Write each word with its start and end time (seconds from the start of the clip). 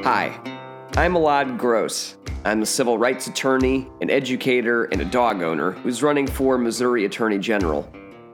Hi, 0.00 0.36
I'm 0.96 1.12
Elad 1.12 1.58
Gross. 1.58 2.16
I'm 2.44 2.62
a 2.62 2.66
civil 2.66 2.98
rights 2.98 3.28
attorney, 3.28 3.86
an 4.00 4.10
educator, 4.10 4.86
and 4.86 5.00
a 5.00 5.04
dog 5.04 5.42
owner 5.42 5.70
who's 5.70 6.02
running 6.02 6.26
for 6.26 6.58
Missouri 6.58 7.04
Attorney 7.04 7.38
General. 7.38 7.88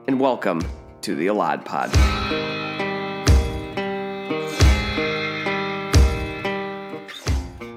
And 0.07 0.19
welcome 0.19 0.63
to 1.01 1.13
the 1.13 1.27
Elad 1.27 1.63
Pod. 1.65 1.91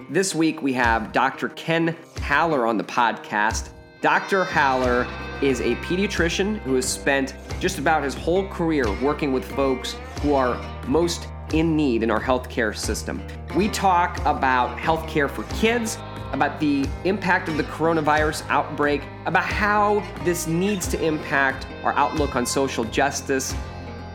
This 0.08 0.34
week 0.34 0.62
we 0.62 0.72
have 0.72 1.12
Dr. 1.12 1.50
Ken 1.50 1.94
Haller 2.22 2.66
on 2.66 2.78
the 2.78 2.84
podcast. 2.84 3.68
Dr. 4.00 4.44
Haller 4.44 5.06
is 5.42 5.60
a 5.60 5.74
pediatrician 5.76 6.58
who 6.60 6.76
has 6.76 6.88
spent 6.88 7.34
just 7.60 7.78
about 7.78 8.04
his 8.04 8.14
whole 8.14 8.48
career 8.48 8.90
working 9.02 9.34
with 9.34 9.44
folks 9.52 9.96
who 10.22 10.32
are 10.32 10.56
most 10.86 11.26
in 11.52 11.76
need 11.76 12.02
in 12.02 12.10
our 12.10 12.20
healthcare 12.20 12.76
system. 12.76 13.22
We 13.54 13.68
talk 13.68 14.18
about 14.24 14.76
healthcare 14.78 15.30
for 15.30 15.44
kids, 15.54 15.98
about 16.32 16.58
the 16.60 16.86
impact 17.04 17.48
of 17.48 17.56
the 17.56 17.64
coronavirus 17.64 18.44
outbreak, 18.48 19.02
about 19.26 19.44
how 19.44 20.02
this 20.24 20.46
needs 20.46 20.88
to 20.88 21.02
impact 21.04 21.66
our 21.84 21.92
outlook 21.94 22.36
on 22.36 22.46
social 22.46 22.84
justice. 22.84 23.54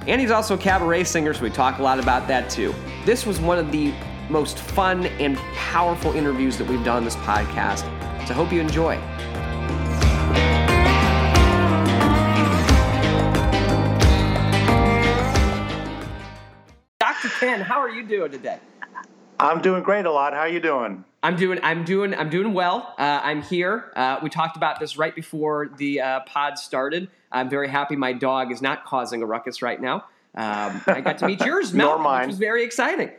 And 0.08 0.20
he's 0.20 0.32
also 0.32 0.55
a 0.55 0.58
cabaret 0.58 1.04
singer, 1.04 1.34
so 1.34 1.44
we 1.44 1.50
talk 1.50 1.80
a 1.80 1.84
lot 1.84 2.00
about 2.00 2.27
that 2.27 2.50
too. 2.50 2.73
This 3.05 3.26
was 3.26 3.40
one 3.40 3.58
of 3.58 3.72
the 3.72 3.94
most 4.30 4.58
fun 4.58 5.05
and 5.05 5.38
powerful 5.55 6.13
interviews 6.13 6.58
that 6.58 6.68
we've 6.68 6.84
done 6.84 6.98
on 6.98 7.05
this 7.05 7.16
podcast. 7.18 7.82
So 8.27 8.34
I 8.34 8.38
hope 8.38 8.52
you 8.52 8.60
enjoy. 8.60 8.99
Ken, 17.40 17.62
how 17.62 17.80
are 17.80 17.90
you 17.90 18.04
doing 18.04 18.32
today? 18.32 18.58
I'm 19.40 19.62
doing 19.62 19.84
great 19.84 20.05
Elad. 20.05 20.34
How 20.34 20.40
are 20.40 20.48
you 20.48 20.59
doing? 20.59 21.05
I'm 21.22 21.36
doing. 21.36 21.60
I'm 21.62 21.86
doing. 21.86 22.16
I'm 22.16 22.32
doing 22.32 22.52
well. 22.52 22.96
Uh, 22.98 23.21
I'm 23.24 23.43
here. 23.43 23.91
Uh, 23.96 24.18
we 24.24 24.30
talked 24.32 24.57
about 24.57 24.80
this 24.80 24.98
right 24.98 25.13
before 25.13 25.70
the 25.77 26.02
uh, 26.02 26.20
pod 26.21 26.58
started. 26.58 27.10
I'm 27.32 27.48
very 27.48 27.68
happy. 27.68 27.96
My 27.96 28.13
dog 28.13 28.52
is 28.52 28.60
not 28.60 28.85
causing 28.85 29.21
a 29.21 29.27
ruckus 29.27 29.62
right 29.62 29.80
now. 29.80 30.05
Um, 30.34 30.82
I 30.88 31.02
got 31.02 31.20
to 31.20 31.27
meet 31.27 31.41
yours, 31.41 31.74
Mel, 31.76 31.99
which 31.99 32.27
was 32.27 32.40
very 32.40 32.63
exciting. 32.63 33.12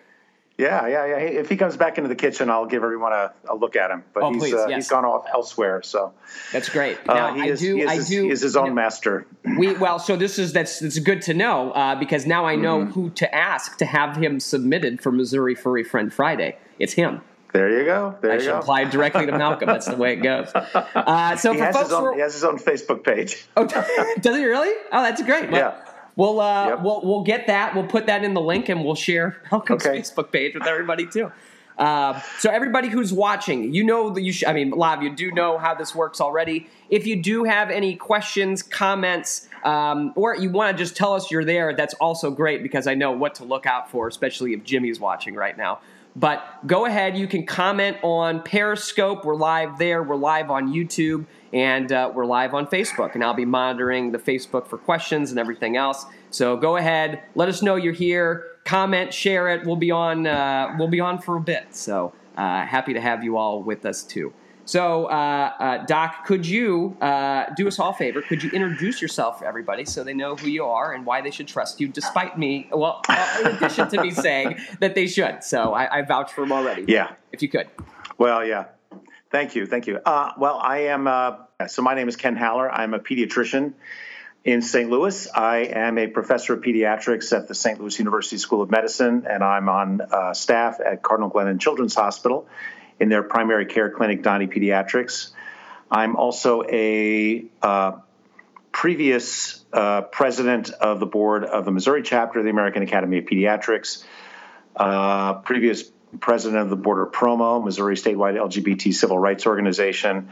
Yeah, 0.58 0.88
yeah, 0.88 1.06
yeah. 1.06 1.16
If 1.18 1.48
he 1.48 1.56
comes 1.56 1.76
back 1.76 1.98
into 1.98 2.08
the 2.08 2.16
kitchen, 2.16 2.50
I'll 2.50 2.66
give 2.66 2.82
everyone 2.82 3.12
a, 3.12 3.32
a 3.48 3.54
look 3.54 3.76
at 3.76 3.92
him. 3.92 4.02
But 4.12 4.24
oh, 4.24 4.32
he's 4.32 4.42
please, 4.42 4.54
uh, 4.54 4.66
yes. 4.68 4.76
he's 4.76 4.88
gone 4.90 5.04
off 5.04 5.24
elsewhere. 5.32 5.82
So 5.84 6.12
that's 6.52 6.68
great. 6.68 6.98
Uh, 7.08 7.14
Now 7.14 7.34
he 7.34 7.42
I 7.42 7.46
is, 7.46 7.60
do. 7.60 7.88
I 7.88 7.94
his, 7.94 8.08
do. 8.08 8.24
He 8.24 8.30
is 8.30 8.40
his 8.42 8.56
own 8.56 8.64
you 8.64 8.70
know, 8.70 8.74
master. 8.74 9.26
We 9.56 9.74
well, 9.74 10.00
so 10.00 10.16
this 10.16 10.36
is 10.36 10.52
that's 10.52 10.82
it's 10.82 10.98
good 10.98 11.22
to 11.22 11.34
know 11.34 11.70
uh, 11.70 11.94
because 11.94 12.26
now 12.26 12.44
I 12.44 12.56
know 12.56 12.80
Mm-hmm. 12.80 12.90
who 12.90 13.10
to 13.10 13.32
ask 13.34 13.78
to 13.78 13.84
have 13.86 14.16
him 14.16 14.40
submitted 14.40 15.00
for 15.00 15.12
Missouri 15.12 15.54
Furry 15.54 15.84
Friend 15.84 16.12
Friday. 16.12 16.56
It's 16.80 16.92
him. 16.94 17.20
There 17.52 17.78
you 17.78 17.84
go. 17.84 18.16
There 18.20 18.32
I 18.32 18.34
you 18.34 18.40
should 18.40 18.48
go. 18.50 18.58
apply 18.58 18.84
directly 18.84 19.26
to 19.26 19.32
Malcolm. 19.38 19.68
That's 19.68 19.86
the 19.86 19.96
way 19.96 20.14
it 20.14 20.16
goes. 20.16 20.50
Uh, 20.54 21.34
so 21.36 21.52
He 21.54 21.60
has, 21.60 21.76
his 21.78 21.92
own, 21.92 22.14
he 22.14 22.20
has 22.20 22.34
his 22.34 22.44
own 22.44 22.58
Facebook 22.58 23.02
page. 23.04 23.46
Oh, 23.56 23.64
does 24.20 24.36
he 24.36 24.44
really? 24.44 24.74
Oh, 24.92 25.02
that's 25.02 25.22
great. 25.22 25.50
Well, 25.50 25.60
Yeah. 25.60 25.84
We'll 26.18 26.40
uh, 26.40 26.68
Yep. 26.70 26.82
we'll 26.82 27.00
we'll 27.04 27.22
get 27.22 27.46
that. 27.46 27.74
We'll 27.74 27.86
put 27.86 28.06
that 28.06 28.24
in 28.24 28.34
the 28.34 28.40
link, 28.40 28.68
and 28.68 28.84
we'll 28.84 28.94
share 28.96 29.40
Malcolm's 29.52 29.86
Okay. 29.86 29.98
Facebook 30.00 30.30
page 30.32 30.52
with 30.54 30.66
everybody 30.66 31.06
too. 31.06 31.32
Uh, 31.78 32.20
so 32.40 32.50
everybody 32.50 32.88
who's 32.88 33.12
watching, 33.12 33.72
you 33.72 33.84
know 33.84 34.10
that 34.10 34.22
you. 34.22 34.32
Sh- 34.32 34.42
I 34.44 34.52
mean, 34.52 34.72
a 34.72 34.74
lot 34.74 34.98
of 34.98 35.04
you 35.04 35.14
do 35.14 35.30
know 35.30 35.58
how 35.58 35.74
this 35.76 35.94
works 35.94 36.20
already. 36.20 36.66
If 36.90 37.06
you 37.06 37.22
do 37.22 37.44
have 37.44 37.70
any 37.70 37.94
questions, 37.94 38.64
comments, 38.64 39.48
um, 39.62 40.12
or 40.16 40.34
you 40.34 40.50
want 40.50 40.76
to 40.76 40.82
just 40.82 40.96
tell 40.96 41.14
us 41.14 41.30
you're 41.30 41.44
there, 41.44 41.76
that's 41.76 41.94
also 41.94 42.32
great 42.32 42.64
because 42.64 42.88
I 42.88 42.94
know 42.94 43.12
what 43.12 43.36
to 43.36 43.44
look 43.44 43.64
out 43.64 43.88
for, 43.92 44.08
especially 44.08 44.54
if 44.54 44.64
Jimmy's 44.64 44.98
watching 44.98 45.36
right 45.36 45.56
now. 45.56 45.78
But 46.16 46.42
go 46.66 46.84
ahead, 46.84 47.16
you 47.16 47.28
can 47.28 47.46
comment 47.46 47.98
on 48.02 48.42
Periscope. 48.42 49.24
We're 49.24 49.36
live 49.36 49.78
there. 49.78 50.02
We're 50.02 50.16
live 50.16 50.50
on 50.50 50.72
YouTube, 50.74 51.26
and 51.52 51.92
uh, 51.92 52.10
we're 52.14 52.26
live 52.26 52.54
on 52.54 52.66
Facebook. 52.66 53.14
And 53.14 53.24
I'll 53.24 53.34
be 53.34 53.44
monitoring 53.44 54.12
the 54.12 54.18
Facebook 54.18 54.66
for 54.66 54.78
questions 54.78 55.30
and 55.30 55.38
everything 55.38 55.76
else. 55.76 56.04
So 56.30 56.56
go 56.56 56.76
ahead, 56.76 57.22
let 57.34 57.48
us 57.48 57.62
know 57.62 57.76
you're 57.76 57.92
here. 57.92 58.44
Comment, 58.64 59.12
share 59.12 59.48
it. 59.48 59.66
We'll 59.66 59.76
be 59.76 59.90
on. 59.90 60.26
Uh, 60.26 60.76
we'll 60.78 60.88
be 60.88 61.00
on 61.00 61.18
for 61.18 61.36
a 61.36 61.40
bit. 61.40 61.74
So 61.74 62.12
uh, 62.36 62.66
happy 62.66 62.92
to 62.92 63.00
have 63.00 63.24
you 63.24 63.36
all 63.36 63.62
with 63.62 63.86
us 63.86 64.02
too. 64.02 64.32
So, 64.68 65.06
uh, 65.06 65.52
uh, 65.58 65.86
Doc, 65.86 66.26
could 66.26 66.46
you 66.46 66.94
uh, 67.00 67.46
do 67.56 67.66
us 67.66 67.78
all 67.78 67.92
a 67.92 67.94
favor? 67.94 68.20
Could 68.20 68.42
you 68.42 68.50
introduce 68.50 69.00
yourself 69.00 69.38
for 69.38 69.46
everybody 69.46 69.86
so 69.86 70.04
they 70.04 70.12
know 70.12 70.36
who 70.36 70.48
you 70.48 70.66
are 70.66 70.92
and 70.92 71.06
why 71.06 71.22
they 71.22 71.30
should 71.30 71.48
trust 71.48 71.80
you, 71.80 71.88
despite 71.88 72.38
me? 72.38 72.68
Well, 72.78 73.00
in 73.40 73.46
addition 73.46 73.88
to 73.88 74.02
me 74.02 74.10
saying 74.10 74.58
that 74.80 74.94
they 74.94 75.06
should. 75.06 75.42
So 75.42 75.72
I, 75.72 76.00
I 76.00 76.02
vouch 76.02 76.32
for 76.32 76.42
them 76.42 76.52
already. 76.52 76.84
Yeah. 76.86 77.12
If 77.32 77.40
you 77.40 77.48
could. 77.48 77.68
Well, 78.18 78.44
yeah. 78.44 78.66
Thank 79.30 79.54
you. 79.54 79.66
Thank 79.66 79.86
you. 79.86 79.98
Uh, 79.98 80.32
well, 80.38 80.58
I 80.58 80.84
am. 80.84 81.06
Uh, 81.06 81.36
so 81.66 81.82
my 81.82 81.94
name 81.94 82.08
is 82.08 82.16
Ken 82.16 82.34
Haller. 82.34 82.70
I'm 82.70 82.94
a 82.94 82.98
pediatrician 82.98 83.74
in 84.44 84.62
St. 84.62 84.88
Louis. 84.88 85.28
I 85.34 85.58
am 85.58 85.98
a 85.98 86.06
professor 86.06 86.54
of 86.54 86.62
pediatrics 86.62 87.36
at 87.36 87.46
the 87.46 87.54
St. 87.54 87.78
Louis 87.78 87.98
University 87.98 88.38
School 88.38 88.62
of 88.62 88.70
Medicine, 88.70 89.26
and 89.28 89.44
I'm 89.44 89.68
on 89.68 90.00
uh, 90.00 90.32
staff 90.32 90.80
at 90.80 91.02
Cardinal 91.02 91.30
Glennon 91.30 91.60
Children's 91.60 91.94
Hospital 91.94 92.48
in 92.98 93.10
their 93.10 93.22
primary 93.22 93.66
care 93.66 93.90
clinic, 93.90 94.22
Danis 94.22 94.50
Pediatrics. 94.50 95.32
I'm 95.90 96.16
also 96.16 96.62
a 96.62 97.44
uh, 97.60 97.92
previous 98.72 99.64
uh, 99.72 100.02
president 100.02 100.70
of 100.70 101.00
the 101.00 101.06
board 101.06 101.44
of 101.44 101.66
the 101.66 101.70
Missouri 101.70 102.02
chapter 102.02 102.38
of 102.38 102.44
the 102.46 102.50
American 102.50 102.82
Academy 102.82 103.18
of 103.18 103.24
Pediatrics, 103.24 104.04
uh, 104.76 105.34
previous 105.34 105.90
president 106.20 106.62
of 106.62 106.70
the 106.70 106.76
board 106.76 107.06
of 107.06 107.12
Promo, 107.12 107.62
Missouri 107.62 107.96
statewide 107.96 108.34
LGBT 108.36 108.92
civil 108.94 109.18
rights 109.18 109.46
organization, 109.46 110.28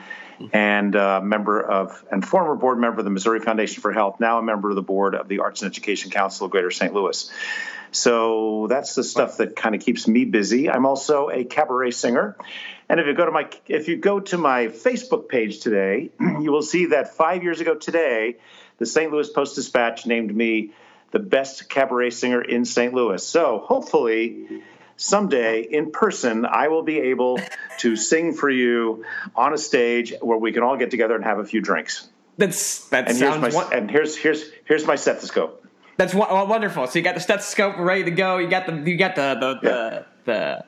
and 0.53 0.93
member 0.93 1.61
of 1.61 2.05
and 2.11 2.27
former 2.27 2.55
board 2.55 2.79
member 2.79 2.99
of 2.99 3.05
the 3.05 3.11
Missouri 3.11 3.41
Foundation 3.41 3.83
for 3.83 3.93
Health, 3.93 4.21
now 4.21 4.39
a 4.39 4.43
member 4.43 4.71
of 4.71 4.77
the 4.77 4.83
board 4.83 5.15
of 5.15 5.29
the 5.29 5.41
Arts 5.41 5.63
and 5.63 5.71
Education 5.71 6.11
Council 6.11 6.47
of 6.47 6.51
Greater 6.51 6.71
St. 6.71 6.93
Louis. 6.93 7.31
So 7.93 8.67
that's 8.69 8.95
the 8.95 9.05
stuff 9.05 9.39
that 9.39 9.57
kind 9.57 9.75
of 9.75 9.81
keeps 9.81 10.07
me 10.07 10.25
busy. 10.25 10.69
I'm 10.69 10.87
also 10.87 11.31
a 11.31 11.45
cabaret 11.45 11.93
singer. 11.93 12.37
And 12.89 13.01
if 13.01 13.07
you 13.07 13.15
go 13.15 13.25
to 13.25 13.33
my 13.33 13.49
if 13.67 13.89
you 13.89 13.97
go 13.97 14.21
to 14.21 14.39
my 14.39 14.67
Facebook 14.67 15.29
page 15.29 15.61
today, 15.61 16.11
you 16.21 16.53
will 16.53 16.63
see 16.63 16.87
that 16.87 17.15
5 17.15 17.43
years 17.43 17.61
ago 17.61 17.75
today, 17.75 18.37
the 18.79 18.87
St. 18.87 19.11
Louis 19.11 19.29
Post 19.31 19.57
Dispatch 19.57 20.07
named 20.07 20.35
me 20.35 20.73
the 21.13 21.19
best 21.19 21.69
cabaret 21.69 22.11
singer 22.11 22.43
in 22.43 22.65
St. 22.65 22.93
Louis. 22.93 23.25
So, 23.27 23.59
hopefully 23.65 24.63
someday 24.97 25.63
in 25.63 25.91
person 25.93 26.47
I 26.47 26.69
will 26.69 26.83
be 26.83 26.99
able 26.99 27.39
to 27.79 27.97
sing 27.97 28.33
for 28.35 28.49
you 28.51 29.05
on 29.35 29.53
a 29.53 29.59
stage 29.59 30.15
where 30.21 30.39
we 30.39 30.53
can 30.53 30.63
all 30.63 30.77
get 30.77 30.91
together 30.91 31.15
and 31.15 31.25
have 31.25 31.39
a 31.39 31.45
few 31.45 31.61
drinks. 31.61 32.09
That's 32.39 32.89
that 32.89 33.09
And 33.09 33.17
here's 33.17 33.33
sounds. 33.35 33.55
my 33.55 33.63
won- 33.63 33.73
and 33.73 33.91
here's 33.91 34.17
here's 34.17 34.45
here's 34.65 34.87
my 34.87 34.97
stethoscope. 34.97 35.65
That's 35.97 36.13
wo- 36.15 36.45
wonderful. 36.45 36.87
So 36.87 36.99
you 36.99 37.03
got 37.05 37.15
the 37.15 37.21
stethoscope 37.21 37.79
ready 37.79 38.05
to 38.05 38.11
go. 38.11 38.39
You 38.39 38.49
got 38.49 38.67
the 38.67 38.75
you 38.91 38.97
got 38.97 39.15
the 39.17 39.35
the 39.35 39.55
the, 39.63 40.07
the, 40.25 40.65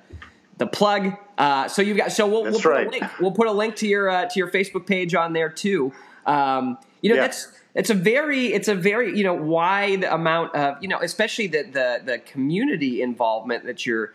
the 0.59 0.67
plug. 0.67 1.12
Uh, 1.37 1.69
so 1.69 1.83
you've 1.83 1.99
got 1.99 2.11
so 2.12 2.27
we'll, 2.27 2.44
we'll 2.44 2.53
put 2.53 2.65
right. 2.65 2.87
a 2.87 2.91
link. 2.91 3.05
We'll 3.21 3.33
put 3.33 3.47
a 3.47 3.53
link 3.53 3.77
to 3.77 3.87
your 3.87 4.09
uh, 4.09 4.27
to 4.27 4.38
your 4.38 4.50
Facebook 4.50 4.87
page 4.87 5.15
on 5.15 5.33
there 5.34 5.50
too. 5.50 5.93
Um, 6.25 6.78
you 7.03 7.11
know 7.11 7.17
Yeah. 7.17 7.22
that's 7.22 7.53
it's 7.78 7.91
a 7.91 7.94
very 7.94 8.53
it's 8.53 8.69
a 8.69 8.75
very 8.75 9.16
you 9.16 9.25
know 9.25 9.34
wide 9.34 10.05
amount 10.05 10.55
of 10.55 10.83
you 10.83 10.89
know 10.89 10.99
especially 11.00 11.47
the 11.47 11.62
the 11.62 12.00
the 12.05 12.19
community 12.19 13.00
involvement 13.03 13.65
that 13.65 13.87
you're. 13.87 14.12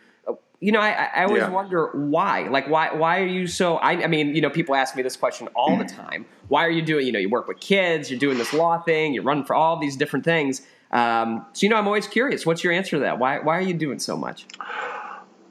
You 0.59 0.71
know, 0.71 0.79
I, 0.79 1.09
I 1.13 1.23
always 1.25 1.43
Yeah. 1.43 1.49
wonder 1.49 1.87
why. 1.93 2.47
Like, 2.47 2.69
why? 2.69 2.93
Why 2.93 3.19
are 3.19 3.25
you 3.25 3.47
so? 3.47 3.75
I, 3.75 4.05
I 4.05 4.07
mean, 4.07 4.33
you 4.33 4.39
know, 4.39 4.49
people 4.49 4.75
ask 4.75 4.95
me 4.95 5.03
this 5.03 5.17
question 5.17 5.49
all 5.55 5.75
the 5.77 5.83
time. 6.03 6.25
Why 6.47 6.61
are 6.65 6.69
you 6.69 6.81
doing? 6.81 7.05
You 7.05 7.11
know, 7.11 7.19
you 7.19 7.27
work 7.29 7.49
with 7.49 7.59
kids. 7.59 8.09
You're 8.09 8.17
doing 8.19 8.37
this 8.37 8.53
law 8.53 8.79
thing. 8.81 9.13
You're 9.13 9.23
running 9.23 9.43
for 9.43 9.55
all 9.55 9.77
these 9.77 9.97
different 9.97 10.23
things. 10.23 10.61
Um, 10.91 11.45
so 11.51 11.65
you 11.65 11.69
know, 11.69 11.75
I'm 11.75 11.85
always 11.87 12.07
curious. 12.07 12.45
What's 12.45 12.63
your 12.63 12.71
answer 12.71 12.91
to 12.91 12.99
that? 13.01 13.19
Why 13.19 13.39
why 13.39 13.57
are 13.57 13.61
you 13.61 13.73
doing 13.73 13.99
so 13.99 14.15
much? 14.15 14.45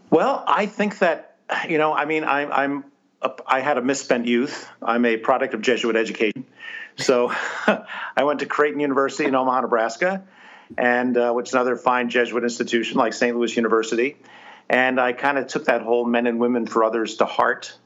Well, 0.09 0.45
I 0.47 0.65
think 0.65 0.99
that 1.01 1.37
you 1.69 1.77
know, 1.77 1.93
I 1.93 2.07
mean, 2.07 2.25
I'm 2.25 2.51
I'm 2.51 2.85
a, 3.21 3.33
I 3.47 3.61
had 3.61 3.77
a 3.77 3.83
misspent 3.83 4.27
youth. 4.27 4.67
I'm 4.81 5.05
a 5.05 5.19
product 5.19 5.53
of 5.53 5.61
Jesuit 5.61 5.95
education. 5.97 6.47
So 6.97 7.33
I 7.67 8.25
went 8.25 8.41
to 8.41 8.47
Creighton 8.47 8.81
University 8.81 9.25
in 9.25 9.35
Omaha, 9.35 9.63
Nebraska, 9.63 10.25
and 10.77 11.17
uh, 11.17 11.33
which 11.33 11.49
is 11.49 11.55
another 11.55 11.77
fine 11.77 12.09
Jesuit 12.09 12.43
institution 12.43 12.99
like 12.99 13.13
St. 13.13 13.37
Louis 13.37 13.55
University. 13.57 14.17
And 14.69 15.01
I 15.01 15.13
kind 15.13 15.39
of 15.39 15.47
took 15.47 15.67
that 15.67 15.83
whole 15.83 16.05
men 16.05 16.27
and 16.27 16.39
women 16.39 16.67
for 16.67 16.85
others 16.85 17.17
to 17.17 17.27
heart. 17.27 17.77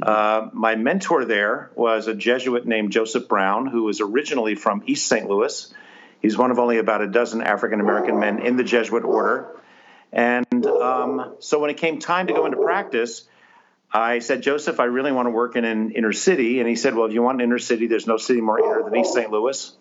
Uh, 0.00 0.48
my 0.52 0.76
mentor 0.76 1.24
there 1.24 1.70
was 1.74 2.06
a 2.06 2.14
Jesuit 2.14 2.66
named 2.66 2.92
Joseph 2.92 3.28
Brown, 3.28 3.66
who 3.66 3.82
was 3.84 4.00
originally 4.00 4.54
from 4.54 4.82
East 4.86 5.06
St. 5.06 5.28
Louis. 5.28 5.74
He's 6.20 6.36
one 6.36 6.50
of 6.50 6.58
only 6.58 6.78
about 6.78 7.00
a 7.00 7.08
dozen 7.08 7.42
African 7.42 7.80
American 7.80 8.20
men 8.20 8.40
in 8.40 8.56
the 8.56 8.64
Jesuit 8.64 9.04
order. 9.04 9.48
And 10.12 10.66
um, 10.66 11.34
so 11.40 11.58
when 11.58 11.70
it 11.70 11.76
came 11.76 11.98
time 11.98 12.28
to 12.28 12.32
go 12.32 12.46
into 12.46 12.58
practice, 12.58 13.24
I 13.92 14.18
said, 14.18 14.42
Joseph, 14.42 14.80
I 14.80 14.84
really 14.84 15.12
want 15.12 15.26
to 15.26 15.30
work 15.30 15.56
in 15.56 15.64
an 15.64 15.92
inner 15.92 16.12
city. 16.12 16.60
And 16.60 16.68
he 16.68 16.76
said, 16.76 16.94
Well, 16.94 17.06
if 17.06 17.12
you 17.12 17.22
want 17.22 17.40
an 17.40 17.44
inner 17.44 17.58
city, 17.58 17.86
there's 17.86 18.06
no 18.06 18.18
city 18.18 18.40
more 18.40 18.58
inner 18.58 18.82
than 18.82 18.96
East 18.96 19.14
St. 19.14 19.30
Louis. 19.30 19.74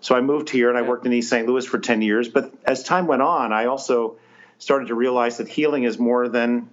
So 0.00 0.14
I 0.14 0.20
moved 0.20 0.50
here 0.50 0.68
and 0.68 0.78
I 0.78 0.82
worked 0.82 1.06
in 1.06 1.12
East 1.12 1.30
St. 1.30 1.46
Louis 1.46 1.66
for 1.66 1.78
10 1.78 2.02
years. 2.02 2.28
But 2.28 2.52
as 2.64 2.82
time 2.82 3.06
went 3.06 3.22
on, 3.22 3.52
I 3.52 3.66
also 3.66 4.16
started 4.58 4.88
to 4.88 4.94
realize 4.94 5.38
that 5.38 5.48
healing 5.48 5.84
is 5.84 5.98
more 5.98 6.28
than 6.28 6.70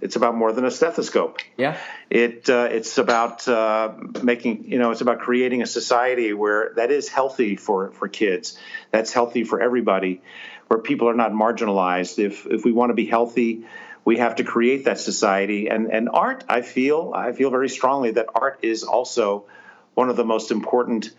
it's 0.00 0.16
about 0.16 0.34
more 0.34 0.52
than 0.52 0.64
a 0.64 0.70
stethoscope. 0.70 1.38
Yeah. 1.56 1.78
It 2.10 2.50
uh, 2.50 2.68
it's 2.70 2.98
about 2.98 3.46
uh, 3.48 3.94
making 4.22 4.70
you 4.70 4.78
know 4.78 4.90
it's 4.90 5.00
about 5.00 5.20
creating 5.20 5.62
a 5.62 5.66
society 5.66 6.32
where 6.32 6.72
that 6.76 6.90
is 6.90 7.08
healthy 7.08 7.56
for 7.56 7.90
for 7.92 8.08
kids. 8.08 8.58
That's 8.90 9.12
healthy 9.12 9.44
for 9.44 9.60
everybody, 9.60 10.20
where 10.68 10.78
people 10.78 11.08
are 11.08 11.14
not 11.14 11.32
marginalized. 11.32 12.18
If 12.18 12.46
if 12.46 12.64
we 12.64 12.72
want 12.72 12.90
to 12.90 12.94
be 12.94 13.06
healthy, 13.06 13.64
we 14.04 14.18
have 14.18 14.36
to 14.36 14.44
create 14.44 14.84
that 14.84 14.98
society. 14.98 15.68
And 15.68 15.92
and 15.92 16.08
art, 16.08 16.44
I 16.48 16.62
feel 16.62 17.12
I 17.14 17.32
feel 17.32 17.50
very 17.50 17.68
strongly 17.68 18.12
that 18.12 18.26
art 18.34 18.60
is 18.62 18.82
also 18.82 19.46
one 19.94 20.10
of 20.10 20.16
the 20.16 20.24
most 20.24 20.50
important 20.50 21.10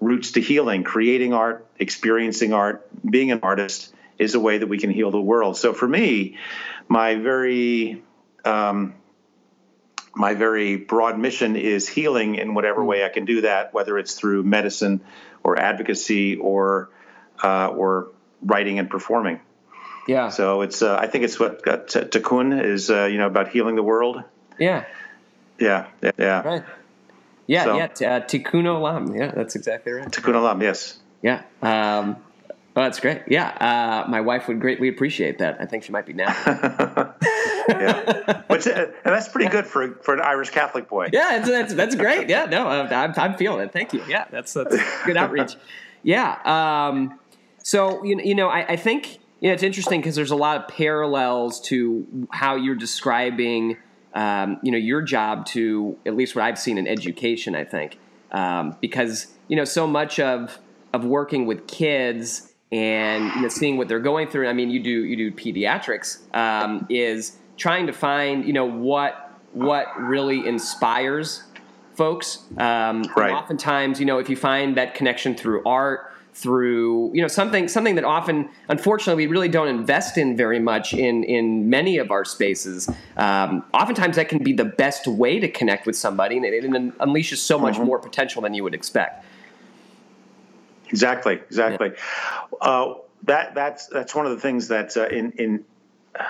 routes 0.00 0.32
to 0.32 0.40
healing. 0.40 0.82
Creating 0.82 1.32
art, 1.32 1.66
experiencing 1.78 2.52
art, 2.52 2.86
being 3.08 3.30
an 3.30 3.40
artist 3.42 3.92
is 4.18 4.34
a 4.34 4.40
way 4.40 4.58
that 4.58 4.66
we 4.66 4.78
can 4.78 4.90
heal 4.90 5.10
the 5.10 5.20
world. 5.20 5.56
So 5.56 5.72
for 5.72 5.88
me, 5.88 6.38
my 6.88 7.14
very 7.16 8.02
um, 8.44 8.94
my 10.14 10.34
very 10.34 10.76
broad 10.76 11.18
mission 11.18 11.56
is 11.56 11.88
healing 11.88 12.36
in 12.36 12.54
whatever 12.54 12.84
way 12.84 13.04
I 13.04 13.08
can 13.08 13.24
do 13.24 13.42
that, 13.42 13.74
whether 13.74 13.98
it's 13.98 14.14
through 14.14 14.42
medicine 14.44 15.00
or 15.42 15.58
advocacy 15.58 16.36
or 16.36 16.90
uh, 17.42 17.68
or 17.68 18.08
writing 18.42 18.78
and 18.78 18.88
performing. 18.88 19.40
Yeah. 20.06 20.28
So 20.28 20.62
it's 20.62 20.82
uh, 20.82 20.96
I 20.96 21.06
think 21.06 21.24
it's 21.24 21.38
what 21.38 21.66
uh, 21.66 21.78
t- 21.78 22.00
Tikkun 22.00 22.62
is 22.64 22.90
uh, 22.90 23.04
you 23.06 23.18
know 23.18 23.26
about 23.26 23.48
healing 23.48 23.76
the 23.76 23.82
world. 23.82 24.22
Yeah. 24.58 24.84
Yeah. 25.58 25.86
Yeah. 26.18 26.42
Right. 26.42 26.64
Yeah. 27.46 27.64
So, 27.64 27.76
yeah. 27.76 27.86
T- 27.88 28.04
uh, 28.04 28.20
Tikkun 28.20 28.64
Olam. 28.64 29.16
Yeah, 29.18 29.32
that's 29.34 29.56
exactly 29.56 29.92
right. 29.92 30.08
Tikkun 30.08 30.34
Olam. 30.34 30.62
Yes. 30.62 30.98
Yeah. 31.22 31.42
Um, 31.62 32.16
Oh, 32.76 32.82
that's 32.82 32.98
great. 32.98 33.22
Yeah, 33.28 33.46
uh, 33.46 34.10
my 34.10 34.20
wife 34.20 34.48
would 34.48 34.60
greatly 34.60 34.88
appreciate 34.88 35.38
that. 35.38 35.58
I 35.60 35.66
think 35.66 35.84
she 35.84 35.92
might 35.92 36.06
be 36.06 36.12
now. 36.12 36.26
yeah, 37.68 38.42
Which, 38.48 38.66
uh, 38.66 38.86
and 39.04 39.14
that's 39.14 39.28
pretty 39.28 39.48
good 39.48 39.64
for 39.64 39.94
for 40.02 40.12
an 40.14 40.20
Irish 40.20 40.50
Catholic 40.50 40.88
boy. 40.88 41.10
Yeah, 41.12 41.38
that's 41.38 41.48
that's, 41.48 41.74
that's 41.74 41.94
great. 41.94 42.28
Yeah, 42.28 42.46
no, 42.46 42.66
I'm, 42.66 43.12
I'm 43.16 43.34
feeling 43.36 43.60
it. 43.60 43.72
Thank 43.72 43.92
you. 43.92 44.02
Yeah, 44.08 44.24
that's 44.30 44.52
that's 44.54 44.76
good 45.04 45.16
outreach. 45.16 45.56
Yeah. 46.06 46.36
Um, 46.44 47.18
so 47.62 48.04
you 48.04 48.20
you 48.22 48.34
know, 48.34 48.48
I, 48.48 48.72
I 48.72 48.76
think 48.76 49.18
know 49.48 49.54
it's 49.54 49.62
interesting 49.62 50.00
because 50.00 50.14
there's 50.14 50.30
a 50.30 50.36
lot 50.36 50.56
of 50.56 50.68
parallels 50.68 51.60
to 51.62 52.26
how 52.30 52.56
you're 52.56 52.74
describing 52.74 53.76
um, 54.14 54.58
you 54.62 54.72
know 54.72 54.78
your 54.78 55.02
job 55.02 55.46
to 55.46 55.96
at 56.06 56.16
least 56.16 56.34
what 56.34 56.44
I've 56.44 56.58
seen 56.58 56.78
in 56.78 56.86
education. 56.86 57.54
I 57.54 57.64
think 57.64 57.98
um, 58.32 58.76
because 58.80 59.28
you 59.48 59.56
know 59.56 59.64
so 59.64 59.86
much 59.86 60.18
of 60.18 60.58
of 60.92 61.04
working 61.04 61.46
with 61.46 61.66
kids 61.66 62.52
and 62.72 63.32
you 63.34 63.42
know, 63.42 63.48
seeing 63.48 63.76
what 63.76 63.88
they're 63.88 64.00
going 64.00 64.28
through. 64.28 64.48
I 64.48 64.52
mean, 64.52 64.70
you 64.70 64.80
do 64.80 65.04
you 65.04 65.16
do 65.16 65.30
pediatrics 65.30 66.34
um, 66.34 66.86
is 66.88 67.36
trying 67.56 67.86
to 67.86 67.92
find 67.92 68.44
you 68.44 68.52
know 68.52 68.64
what 68.64 69.32
what 69.52 69.86
really 69.98 70.46
inspires 70.46 71.44
folks. 71.94 72.42
Um, 72.58 73.04
right. 73.16 73.32
Oftentimes, 73.32 74.00
you 74.00 74.06
know, 74.06 74.18
if 74.18 74.28
you 74.28 74.36
find 74.36 74.76
that 74.76 74.94
connection 74.94 75.34
through 75.36 75.62
art, 75.64 76.12
through 76.34 77.12
you 77.14 77.22
know 77.22 77.28
something 77.28 77.68
something 77.68 77.94
that 77.94 78.04
often, 78.04 78.48
unfortunately, 78.68 79.26
we 79.26 79.30
really 79.30 79.48
don't 79.48 79.68
invest 79.68 80.18
in 80.18 80.36
very 80.36 80.58
much 80.58 80.92
in 80.92 81.22
in 81.24 81.70
many 81.70 81.98
of 81.98 82.10
our 82.10 82.24
spaces. 82.24 82.90
Um, 83.16 83.64
oftentimes, 83.72 84.16
that 84.16 84.28
can 84.28 84.42
be 84.42 84.52
the 84.52 84.64
best 84.64 85.06
way 85.06 85.38
to 85.38 85.48
connect 85.48 85.86
with 85.86 85.96
somebody, 85.96 86.36
and 86.36 86.44
it, 86.44 86.52
it 86.52 86.70
unleashes 86.98 87.36
so 87.36 87.58
much 87.58 87.74
mm-hmm. 87.74 87.84
more 87.84 87.98
potential 88.00 88.42
than 88.42 88.52
you 88.52 88.64
would 88.64 88.74
expect. 88.74 89.24
Exactly, 90.88 91.34
exactly. 91.34 91.92
Yeah. 91.92 92.56
Uh, 92.60 92.94
that 93.22 93.54
that's 93.54 93.86
that's 93.86 94.14
one 94.14 94.26
of 94.26 94.32
the 94.32 94.40
things 94.40 94.68
that 94.68 94.96
uh, 94.96 95.06
in 95.06 95.32
in. 95.32 95.64
Uh, 96.18 96.22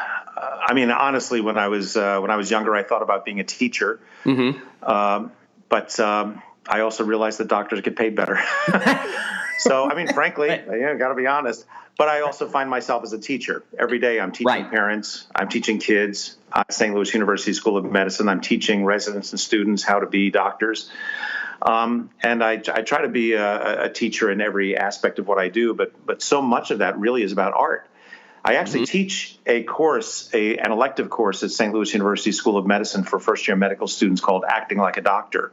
I 0.66 0.74
mean, 0.74 0.90
honestly, 0.90 1.40
when 1.40 1.56
I 1.56 1.68
was 1.68 1.96
uh, 1.96 2.18
when 2.20 2.30
I 2.30 2.36
was 2.36 2.50
younger, 2.50 2.74
I 2.74 2.82
thought 2.82 3.02
about 3.02 3.24
being 3.24 3.40
a 3.40 3.44
teacher, 3.44 4.00
mm-hmm. 4.24 4.88
um, 4.88 5.32
but 5.70 5.98
um, 5.98 6.42
I 6.66 6.80
also 6.80 7.04
realized 7.04 7.38
that 7.38 7.48
doctors 7.48 7.80
get 7.80 7.96
paid 7.96 8.14
better. 8.14 8.38
so, 9.58 9.90
I 9.90 9.94
mean, 9.94 10.08
frankly, 10.08 10.48
yeah, 10.48 10.94
got 10.94 11.08
to 11.08 11.14
be 11.14 11.26
honest. 11.26 11.64
But 11.96 12.08
I 12.08 12.22
also 12.22 12.48
find 12.48 12.68
myself 12.68 13.04
as 13.04 13.12
a 13.12 13.18
teacher 13.18 13.62
every 13.78 14.00
day. 14.00 14.18
I'm 14.18 14.32
teaching 14.32 14.46
right. 14.46 14.68
parents. 14.68 15.28
I'm 15.34 15.48
teaching 15.48 15.78
kids 15.78 16.36
at 16.52 16.72
St. 16.72 16.92
Louis 16.92 17.12
University 17.14 17.52
School 17.52 17.76
of 17.76 17.84
Medicine. 17.84 18.28
I'm 18.28 18.40
teaching 18.40 18.84
residents 18.84 19.30
and 19.30 19.38
students 19.38 19.84
how 19.84 20.00
to 20.00 20.06
be 20.06 20.30
doctors. 20.30 20.90
Um, 21.62 22.10
and 22.20 22.42
I, 22.42 22.54
I, 22.54 22.82
try 22.82 23.02
to 23.02 23.08
be 23.08 23.34
a, 23.34 23.84
a, 23.84 23.88
teacher 23.88 24.30
in 24.30 24.40
every 24.40 24.76
aspect 24.76 25.18
of 25.18 25.28
what 25.28 25.38
I 25.38 25.48
do, 25.48 25.72
but 25.72 25.92
but 26.04 26.20
so 26.20 26.42
much 26.42 26.72
of 26.72 26.80
that 26.80 26.98
really 26.98 27.22
is 27.22 27.32
about 27.32 27.54
art. 27.54 27.88
I 28.44 28.56
actually 28.56 28.82
mm-hmm. 28.82 28.92
teach 28.92 29.38
a 29.46 29.62
course, 29.62 30.28
a, 30.34 30.58
an 30.58 30.70
elective 30.70 31.08
course 31.08 31.42
at 31.42 31.50
St. 31.50 31.72
Louis 31.72 31.90
University 31.94 32.32
School 32.32 32.58
of 32.58 32.66
Medicine 32.66 33.02
for 33.04 33.18
first 33.18 33.48
year 33.48 33.56
medical 33.56 33.86
students 33.86 34.20
called 34.20 34.44
Acting 34.46 34.76
Like 34.76 34.98
a 34.98 35.00
Doctor. 35.00 35.52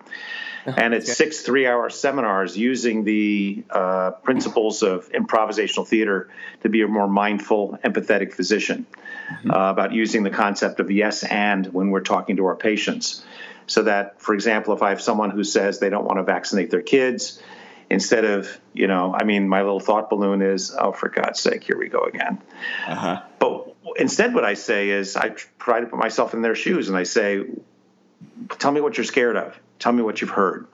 Uh-huh. 0.66 0.80
and 0.80 0.94
it's 0.94 1.08
okay. 1.08 1.14
six 1.14 1.42
three 1.42 1.66
hour 1.66 1.90
seminars 1.90 2.56
using 2.58 3.04
the 3.04 3.64
uh, 3.70 4.12
principles 4.24 4.84
of 4.84 5.10
improvisational 5.12 5.88
theater 5.88 6.30
to 6.62 6.70
be 6.70 6.82
a 6.82 6.88
more 6.88 7.08
mindful, 7.08 7.80
empathetic 7.84 8.34
physician, 8.34 8.86
mm-hmm. 9.30 9.52
uh, 9.52 9.72
about 9.72 9.94
using 9.94 10.24
the 10.24 10.30
concept 10.30 10.80
of 10.80 10.92
yes 10.92 11.24
and 11.24 11.68
when 11.68 11.90
we're 11.90 12.02
talking 12.02 12.36
to 12.38 12.46
our 12.46 12.56
patients 12.56 13.24
so 13.68 13.84
that, 13.84 14.22
for 14.22 14.34
example, 14.34 14.74
if 14.74 14.82
I 14.82 14.90
have 14.90 15.02
someone 15.02 15.32
who 15.32 15.44
says 15.44 15.80
they 15.80 15.90
don't 15.90 16.04
want 16.04 16.18
to 16.18 16.24
vaccinate 16.24 16.72
their 16.72 16.82
kids, 16.82 17.42
instead 17.90 18.26
of, 18.26 18.60
you 18.74 18.88
know, 18.88 19.16
I 19.18 19.24
mean, 19.24 19.48
my 19.48 19.62
little 19.62 19.80
thought 19.80 20.10
balloon 20.10 20.42
is, 20.42 20.76
oh, 20.78 20.92
for 20.92 21.10
God's 21.10 21.40
sake, 21.40 21.64
here 21.64 21.78
we 21.78 21.90
go 21.90 22.04
again. 22.04 22.42
Uh-huh. 22.88 23.22
But 23.40 23.76
instead, 23.98 24.34
what 24.34 24.46
I 24.46 24.56
say 24.56 24.90
is, 24.90 25.16
I 25.16 25.30
try 25.60 25.80
to 25.82 25.88
put 25.88 26.00
myself 26.00 26.34
in 26.34 26.42
their 26.42 26.56
shoes 26.56 26.90
and 26.90 26.98
I 26.98 27.04
say, 27.04 27.46
tell 28.60 28.72
me 28.72 28.82
what 28.82 28.98
you're 28.98 29.06
scared 29.06 29.38
of. 29.38 29.60
Tell 29.82 29.92
me 29.92 30.02
what 30.02 30.22
you've 30.22 30.30
heard. 30.30 30.68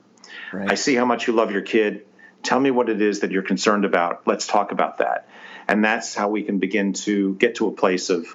Right. 0.53 0.71
I 0.71 0.75
see 0.75 0.93
how 0.93 1.05
much 1.05 1.27
you 1.27 1.33
love 1.33 1.51
your 1.51 1.63
kid. 1.63 2.05
Tell 2.43 2.59
me 2.59 2.69
what 2.69 2.89
it 2.89 3.01
is 3.01 3.21
that 3.21 3.31
you're 3.31 3.41
concerned 3.41 3.85
about. 3.85 4.27
Let's 4.27 4.45
talk 4.45 4.71
about 4.71 4.99
that. 4.99 5.27
And 5.67 5.83
that's 5.83 6.13
how 6.13 6.29
we 6.29 6.43
can 6.43 6.59
begin 6.59 6.93
to 6.93 7.33
get 7.35 7.55
to 7.55 7.67
a 7.67 7.71
place 7.71 8.11
of 8.11 8.27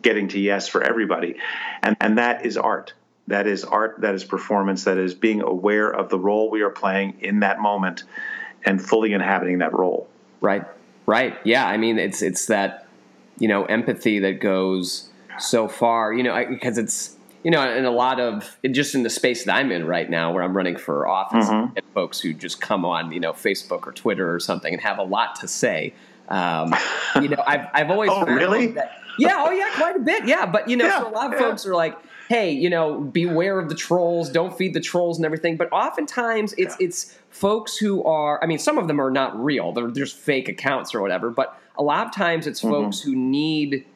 getting 0.00 0.28
to 0.28 0.38
yes 0.38 0.68
for 0.68 0.82
everybody. 0.82 1.34
And, 1.82 1.96
and 2.00 2.18
that 2.18 2.46
is 2.46 2.56
art 2.56 2.94
that 3.28 3.46
is 3.46 3.62
art, 3.62 4.00
that 4.00 4.14
is 4.14 4.24
performance, 4.24 4.84
that 4.84 4.98
is 4.98 5.14
being 5.14 5.42
aware 5.42 5.90
of 5.90 6.08
the 6.08 6.18
role 6.18 6.50
we 6.50 6.62
are 6.62 6.70
playing 6.70 7.18
in 7.20 7.40
that 7.40 7.60
moment 7.60 8.04
and 8.64 8.82
fully 8.82 9.12
inhabiting 9.12 9.58
that 9.58 9.72
role. 9.72 10.08
Right. 10.40 10.64
Right. 11.06 11.36
Yeah. 11.44 11.66
I 11.66 11.76
mean, 11.76 11.98
it's 11.98 12.22
it's 12.22 12.46
that 12.46 12.86
you 13.38 13.48
know 13.48 13.64
empathy 13.64 14.18
that 14.20 14.40
goes 14.40 15.10
so 15.38 15.68
far. 15.68 16.12
You 16.12 16.22
know, 16.22 16.46
because 16.48 16.78
it's 16.78 17.16
you 17.44 17.50
know, 17.50 17.70
in 17.70 17.84
a 17.84 17.90
lot 17.90 18.20
of 18.20 18.56
just 18.70 18.94
in 18.94 19.02
the 19.02 19.10
space 19.10 19.44
that 19.44 19.54
I'm 19.54 19.70
in 19.70 19.86
right 19.86 20.08
now, 20.08 20.32
where 20.32 20.42
I'm 20.42 20.56
running 20.56 20.76
for 20.76 21.06
office, 21.06 21.46
mm-hmm. 21.46 21.76
and 21.76 21.86
folks 21.94 22.20
who 22.20 22.32
just 22.32 22.60
come 22.60 22.84
on, 22.84 23.12
you 23.12 23.20
know, 23.20 23.32
Facebook 23.32 23.86
or 23.86 23.92
Twitter 23.92 24.34
or 24.34 24.40
something 24.40 24.72
and 24.72 24.82
have 24.82 24.98
a 24.98 25.04
lot 25.04 25.36
to 25.36 25.48
say. 25.48 25.94
Um, 26.28 26.74
you 27.22 27.28
know, 27.28 27.42
I've 27.46 27.66
I've 27.72 27.90
always 27.90 28.10
oh 28.12 28.26
really 28.26 28.68
that, 28.68 28.92
yeah 29.18 29.44
oh 29.46 29.50
yeah 29.50 29.70
quite 29.76 29.96
a 29.96 30.00
bit 30.00 30.26
yeah, 30.26 30.46
but 30.46 30.68
you 30.68 30.76
know, 30.76 30.86
yeah, 30.86 31.00
so 31.00 31.08
a 31.08 31.10
lot 31.10 31.32
of 31.32 31.40
yeah. 31.40 31.46
folks 31.46 31.64
are 31.64 31.74
like 31.74 31.96
hey, 32.28 32.50
you 32.50 32.68
know, 32.68 33.00
beware 33.00 33.58
of 33.58 33.68
the 33.68 33.74
trolls, 33.74 34.28
don't 34.30 34.56
feed 34.56 34.74
the 34.74 34.80
trolls 34.80 35.18
and 35.18 35.24
everything. 35.24 35.56
But 35.56 35.72
oftentimes 35.72 36.54
it's 36.58 36.76
yeah. 36.78 36.86
it's 36.86 37.18
folks 37.30 37.76
who 37.76 38.04
are 38.04 38.42
I 38.42 38.46
mean, 38.46 38.58
some 38.58 38.78
of 38.78 38.86
them 38.86 39.00
are 39.00 39.10
not 39.10 39.42
real. 39.42 39.72
They're 39.72 39.90
just 39.90 40.16
fake 40.16 40.48
accounts 40.48 40.94
or 40.94 41.00
whatever. 41.00 41.30
But 41.30 41.58
a 41.76 41.82
lot 41.82 42.06
of 42.06 42.14
times 42.14 42.46
it's 42.46 42.60
mm-hmm. 42.60 42.70
folks 42.70 43.00
who 43.00 43.16
need 43.16 43.86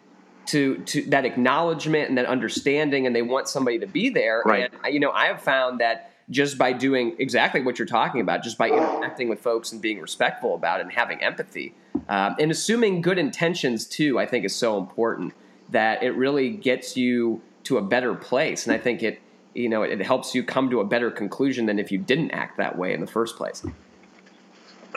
to 0.46 0.78
to 0.78 1.02
that 1.02 1.24
acknowledgement 1.24 2.08
and 2.08 2.18
that 2.18 2.26
understanding 2.26 3.06
and 3.06 3.14
they 3.14 3.22
want 3.22 3.48
somebody 3.48 3.78
to 3.78 3.86
be 3.86 4.10
there. 4.10 4.42
Right. 4.44 4.70
And 4.84 4.94
you 4.94 5.00
know, 5.00 5.10
I 5.10 5.26
have 5.26 5.42
found 5.42 5.80
that 5.80 6.10
just 6.30 6.56
by 6.56 6.72
doing 6.72 7.14
exactly 7.18 7.62
what 7.62 7.78
you're 7.78 7.86
talking 7.86 8.20
about, 8.20 8.42
just 8.42 8.56
by 8.56 8.68
interacting 8.68 9.28
with 9.28 9.40
folks 9.40 9.72
and 9.72 9.82
being 9.82 10.00
respectful 10.00 10.54
about 10.54 10.80
it 10.80 10.84
and 10.84 10.92
having 10.92 11.22
empathy, 11.22 11.74
um, 12.08 12.36
and 12.38 12.50
assuming 12.50 13.02
good 13.02 13.18
intentions 13.18 13.86
too, 13.86 14.18
I 14.18 14.26
think 14.26 14.44
is 14.44 14.54
so 14.54 14.78
important 14.78 15.34
that 15.70 16.02
it 16.02 16.10
really 16.10 16.50
gets 16.50 16.96
you 16.96 17.42
to 17.64 17.78
a 17.78 17.82
better 17.82 18.14
place. 18.14 18.66
And 18.66 18.74
I 18.74 18.78
think 18.78 19.02
it, 19.02 19.20
you 19.54 19.68
know, 19.68 19.82
it, 19.82 20.00
helps 20.00 20.34
you 20.34 20.42
come 20.42 20.70
to 20.70 20.80
a 20.80 20.84
better 20.84 21.10
conclusion 21.10 21.66
than 21.66 21.78
if 21.78 21.92
you 21.92 21.98
didn't 21.98 22.30
act 22.30 22.56
that 22.58 22.78
way 22.78 22.92
in 22.92 23.00
the 23.00 23.06
first 23.06 23.36
place. 23.36 23.62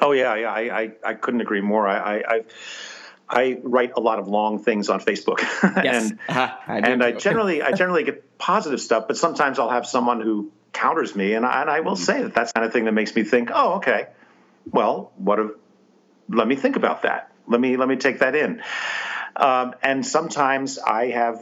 Oh 0.01 0.11
yeah, 0.11 0.35
yeah, 0.35 0.51
I, 0.51 0.81
I, 0.81 0.91
I 1.05 1.13
couldn't 1.13 1.41
agree 1.41 1.61
more. 1.61 1.87
I, 1.87 2.23
I, 2.27 2.41
I 3.27 3.59
write 3.63 3.93
a 3.95 3.99
lot 3.99 4.19
of 4.19 4.27
long 4.27 4.59
things 4.59 4.89
on 4.89 4.99
Facebook, 4.99 5.39
yes. 5.83 6.11
and 6.11 6.19
uh-huh. 6.27 6.55
I 6.67 6.77
and 6.79 7.03
I 7.03 7.11
generally 7.11 7.61
I 7.61 7.71
generally 7.73 8.03
get 8.03 8.37
positive 8.37 8.81
stuff, 8.81 9.05
but 9.07 9.17
sometimes 9.17 9.59
I'll 9.59 9.69
have 9.69 9.87
someone 9.87 10.21
who 10.21 10.51
counters 10.73 11.15
me, 11.15 11.33
and 11.33 11.45
I, 11.45 11.61
and 11.61 11.69
I 11.69 11.79
will 11.79 11.93
mm-hmm. 11.93 12.03
say 12.03 12.21
that 12.23 12.33
that's 12.33 12.51
kind 12.51 12.65
of 12.65 12.73
thing 12.73 12.85
that 12.85 12.93
makes 12.93 13.15
me 13.15 13.23
think, 13.23 13.49
oh, 13.53 13.75
okay, 13.75 14.07
well, 14.71 15.11
what 15.17 15.39
if? 15.39 15.51
Let 16.27 16.47
me 16.47 16.55
think 16.55 16.75
about 16.75 17.03
that. 17.03 17.31
Let 17.47 17.59
me 17.59 17.77
let 17.77 17.87
me 17.87 17.95
take 17.95 18.19
that 18.19 18.35
in. 18.35 18.61
Um, 19.35 19.75
and 19.83 20.05
sometimes 20.05 20.79
I 20.79 21.07
have 21.07 21.41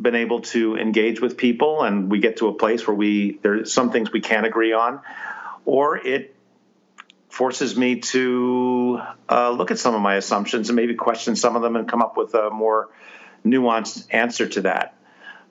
been 0.00 0.14
able 0.14 0.40
to 0.40 0.76
engage 0.76 1.20
with 1.20 1.36
people 1.36 1.82
and 1.82 2.10
we 2.10 2.18
get 2.18 2.38
to 2.38 2.48
a 2.48 2.54
place 2.54 2.86
where 2.86 2.94
we 2.94 3.38
there's 3.42 3.72
some 3.72 3.90
things 3.90 4.10
we 4.12 4.20
can't 4.20 4.46
agree 4.46 4.72
on 4.72 5.00
or 5.64 5.96
it 5.96 6.34
forces 7.30 7.76
me 7.76 8.00
to 8.00 9.00
uh, 9.28 9.50
look 9.50 9.70
at 9.70 9.78
some 9.78 9.94
of 9.94 10.02
my 10.02 10.16
assumptions 10.16 10.68
and 10.68 10.76
maybe 10.76 10.94
question 10.94 11.36
some 11.36 11.56
of 11.56 11.62
them 11.62 11.76
and 11.76 11.88
come 11.88 12.02
up 12.02 12.16
with 12.16 12.34
a 12.34 12.50
more 12.50 12.90
nuanced 13.46 14.06
answer 14.10 14.46
to 14.46 14.62
that 14.62 14.94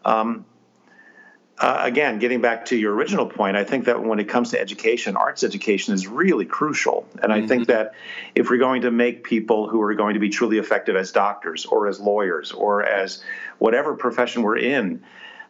Um, 0.05 0.45
uh, 1.59 1.79
again, 1.81 2.19
getting 2.19 2.39
back 2.39 2.65
to 2.67 2.77
your 2.77 2.93
original 2.93 3.25
point, 3.25 3.57
I 3.57 3.65
think 3.65 3.85
that 3.85 4.01
when 4.01 4.19
it 4.19 4.29
comes 4.29 4.51
to 4.51 4.61
education, 4.61 5.17
arts 5.17 5.43
education 5.43 5.93
is 5.93 6.07
really 6.07 6.45
crucial. 6.45 7.05
And 7.21 7.33
I 7.33 7.39
mm-hmm. 7.39 7.47
think 7.47 7.67
that 7.67 7.95
if 8.33 8.49
we're 8.49 8.59
going 8.59 8.83
to 8.83 8.91
make 8.91 9.25
people 9.25 9.67
who 9.67 9.81
are 9.81 9.93
going 9.93 10.13
to 10.13 10.21
be 10.21 10.29
truly 10.29 10.57
effective 10.57 10.95
as 10.95 11.11
doctors 11.11 11.65
or 11.65 11.87
as 11.87 11.99
lawyers 11.99 12.53
or 12.53 12.85
as 12.85 13.21
whatever 13.57 13.95
profession 13.95 14.43
we're 14.43 14.57
in, 14.57 15.03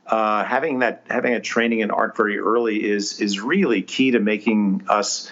uh, 0.08 0.44
having 0.44 0.80
that 0.80 1.06
having 1.12 1.36
a 1.36 1.40
training 1.40 1.82
in 1.82 1.92
art 1.92 2.18
very 2.18 2.40
early 2.40 2.84
is 2.84 3.22
is 3.22 3.40
really 3.40 3.84
key 3.84 4.12
to 4.12 4.20
making 4.20 4.86
us 4.90 5.30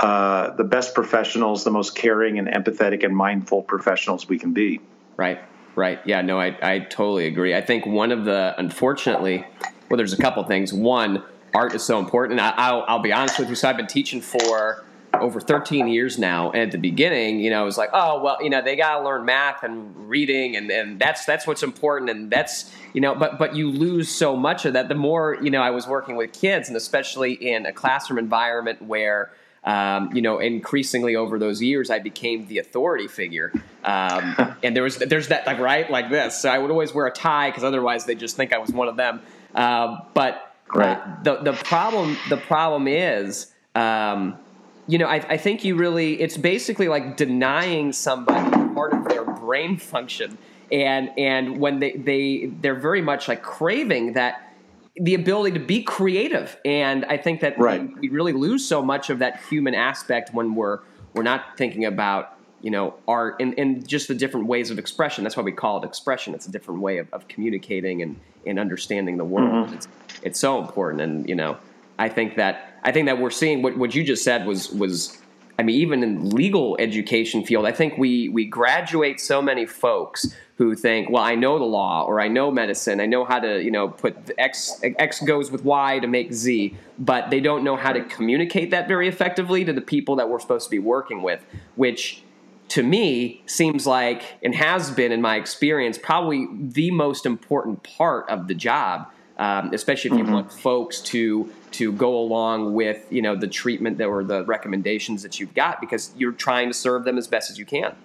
uh, 0.00 0.50
the 0.56 0.64
best 0.64 0.94
professionals, 0.94 1.62
the 1.62 1.70
most 1.70 1.94
caring 1.94 2.38
and 2.38 2.48
empathetic 2.48 3.04
and 3.04 3.14
mindful 3.14 3.62
professionals 3.62 4.28
we 4.28 4.38
can 4.38 4.52
be. 4.52 4.80
Right, 5.18 5.38
right. 5.76 6.00
Yeah, 6.06 6.22
no, 6.22 6.40
I, 6.40 6.56
I 6.62 6.78
totally 6.78 7.26
agree. 7.26 7.54
I 7.54 7.60
think 7.60 7.84
one 7.84 8.10
of 8.10 8.24
the, 8.24 8.54
unfortunately, 8.56 9.44
well, 9.90 9.98
there's 9.98 10.14
a 10.14 10.22
couple 10.22 10.42
things. 10.44 10.72
One, 10.72 11.22
art 11.52 11.74
is 11.74 11.82
so 11.82 11.98
important. 11.98 12.40
I, 12.40 12.72
will 12.72 12.84
I'll 12.88 13.00
be 13.00 13.12
honest 13.12 13.38
with 13.38 13.50
you. 13.50 13.54
So 13.54 13.68
I've 13.68 13.76
been 13.76 13.86
teaching 13.86 14.22
for 14.22 14.84
over 15.12 15.38
13 15.38 15.86
years 15.88 16.18
now. 16.18 16.50
And 16.50 16.62
at 16.62 16.70
the 16.70 16.78
beginning, 16.78 17.40
you 17.40 17.50
know, 17.50 17.60
it 17.60 17.66
was 17.66 17.76
like, 17.76 17.90
oh, 17.92 18.22
well, 18.22 18.42
you 18.42 18.48
know, 18.48 18.62
they 18.62 18.76
got 18.76 18.98
to 18.98 19.04
learn 19.04 19.26
math 19.26 19.62
and 19.62 20.08
reading 20.08 20.56
and, 20.56 20.70
and 20.70 20.98
that's, 20.98 21.26
that's 21.26 21.46
what's 21.46 21.62
important. 21.62 22.10
And 22.10 22.30
that's, 22.30 22.72
you 22.94 23.02
know, 23.02 23.14
but, 23.14 23.38
but 23.38 23.54
you 23.54 23.70
lose 23.70 24.08
so 24.08 24.34
much 24.34 24.64
of 24.64 24.72
that. 24.72 24.88
The 24.88 24.94
more, 24.94 25.36
you 25.42 25.50
know, 25.50 25.60
I 25.60 25.70
was 25.70 25.86
working 25.86 26.16
with 26.16 26.32
kids 26.32 26.68
and 26.68 26.76
especially 26.76 27.32
in 27.32 27.66
a 27.66 27.72
classroom 27.72 28.18
environment 28.18 28.80
where, 28.80 29.32
um, 29.64 30.14
you 30.14 30.22
know, 30.22 30.38
increasingly 30.38 31.16
over 31.16 31.38
those 31.38 31.60
years, 31.60 31.90
I 31.90 31.98
became 31.98 32.46
the 32.46 32.58
authority 32.58 33.08
figure. 33.08 33.52
Um, 33.84 34.56
and 34.62 34.74
there 34.74 34.82
was, 34.82 34.96
there's 34.96 35.28
that 35.28 35.46
like, 35.46 35.58
right, 35.58 35.90
like 35.90 36.10
this. 36.10 36.40
So 36.40 36.48
I 36.48 36.58
would 36.58 36.70
always 36.70 36.94
wear 36.94 37.06
a 37.06 37.12
tie 37.12 37.50
because 37.50 37.64
otherwise 37.64 38.06
they 38.06 38.14
just 38.14 38.36
think 38.36 38.52
I 38.52 38.58
was 38.58 38.70
one 38.70 38.88
of 38.88 38.96
them. 38.96 39.20
Uh, 39.54 39.98
but 40.14 40.54
right. 40.74 40.96
uh, 40.96 41.22
the, 41.22 41.36
the 41.36 41.52
problem, 41.52 42.16
the 42.28 42.36
problem 42.38 42.88
is, 42.88 43.52
um, 43.74 44.38
you 44.86 44.98
know, 44.98 45.06
I, 45.06 45.16
I 45.16 45.36
think 45.36 45.64
you 45.64 45.76
really, 45.76 46.20
it's 46.20 46.36
basically 46.36 46.88
like 46.88 47.16
denying 47.16 47.92
somebody 47.92 48.74
part 48.74 48.94
of 48.94 49.08
their 49.08 49.24
brain 49.24 49.76
function. 49.76 50.38
And, 50.72 51.10
and 51.18 51.58
when 51.58 51.80
they, 51.80 51.92
they, 51.92 52.46
they're 52.60 52.78
very 52.78 53.02
much 53.02 53.28
like 53.28 53.42
craving 53.42 54.14
that, 54.14 54.49
the 54.96 55.14
ability 55.14 55.58
to 55.58 55.64
be 55.64 55.82
creative. 55.82 56.56
And 56.64 57.04
I 57.04 57.16
think 57.16 57.40
that 57.40 57.58
right. 57.58 57.82
we, 57.82 57.94
we, 58.00 58.08
really 58.08 58.32
lose 58.32 58.66
so 58.66 58.82
much 58.82 59.10
of 59.10 59.20
that 59.20 59.40
human 59.48 59.74
aspect 59.74 60.34
when 60.34 60.54
we're 60.54 60.80
we're 61.14 61.22
not 61.22 61.56
thinking 61.56 61.84
about 61.84 62.36
you 62.60 62.70
know 62.70 62.94
art 63.08 63.36
and, 63.40 63.58
and 63.58 63.86
just 63.86 64.08
the 64.08 64.14
different 64.14 64.46
ways 64.46 64.70
of 64.70 64.78
expression. 64.78 65.24
That's 65.24 65.36
why 65.36 65.42
we 65.42 65.52
call 65.52 65.82
it 65.82 65.86
expression. 65.86 66.34
It's 66.34 66.46
a 66.46 66.52
different 66.52 66.80
way 66.80 66.98
of, 66.98 67.08
of 67.12 67.28
communicating 67.28 68.02
and, 68.02 68.20
and 68.46 68.58
understanding 68.58 69.16
the 69.16 69.24
world. 69.24 69.66
Mm-hmm. 69.66 69.74
It's 69.74 69.88
it's 70.22 70.40
so 70.40 70.60
important. 70.60 71.02
And 71.02 71.28
you 71.28 71.34
know, 71.34 71.56
I 71.98 72.08
think 72.08 72.36
that 72.36 72.78
I 72.82 72.92
think 72.92 73.06
that 73.06 73.18
we're 73.18 73.30
seeing 73.30 73.62
what, 73.62 73.76
what 73.76 73.94
you 73.94 74.04
just 74.04 74.24
said 74.24 74.46
was 74.46 74.70
was 74.70 75.18
I 75.58 75.62
mean, 75.62 75.76
even 75.76 76.02
in 76.02 76.30
legal 76.30 76.76
education 76.80 77.44
field, 77.44 77.66
I 77.66 77.72
think 77.72 77.98
we 77.98 78.28
we 78.30 78.46
graduate 78.46 79.20
so 79.20 79.42
many 79.42 79.66
folks 79.66 80.34
who 80.60 80.74
think, 80.74 81.08
well, 81.08 81.22
I 81.22 81.36
know 81.36 81.58
the 81.58 81.64
law 81.64 82.04
or 82.04 82.20
I 82.20 82.28
know 82.28 82.50
medicine, 82.50 83.00
I 83.00 83.06
know 83.06 83.24
how 83.24 83.40
to, 83.40 83.64
you 83.64 83.70
know, 83.70 83.88
put 83.88 84.14
X 84.36 84.78
X 84.82 85.22
goes 85.22 85.50
with 85.50 85.64
Y 85.64 86.00
to 86.00 86.06
make 86.06 86.34
Z, 86.34 86.76
but 86.98 87.30
they 87.30 87.40
don't 87.40 87.64
know 87.64 87.76
how 87.76 87.94
to 87.94 88.04
communicate 88.04 88.70
that 88.72 88.86
very 88.86 89.08
effectively 89.08 89.64
to 89.64 89.72
the 89.72 89.80
people 89.80 90.16
that 90.16 90.28
we're 90.28 90.38
supposed 90.38 90.66
to 90.66 90.70
be 90.70 90.78
working 90.78 91.22
with, 91.22 91.42
which 91.76 92.24
to 92.68 92.82
me 92.82 93.42
seems 93.46 93.86
like 93.86 94.22
and 94.44 94.54
has 94.54 94.90
been 94.90 95.12
in 95.12 95.22
my 95.22 95.36
experience 95.36 95.96
probably 95.96 96.46
the 96.52 96.90
most 96.90 97.24
important 97.24 97.82
part 97.82 98.28
of 98.28 98.46
the 98.46 98.54
job 98.54 99.10
um, 99.38 99.72
especially 99.72 100.10
if 100.10 100.18
you 100.18 100.24
mm-hmm. 100.24 100.34
want 100.34 100.52
folks 100.52 101.00
to 101.00 101.50
to 101.70 101.90
go 101.92 102.18
along 102.18 102.74
with 102.74 103.10
you 103.10 103.22
know 103.22 103.34
the 103.34 103.48
treatment 103.48 103.96
that 103.96 104.04
or 104.04 104.22
the 104.22 104.44
recommendations 104.44 105.22
that 105.22 105.40
you've 105.40 105.54
got 105.54 105.80
because 105.80 106.12
you're 106.18 106.32
trying 106.32 106.68
to 106.68 106.74
serve 106.74 107.04
them 107.04 107.16
as 107.16 107.26
best 107.26 107.50
as 107.50 107.58
you 107.58 107.64
can. 107.64 107.96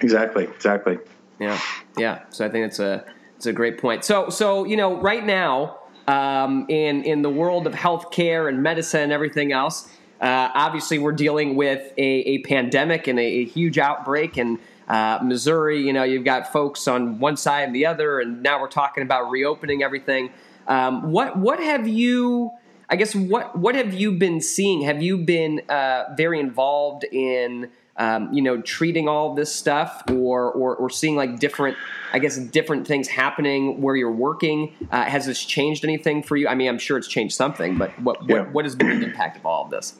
Exactly 0.00 0.44
exactly 0.44 0.98
yeah, 1.38 1.60
yeah. 1.96 2.22
So 2.30 2.46
I 2.46 2.48
think 2.48 2.66
it's 2.66 2.78
a 2.78 3.04
it's 3.36 3.46
a 3.46 3.52
great 3.52 3.78
point. 3.78 4.04
So 4.04 4.28
so 4.28 4.64
you 4.64 4.76
know 4.76 5.00
right 5.00 5.24
now 5.24 5.78
um, 6.06 6.66
in 6.68 7.02
in 7.04 7.22
the 7.22 7.30
world 7.30 7.66
of 7.66 7.74
healthcare 7.74 8.48
and 8.48 8.62
medicine 8.62 9.02
and 9.02 9.12
everything 9.12 9.52
else, 9.52 9.88
uh, 10.20 10.50
obviously 10.54 10.98
we're 10.98 11.12
dealing 11.12 11.56
with 11.56 11.92
a, 11.96 12.02
a 12.02 12.38
pandemic 12.42 13.06
and 13.06 13.18
a, 13.18 13.22
a, 13.22 13.44
huge 13.44 13.78
outbreak 13.78 14.36
and. 14.36 14.58
Uh, 14.86 15.18
Missouri, 15.24 15.80
you 15.80 15.94
know, 15.94 16.02
you've 16.02 16.26
got 16.26 16.52
folks 16.52 16.86
on 16.86 17.18
one 17.18 17.38
side 17.38 17.62
and 17.62 17.74
the 17.74 17.86
other, 17.86 18.20
and 18.20 18.42
now 18.42 18.60
we're 18.60 18.68
talking 18.68 19.02
about 19.02 19.30
reopening 19.30 19.82
everything. 19.82 20.28
Um, 20.66 21.10
what 21.10 21.38
what 21.38 21.58
have 21.58 21.88
you? 21.88 22.50
I 22.90 22.96
guess 22.96 23.14
what 23.14 23.58
what 23.58 23.74
have 23.74 23.94
you 23.94 24.12
been 24.12 24.42
seeing? 24.42 24.82
Have 24.82 25.02
you 25.02 25.16
been 25.16 25.62
uh, 25.70 26.14
very 26.18 26.38
involved 26.38 27.04
in 27.04 27.70
um, 27.96 28.32
you 28.32 28.42
know, 28.42 28.60
treating 28.60 29.08
all 29.08 29.34
this 29.34 29.54
stuff 29.54 30.02
or, 30.10 30.50
or, 30.50 30.76
or 30.76 30.90
seeing 30.90 31.16
like 31.16 31.38
different, 31.38 31.76
I 32.12 32.18
guess, 32.18 32.36
different 32.36 32.86
things 32.86 33.08
happening 33.08 33.80
where 33.80 33.96
you're 33.96 34.10
working? 34.10 34.74
Uh, 34.90 35.04
has 35.04 35.26
this 35.26 35.44
changed 35.44 35.84
anything 35.84 36.22
for 36.22 36.36
you? 36.36 36.48
I 36.48 36.54
mean, 36.54 36.68
I'm 36.68 36.78
sure 36.78 36.98
it's 36.98 37.08
changed 37.08 37.34
something, 37.36 37.78
but 37.78 37.90
what, 38.00 38.28
yeah. 38.28 38.40
what, 38.40 38.52
what 38.52 38.64
has 38.64 38.74
been 38.74 39.00
the 39.00 39.06
impact 39.06 39.36
of 39.36 39.46
all 39.46 39.64
of 39.64 39.70
this? 39.70 39.94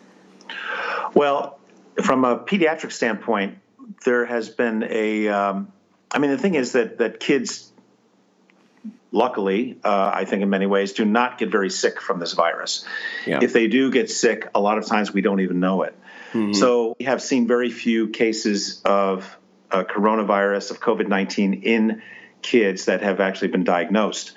Well, 1.14 1.58
from 2.02 2.24
a 2.24 2.38
pediatric 2.38 2.92
standpoint, 2.92 3.58
there 4.04 4.26
has 4.26 4.48
been 4.48 4.84
a. 4.88 5.28
Um, 5.28 5.72
I 6.10 6.18
mean, 6.18 6.30
the 6.30 6.38
thing 6.38 6.54
is 6.54 6.72
that 6.72 6.98
that 6.98 7.20
kids, 7.20 7.72
luckily, 9.12 9.78
uh, 9.84 10.10
I 10.12 10.24
think 10.24 10.42
in 10.42 10.50
many 10.50 10.66
ways, 10.66 10.92
do 10.92 11.04
not 11.04 11.38
get 11.38 11.50
very 11.50 11.70
sick 11.70 12.00
from 12.00 12.18
this 12.18 12.32
virus. 12.32 12.84
Yeah. 13.26 13.40
If 13.42 13.52
they 13.52 13.68
do 13.68 13.90
get 13.90 14.10
sick, 14.10 14.48
a 14.54 14.60
lot 14.60 14.78
of 14.78 14.86
times 14.86 15.12
we 15.12 15.20
don't 15.20 15.40
even 15.40 15.60
know 15.60 15.82
it. 15.82 15.96
Mm-hmm. 16.34 16.52
So 16.52 16.96
we 16.98 17.04
have 17.06 17.22
seen 17.22 17.46
very 17.46 17.70
few 17.70 18.08
cases 18.08 18.82
of 18.84 19.38
uh, 19.70 19.84
coronavirus, 19.84 20.72
of 20.72 20.80
COVID 20.80 21.08
19 21.08 21.62
in 21.62 22.02
kids 22.42 22.86
that 22.86 23.02
have 23.02 23.20
actually 23.20 23.48
been 23.48 23.64
diagnosed. 23.64 24.32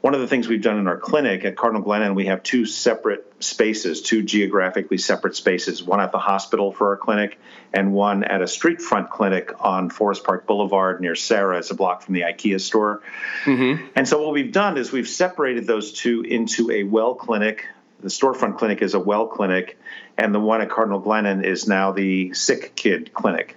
One 0.00 0.14
of 0.14 0.20
the 0.20 0.28
things 0.28 0.46
we've 0.46 0.62
done 0.62 0.78
in 0.78 0.86
our 0.86 0.98
clinic 0.98 1.44
at 1.44 1.56
Cardinal 1.56 1.82
Glennon, 1.82 2.14
we 2.14 2.26
have 2.26 2.42
two 2.42 2.64
separate 2.64 3.32
spaces, 3.40 4.02
two 4.02 4.22
geographically 4.22 4.98
separate 4.98 5.34
spaces, 5.34 5.82
one 5.82 6.00
at 6.00 6.12
the 6.12 6.18
hospital 6.18 6.70
for 6.70 6.90
our 6.90 6.96
clinic 6.96 7.40
and 7.72 7.92
one 7.92 8.22
at 8.22 8.40
a 8.40 8.46
street 8.46 8.80
front 8.80 9.10
clinic 9.10 9.52
on 9.58 9.90
Forest 9.90 10.24
Park 10.24 10.46
Boulevard 10.46 11.00
near 11.00 11.14
Sarah. 11.14 11.58
It's 11.58 11.70
a 11.70 11.74
block 11.74 12.02
from 12.02 12.14
the 12.14 12.22
IKEA 12.22 12.60
store. 12.60 13.02
Mm-hmm. 13.44 13.86
And 13.96 14.06
so 14.06 14.22
what 14.22 14.32
we've 14.32 14.52
done 14.52 14.78
is 14.78 14.92
we've 14.92 15.08
separated 15.08 15.66
those 15.66 15.92
two 15.92 16.22
into 16.22 16.70
a 16.70 16.84
well 16.84 17.14
clinic 17.14 17.66
the 18.00 18.08
storefront 18.08 18.58
clinic 18.58 18.82
is 18.82 18.94
a 18.94 19.00
well 19.00 19.26
clinic, 19.26 19.78
and 20.16 20.34
the 20.34 20.40
one 20.40 20.60
at 20.60 20.70
Cardinal 20.70 21.00
Glennon 21.00 21.44
is 21.44 21.66
now 21.66 21.92
the 21.92 22.32
sick 22.34 22.74
kid 22.74 23.12
clinic. 23.12 23.56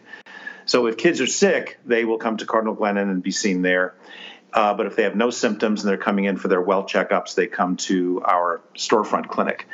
So 0.66 0.86
if 0.86 0.98
kids 0.98 1.20
are 1.22 1.28
sick, 1.28 1.80
they 1.86 2.06
will 2.06 2.20
come 2.20 2.38
to 2.38 2.46
Cardinal 2.46 2.76
Glennon 2.76 3.10
and 3.10 3.24
be 3.24 3.32
seen 3.32 3.62
there. 3.62 3.96
Uh, 4.54 4.74
but 4.74 4.86
if 4.86 4.96
they 4.96 5.04
have 5.04 5.16
no 5.16 5.30
symptoms 5.30 5.82
and 5.82 5.90
they're 5.90 5.98
coming 5.98 6.26
in 6.26 6.38
for 6.38 6.48
their 6.48 6.62
well 6.62 6.84
checkups, 6.84 7.36
they 7.36 7.48
come 7.48 7.76
to 7.78 8.22
our 8.24 8.62
storefront 8.76 9.28
clinic. 9.28 9.68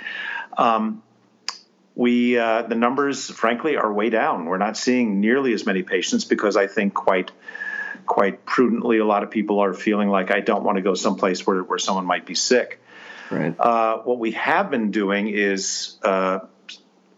Um, 0.58 1.04
we 1.96 2.38
uh, 2.38 2.64
the 2.64 2.76
numbers, 2.76 3.30
frankly, 3.30 3.78
are 3.78 3.92
way 3.92 4.10
down. 4.10 4.46
We're 4.46 4.58
not 4.58 4.76
seeing 4.76 5.22
nearly 5.22 5.54
as 5.54 5.66
many 5.66 5.84
patients 5.84 6.26
because 6.26 6.58
I 6.58 6.68
think 6.68 6.94
quite 6.94 7.32
quite 8.06 8.46
prudently, 8.46 9.00
a 9.00 9.06
lot 9.06 9.24
of 9.24 9.32
people 9.32 9.60
are 9.60 9.74
feeling 9.74 10.10
like 10.10 10.32
I 10.32 10.40
don't 10.42 10.64
want 10.64 10.78
to 10.78 10.82
go 10.82 10.94
someplace 10.94 11.46
where, 11.46 11.64
where 11.64 11.80
someone 11.80 12.06
might 12.06 12.26
be 12.26 12.36
sick. 12.36 12.82
Right. 13.32 13.56
Uh, 13.60 14.00
what 14.00 14.20
we 14.20 14.32
have 14.32 14.70
been 14.70 14.92
doing 14.92 15.28
is 15.28 15.98
uh, 16.04 16.40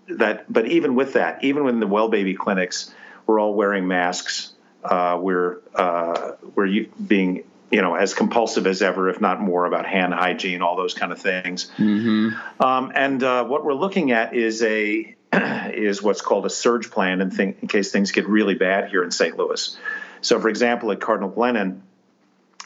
that, 0.09 0.51
but 0.51 0.67
even 0.67 0.95
with 0.95 1.13
that, 1.13 1.43
even 1.43 1.63
when 1.63 1.79
the 1.79 1.87
well 1.87 2.09
baby 2.09 2.33
clinics, 2.33 2.93
we're 3.25 3.39
all 3.39 3.53
wearing 3.53 3.87
masks. 3.87 4.53
Uh, 4.83 5.17
we're 5.21 5.57
uh, 5.75 6.33
we're 6.55 6.85
being 7.05 7.43
you 7.69 7.81
know 7.81 7.95
as 7.95 8.13
compulsive 8.13 8.67
as 8.67 8.81
ever, 8.81 9.09
if 9.09 9.19
not 9.19 9.41
more, 9.41 9.65
about 9.65 9.85
hand 9.85 10.13
hygiene, 10.13 10.61
all 10.61 10.77
those 10.77 10.93
kind 10.93 11.11
of 11.11 11.19
things. 11.19 11.69
Mm-hmm. 11.77 12.63
Um, 12.63 12.91
and 12.95 13.21
uh, 13.21 13.43
what 13.45 13.65
we're 13.65 13.73
looking 13.73 14.11
at 14.11 14.33
is 14.33 14.63
a 14.63 15.15
is 15.33 16.01
what's 16.01 16.21
called 16.21 16.45
a 16.45 16.49
surge 16.49 16.89
plan 16.89 17.21
in, 17.21 17.55
in 17.61 17.67
case 17.67 17.91
things 17.91 18.11
get 18.11 18.27
really 18.27 18.55
bad 18.55 18.89
here 18.89 19.03
in 19.03 19.11
St. 19.11 19.37
Louis. 19.37 19.77
So, 20.21 20.39
for 20.39 20.49
example, 20.49 20.91
at 20.91 20.99
Cardinal 20.99 21.31
Glennon, 21.31 21.81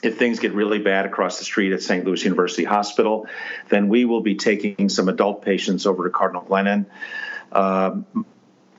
if 0.03 0.17
things 0.17 0.39
get 0.39 0.53
really 0.53 0.79
bad 0.79 1.05
across 1.05 1.37
the 1.37 1.45
street 1.45 1.73
at 1.73 1.81
St. 1.81 2.05
Louis 2.05 2.23
University 2.23 2.63
Hospital, 2.63 3.27
then 3.69 3.87
we 3.87 4.05
will 4.05 4.21
be 4.21 4.35
taking 4.35 4.89
some 4.89 5.09
adult 5.09 5.43
patients 5.43 5.85
over 5.85 6.05
to 6.05 6.09
Cardinal 6.09 6.43
Glennon, 6.43 6.85
uh, 7.51 7.97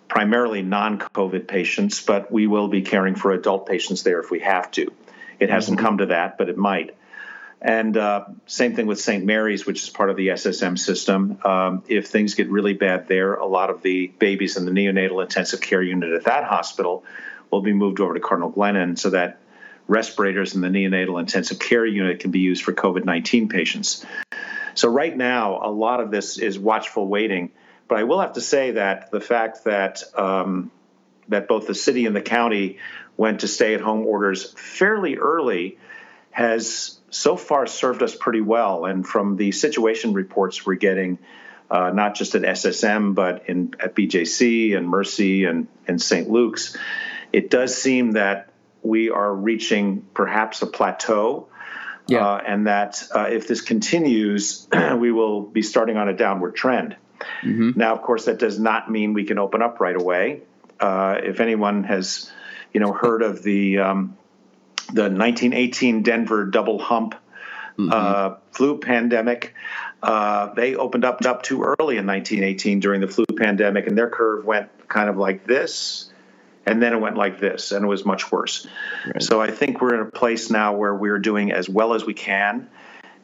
primarily 0.09 0.63
non 0.63 0.99
COVID 0.99 1.47
patients, 1.47 2.03
but 2.03 2.31
we 2.33 2.47
will 2.47 2.69
be 2.69 2.83
caring 2.83 3.15
for 3.15 3.33
adult 3.33 3.67
patients 3.67 4.03
there 4.03 4.21
if 4.21 4.31
we 4.31 4.41
have 4.41 4.71
to. 4.73 4.93
It 5.39 5.51
hasn't 5.51 5.79
mm-hmm. 5.79 5.87
come 5.87 5.99
to 5.99 6.07
that, 6.07 6.39
but 6.39 6.49
it 6.49 6.57
might. 6.57 6.97
And 7.61 7.97
uh, 7.97 8.25
same 8.47 8.75
thing 8.75 8.87
with 8.87 9.01
St. 9.01 9.25
Mary's, 9.25 9.65
which 9.65 9.85
is 9.85 9.89
part 9.89 10.11
of 10.11 10.17
the 10.17 10.29
SSM 10.29 10.77
system. 10.77 11.39
Um, 11.45 11.85
if 11.87 12.09
things 12.09 12.35
get 12.35 12.51
really 12.51 12.73
bad 12.73 13.07
there, 13.07 13.35
a 13.35 13.47
lot 13.47 13.71
of 13.71 13.83
the 13.83 14.09
babies 14.09 14.57
in 14.57 14.65
the 14.65 14.73
neonatal 14.73 15.23
intensive 15.23 15.61
care 15.61 15.81
unit 15.81 16.13
at 16.13 16.25
that 16.25 16.43
hospital 16.43 17.05
will 17.53 17.63
be 17.63 17.73
moved 17.73 18.01
over 18.01 18.15
to 18.15 18.21
Cardinal 18.21 18.51
Glennon 18.51 18.99
so 18.99 19.11
that 19.11 19.39
respirators 19.89 20.55
in 20.55 20.61
the 20.61 20.69
neonatal 20.69 21.19
intensive 21.21 21.59
care 21.59 21.85
unit 21.85 22.21
can 22.21 22.31
be 22.31 22.41
used 22.41 22.63
for 22.63 22.73
COVID 22.73 23.05
19 23.05 23.49
patients. 23.49 24.05
So, 24.75 24.89
right 24.89 25.15
now, 25.17 25.61
a 25.63 25.71
lot 25.71 26.01
of 26.01 26.11
this 26.11 26.39
is 26.39 26.59
watchful 26.59 27.07
waiting. 27.07 27.51
But 27.89 27.99
I 27.99 28.05
will 28.05 28.21
have 28.21 28.35
to 28.35 28.41
say 28.41 28.71
that 28.73 29.11
the 29.11 29.21
fact 29.21 29.65
that 29.65 30.03
um, 30.17 30.71
that 31.29 31.49
both 31.49 31.67
the 31.67 31.75
city 31.75 32.07
and 32.07 32.17
the 32.17 32.23
county 32.23 32.79
went 33.17 33.41
to 33.41 33.49
stay 33.49 33.75
at 33.75 33.81
home 33.81 34.07
orders 34.07 34.53
fairly 34.55 35.17
early 35.17 35.79
has 36.31 36.99
so 37.11 37.37
far 37.37 37.67
served 37.67 38.03
us 38.03 38.17
pretty 38.17 38.41
well. 38.41 38.87
And 38.87 39.07
from 39.07 39.37
the 39.37 39.53
situation 39.53 40.15
reports 40.15 40.65
we're 40.65 40.75
getting, 40.75 41.19
uh, 41.71 41.91
not 41.91 42.15
just 42.15 42.35
at 42.35 42.43
SSM, 42.43 43.15
but 43.15 43.49
in, 43.49 43.75
at 43.79 43.95
BJC 43.95 44.77
and 44.77 44.89
Mercy 44.89 45.45
and, 45.45 45.69
and 45.87 46.01
St. 46.01 46.31
Luke's, 46.31 46.77
it 47.33 47.51
does 47.51 47.77
seem 47.77 48.13
that 48.13 48.49
we 48.83 49.11
are 49.11 49.35
reaching 49.35 50.07
perhaps 50.15 50.63
a 50.63 50.67
plateau. 50.67 51.49
Yeah. 52.09 52.27
Uh, 52.27 52.43
and 52.45 52.67
that 52.67 53.03
uh, 53.15 53.29
if 53.31 53.47
this 53.47 53.61
continues, 53.61 54.67
we 54.97 55.13
will 55.13 55.43
be 55.43 55.63
starting 55.63 55.97
on 55.97 56.09
a 56.09 56.13
downward 56.13 56.57
trend. 56.57 56.97
Mm-hmm. 57.43 57.73
Now, 57.77 57.95
of 57.95 58.03
course, 58.03 58.25
that 58.25 58.39
does 58.39 58.59
not 58.59 58.91
mean 58.91 59.15
we 59.15 59.25
can 59.25 59.39
open 59.39 59.63
up 59.63 59.81
right 59.81 59.95
away. 59.95 60.43
Uh, 60.81 61.19
if 61.23 61.39
anyone 61.39 61.85
has, 61.85 62.31
you 62.73 62.81
know, 62.81 62.93
heard 62.93 63.23
of 63.23 63.45
the 63.45 63.79
um, 63.79 64.17
the 64.93 65.03
1918 65.03 66.03
Denver 66.03 66.45
double 66.47 66.79
hump 66.81 67.15
mm-hmm. 67.79 67.91
uh, 67.93 68.37
flu 68.51 68.79
pandemic. 68.79 69.55
Uh, 70.03 70.53
they 70.55 70.75
opened 70.75 71.05
up 71.05 71.25
up 71.25 71.43
too 71.43 71.63
early 71.63 71.97
in 71.97 72.07
1918 72.07 72.81
during 72.81 73.01
the 73.01 73.09
flu 73.09 73.25
pandemic, 73.37 73.87
and 73.87 73.97
their 73.97 74.11
curve 74.11 74.45
went 74.45 74.69
kind 74.89 75.09
of 75.09 75.17
like 75.17 75.47
this, 75.47 76.12
and 76.67 76.83
then 76.83 76.93
it 76.93 77.01
went 77.01 77.17
like 77.17 77.41
this, 77.41 77.73
and 77.73 77.85
it 77.85 77.89
was 77.89 78.05
much 78.05 78.31
worse. 78.31 78.67
Right. 79.07 79.23
So 79.23 79.41
I 79.41 79.51
think 79.51 79.81
we're 79.81 79.95
in 79.95 80.07
a 80.07 80.11
place 80.11 80.51
now 80.51 80.77
where 80.77 80.95
we're 80.95 81.19
doing 81.19 81.53
as 81.53 81.69
well 81.69 81.95
as 81.95 82.05
we 82.05 82.15
can, 82.15 82.69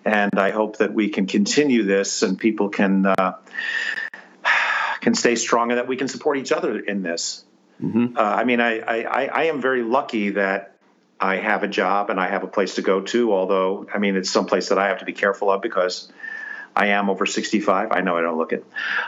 and 0.04 0.38
I 0.38 0.50
hope 0.50 0.78
that 0.78 0.92
we 0.92 1.08
can 1.08 1.26
continue 1.26 1.84
this, 1.84 2.22
and 2.22 2.38
people 2.38 2.68
can 2.68 3.06
uh, 3.06 3.36
can 5.00 5.14
stay 5.14 5.36
strong, 5.36 5.70
and 5.70 5.78
that 5.78 5.88
we 5.88 5.96
can 5.96 6.08
support 6.08 6.38
each 6.38 6.52
other 6.52 6.78
in 6.78 7.02
this. 7.02 7.44
Mm-hmm. 7.82 8.16
Uh, 8.16 8.20
I 8.20 8.44
mean, 8.44 8.60
I, 8.60 8.80
I 8.80 9.26
I 9.26 9.42
am 9.44 9.60
very 9.60 9.82
lucky 9.82 10.30
that 10.30 10.74
I 11.20 11.36
have 11.36 11.62
a 11.62 11.68
job 11.68 12.10
and 12.10 12.20
I 12.20 12.28
have 12.28 12.44
a 12.44 12.46
place 12.46 12.76
to 12.76 12.82
go 12.82 13.00
to. 13.00 13.32
Although, 13.32 13.86
I 13.92 13.98
mean, 13.98 14.16
it's 14.16 14.30
someplace 14.30 14.68
that 14.68 14.78
I 14.78 14.88
have 14.88 14.98
to 14.98 15.04
be 15.04 15.12
careful 15.12 15.50
of 15.50 15.62
because 15.62 16.12
I 16.78 16.86
am 16.86 17.10
over 17.10 17.26
65. 17.26 17.88
I 17.90 18.02
know 18.02 18.16
I 18.16 18.20
don't 18.20 18.38
look 18.38 18.52
it. 18.52 18.64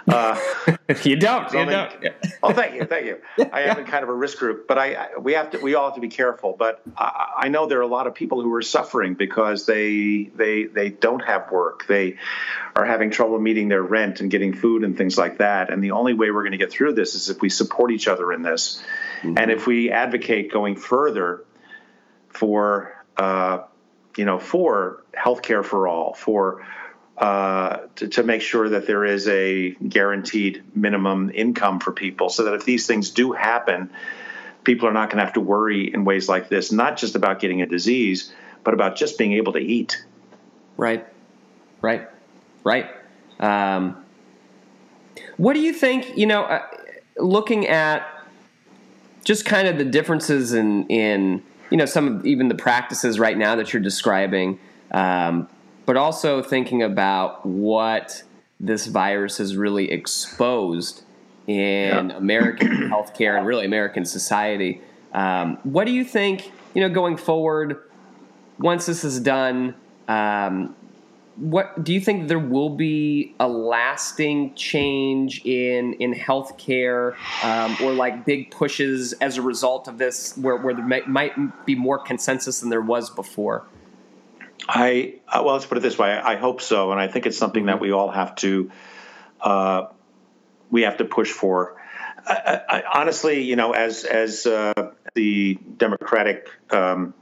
Uh, 0.08 0.36
you 1.04 1.14
don't. 1.14 1.52
You 1.52 1.64
don't. 1.66 1.94
oh, 2.42 2.52
thank 2.52 2.74
you, 2.74 2.84
thank 2.84 3.06
you. 3.06 3.18
I 3.52 3.62
am 3.62 3.78
in 3.78 3.84
kind 3.84 4.02
of 4.02 4.08
a 4.08 4.12
risk 4.12 4.38
group, 4.38 4.66
but 4.66 4.76
I, 4.76 4.94
I 4.94 5.18
we 5.18 5.34
have 5.34 5.52
to 5.52 5.58
we 5.58 5.76
all 5.76 5.84
have 5.84 5.94
to 5.94 6.00
be 6.00 6.08
careful. 6.08 6.56
But 6.58 6.82
I, 6.96 7.34
I, 7.42 7.48
know 7.48 7.68
there 7.68 7.78
are 7.78 7.82
a 7.82 7.86
lot 7.86 8.08
of 8.08 8.14
people 8.16 8.42
who 8.42 8.52
are 8.54 8.62
suffering 8.62 9.14
because 9.14 9.66
they 9.66 10.32
they 10.34 10.64
they 10.64 10.88
don't 10.88 11.20
have 11.20 11.52
work. 11.52 11.86
They 11.86 12.16
are 12.74 12.84
having 12.84 13.12
trouble 13.12 13.38
meeting 13.38 13.68
their 13.68 13.84
rent 13.84 14.20
and 14.20 14.32
getting 14.32 14.52
food 14.52 14.82
and 14.82 14.98
things 14.98 15.16
like 15.16 15.38
that. 15.38 15.70
And 15.70 15.82
the 15.82 15.92
only 15.92 16.12
way 16.12 16.32
we're 16.32 16.42
going 16.42 16.52
to 16.52 16.58
get 16.58 16.72
through 16.72 16.94
this 16.94 17.14
is 17.14 17.30
if 17.30 17.40
we 17.40 17.50
support 17.50 17.92
each 17.92 18.08
other 18.08 18.32
in 18.32 18.42
this, 18.42 18.82
mm-hmm. 19.22 19.38
and 19.38 19.48
if 19.52 19.68
we 19.68 19.92
advocate 19.92 20.52
going 20.52 20.74
further 20.74 21.44
for 22.30 23.04
uh, 23.16 23.60
you 24.16 24.24
know 24.24 24.40
for 24.40 25.04
healthcare 25.16 25.64
for 25.64 25.86
all, 25.86 26.14
for 26.14 26.66
uh, 27.20 27.80
to, 27.96 28.08
to, 28.08 28.22
make 28.22 28.40
sure 28.40 28.70
that 28.70 28.86
there 28.86 29.04
is 29.04 29.28
a 29.28 29.72
guaranteed 29.72 30.62
minimum 30.74 31.30
income 31.34 31.78
for 31.78 31.92
people, 31.92 32.30
so 32.30 32.44
that 32.44 32.54
if 32.54 32.64
these 32.64 32.86
things 32.86 33.10
do 33.10 33.32
happen, 33.32 33.90
people 34.64 34.88
are 34.88 34.92
not 34.92 35.10
going 35.10 35.18
to 35.18 35.24
have 35.24 35.34
to 35.34 35.40
worry 35.40 35.92
in 35.92 36.06
ways 36.06 36.30
like 36.30 36.48
this, 36.48 36.72
not 36.72 36.96
just 36.96 37.14
about 37.14 37.38
getting 37.38 37.60
a 37.60 37.66
disease, 37.66 38.32
but 38.64 38.72
about 38.72 38.96
just 38.96 39.18
being 39.18 39.34
able 39.34 39.52
to 39.52 39.58
eat. 39.58 40.02
Right, 40.78 41.06
right, 41.82 42.08
right. 42.64 42.88
Um, 43.38 44.02
what 45.36 45.52
do 45.52 45.60
you 45.60 45.74
think? 45.74 46.16
You 46.16 46.26
know, 46.26 46.44
uh, 46.44 46.66
looking 47.18 47.66
at 47.66 48.06
just 49.24 49.44
kind 49.44 49.68
of 49.68 49.76
the 49.76 49.84
differences 49.84 50.54
in 50.54 50.86
in 50.86 51.42
you 51.70 51.76
know 51.76 51.86
some 51.86 52.08
of 52.08 52.26
even 52.26 52.48
the 52.48 52.54
practices 52.54 53.18
right 53.18 53.36
now 53.36 53.56
that 53.56 53.74
you're 53.74 53.82
describing, 53.82 54.58
um, 54.90 55.48
but 55.90 55.96
also 55.96 56.40
thinking 56.40 56.84
about 56.84 57.44
what 57.44 58.22
this 58.60 58.86
virus 58.86 59.38
has 59.38 59.56
really 59.56 59.90
exposed 59.90 61.02
in 61.48 62.10
yeah. 62.10 62.16
American 62.16 62.68
healthcare 62.92 63.36
and 63.36 63.44
really 63.44 63.64
American 63.64 64.04
society. 64.04 64.80
Um, 65.12 65.58
what 65.64 65.86
do 65.86 65.90
you 65.90 66.04
think? 66.04 66.52
You 66.74 66.82
know, 66.82 66.94
going 66.94 67.16
forward, 67.16 67.80
once 68.60 68.86
this 68.86 69.02
is 69.02 69.18
done, 69.18 69.74
um, 70.06 70.76
what 71.34 71.82
do 71.82 71.92
you 71.92 72.00
think 72.00 72.28
there 72.28 72.38
will 72.38 72.70
be 72.70 73.34
a 73.40 73.48
lasting 73.48 74.54
change 74.54 75.44
in 75.44 75.94
in 75.94 76.14
healthcare 76.14 77.16
um, 77.42 77.76
or 77.82 77.92
like 77.92 78.24
big 78.24 78.52
pushes 78.52 79.12
as 79.14 79.38
a 79.38 79.42
result 79.42 79.88
of 79.88 79.98
this 79.98 80.36
where, 80.36 80.54
where 80.54 80.72
there 80.72 80.86
may, 80.86 81.02
might 81.08 81.66
be 81.66 81.74
more 81.74 81.98
consensus 81.98 82.60
than 82.60 82.70
there 82.70 82.80
was 82.80 83.10
before 83.10 83.64
i 84.68 85.14
uh, 85.28 85.42
well 85.44 85.54
let's 85.54 85.66
put 85.66 85.78
it 85.78 85.82
this 85.82 85.98
way 85.98 86.12
i 86.12 86.36
hope 86.36 86.60
so 86.60 86.92
and 86.92 87.00
i 87.00 87.08
think 87.08 87.26
it's 87.26 87.38
something 87.38 87.66
that 87.66 87.80
we 87.80 87.92
all 87.92 88.10
have 88.10 88.34
to 88.34 88.70
uh, 89.40 89.86
we 90.70 90.82
have 90.82 90.98
to 90.98 91.04
push 91.04 91.30
for 91.30 91.80
I, 92.26 92.60
I, 92.68 92.82
honestly 93.00 93.42
you 93.42 93.56
know 93.56 93.72
as 93.72 94.04
as 94.04 94.46
uh, 94.46 94.92
the 95.14 95.58
democratic 95.76 96.48
um, 96.70 97.14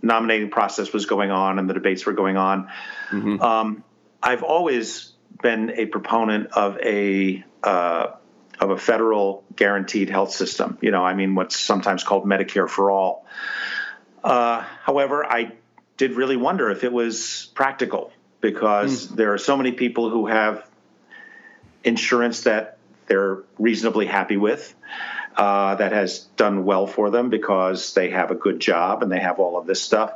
nominating 0.00 0.50
process 0.50 0.92
was 0.92 1.06
going 1.06 1.30
on 1.30 1.58
and 1.58 1.68
the 1.68 1.74
debates 1.74 2.06
were 2.06 2.12
going 2.12 2.36
on, 2.36 2.68
mm-hmm. 3.10 3.40
um, 3.42 3.84
I've 4.22 4.42
always 4.42 5.12
been 5.42 5.70
a 5.70 5.86
proponent 5.86 6.52
of 6.52 6.78
a 6.78 7.44
uh, 7.62 8.06
of 8.60 8.70
a 8.70 8.78
federal 8.78 9.44
guaranteed 9.54 10.08
health 10.08 10.32
system. 10.32 10.78
You 10.80 10.90
know, 10.90 11.04
I 11.04 11.14
mean, 11.14 11.34
what's 11.34 11.58
sometimes 11.58 12.04
called 12.04 12.24
Medicare 12.24 12.68
for 12.68 12.90
all. 12.90 13.26
Uh, 14.22 14.60
however, 14.82 15.26
I 15.26 15.52
did 15.96 16.12
really 16.12 16.36
wonder 16.36 16.70
if 16.70 16.84
it 16.84 16.92
was 16.92 17.50
practical 17.54 18.12
because 18.40 19.06
mm. 19.06 19.16
there 19.16 19.32
are 19.32 19.38
so 19.38 19.56
many 19.56 19.72
people 19.72 20.10
who 20.10 20.26
have 20.26 20.68
insurance 21.84 22.42
that 22.42 22.78
they're 23.06 23.38
reasonably 23.58 24.06
happy 24.06 24.36
with 24.36 24.74
uh, 25.36 25.74
that 25.76 25.92
has 25.92 26.20
done 26.36 26.64
well 26.64 26.86
for 26.86 27.10
them 27.10 27.30
because 27.30 27.94
they 27.94 28.10
have 28.10 28.30
a 28.30 28.34
good 28.34 28.60
job 28.60 29.02
and 29.02 29.10
they 29.10 29.20
have 29.20 29.38
all 29.38 29.58
of 29.58 29.66
this 29.66 29.80
stuff. 29.80 30.12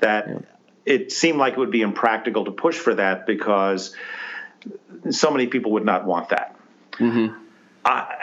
That 0.00 0.28
yeah. 0.28 0.38
it 0.84 1.12
seemed 1.12 1.38
like 1.38 1.54
it 1.54 1.58
would 1.58 1.70
be 1.70 1.82
impractical 1.82 2.44
to 2.44 2.50
push 2.50 2.76
for 2.76 2.94
that 2.94 3.26
because 3.26 3.94
so 5.10 5.30
many 5.30 5.46
people 5.46 5.72
would 5.72 5.84
not 5.84 6.04
want 6.04 6.30
that. 6.30 6.56
Mm-hmm. 6.98 7.47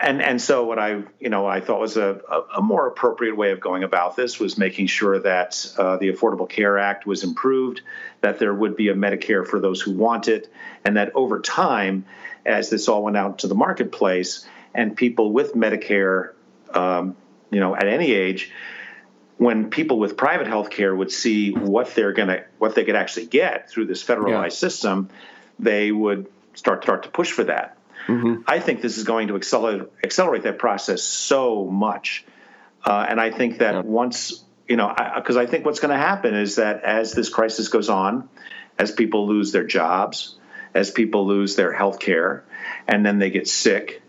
And 0.06 0.22
and 0.22 0.40
so 0.40 0.64
what 0.64 0.78
I 0.78 1.02
you 1.20 1.30
know 1.30 1.48
I 1.48 1.62
thought 1.62 1.80
was 1.80 1.98
a, 1.98 2.22
a, 2.56 2.62
more 2.62 2.86
appropriate 2.86 3.36
way 3.36 3.50
of 3.52 3.60
going 3.60 3.84
about 3.84 4.16
this 4.16 4.40
was 4.40 4.56
making 4.56 4.86
sure 4.86 5.18
that 5.18 5.68
uh, 5.80 5.98
the 5.98 6.12
Affordable 6.12 6.48
Care 6.48 6.78
Act 6.78 7.08
was 7.08 7.24
improved, 7.24 7.82
that 8.22 8.38
there 8.38 8.54
would 8.54 8.76
be 8.76 8.90
a 8.90 8.94
Medicare 8.94 9.48
for 9.48 9.60
those 9.60 9.82
who 9.82 9.94
want 9.94 10.28
it, 10.28 10.48
and 10.86 10.98
that 10.98 11.16
over 11.16 11.42
time, 11.42 12.06
as 12.46 12.70
this 12.70 12.88
all 12.88 13.02
went 13.02 13.18
out 13.18 13.40
to 13.40 13.48
the 13.48 13.56
marketplace, 13.56 14.48
and 14.76 14.96
people 14.96 15.32
with 15.32 15.56
Medicare, 15.56 16.34
um, 16.72 17.16
you 17.50 17.60
know, 17.60 17.76
at 17.76 17.88
any 17.88 18.14
age, 18.14 18.52
when 19.38 19.72
people 19.72 19.98
with 19.98 20.18
private 20.18 20.46
health 20.46 20.70
care 20.70 20.96
would 20.96 21.12
see 21.12 21.52
what 21.52 21.96
they're 21.96 22.14
to 22.14 22.46
what 22.60 22.76
they 22.76 22.84
could 22.84 22.96
actually 22.96 23.26
get 23.26 23.72
through 23.72 23.88
this 23.88 24.04
federalized 24.04 24.44
yeah. 24.44 24.50
system, 24.50 25.10
they 25.58 25.92
would 25.92 26.28
start 26.54 26.84
start 26.84 27.02
to 27.04 27.10
push 27.10 27.32
for 27.32 27.46
that. 27.46 27.76
Mm-hmm. 28.08 28.42
I 28.48 28.60
think 28.60 28.82
this 28.82 28.98
is 28.98 29.04
going 29.04 29.30
to 29.30 29.36
accelerate 29.36 29.90
accelerate 30.04 30.44
that 30.44 30.60
process 30.60 31.04
so 31.04 31.66
much, 31.66 32.26
uh, 32.86 33.06
and 33.08 33.20
I 33.20 33.32
think 33.32 33.60
that 33.60 33.74
yeah. 33.74 33.82
once 33.82 34.44
you 34.68 34.78
know, 34.78 34.94
because 35.16 35.38
I, 35.38 35.44
I 35.44 35.46
think 35.46 35.66
what's 35.66 35.80
going 35.80 35.92
to 35.92 35.98
happen 35.98 36.34
is 36.34 36.56
that 36.56 36.84
as 36.84 37.14
this 37.14 37.30
crisis 37.30 37.68
goes 37.68 37.90
on, 37.90 38.30
as 38.80 38.92
people 38.92 39.28
lose 39.28 39.52
their 39.52 39.64
jobs, 39.64 40.36
as 40.74 40.92
people 40.92 41.28
lose 41.28 41.56
their 41.56 41.72
health 41.72 42.00
care, 42.00 42.44
and 42.88 43.06
then 43.06 43.20
they 43.20 43.30
get 43.30 43.48
sick 43.48 44.02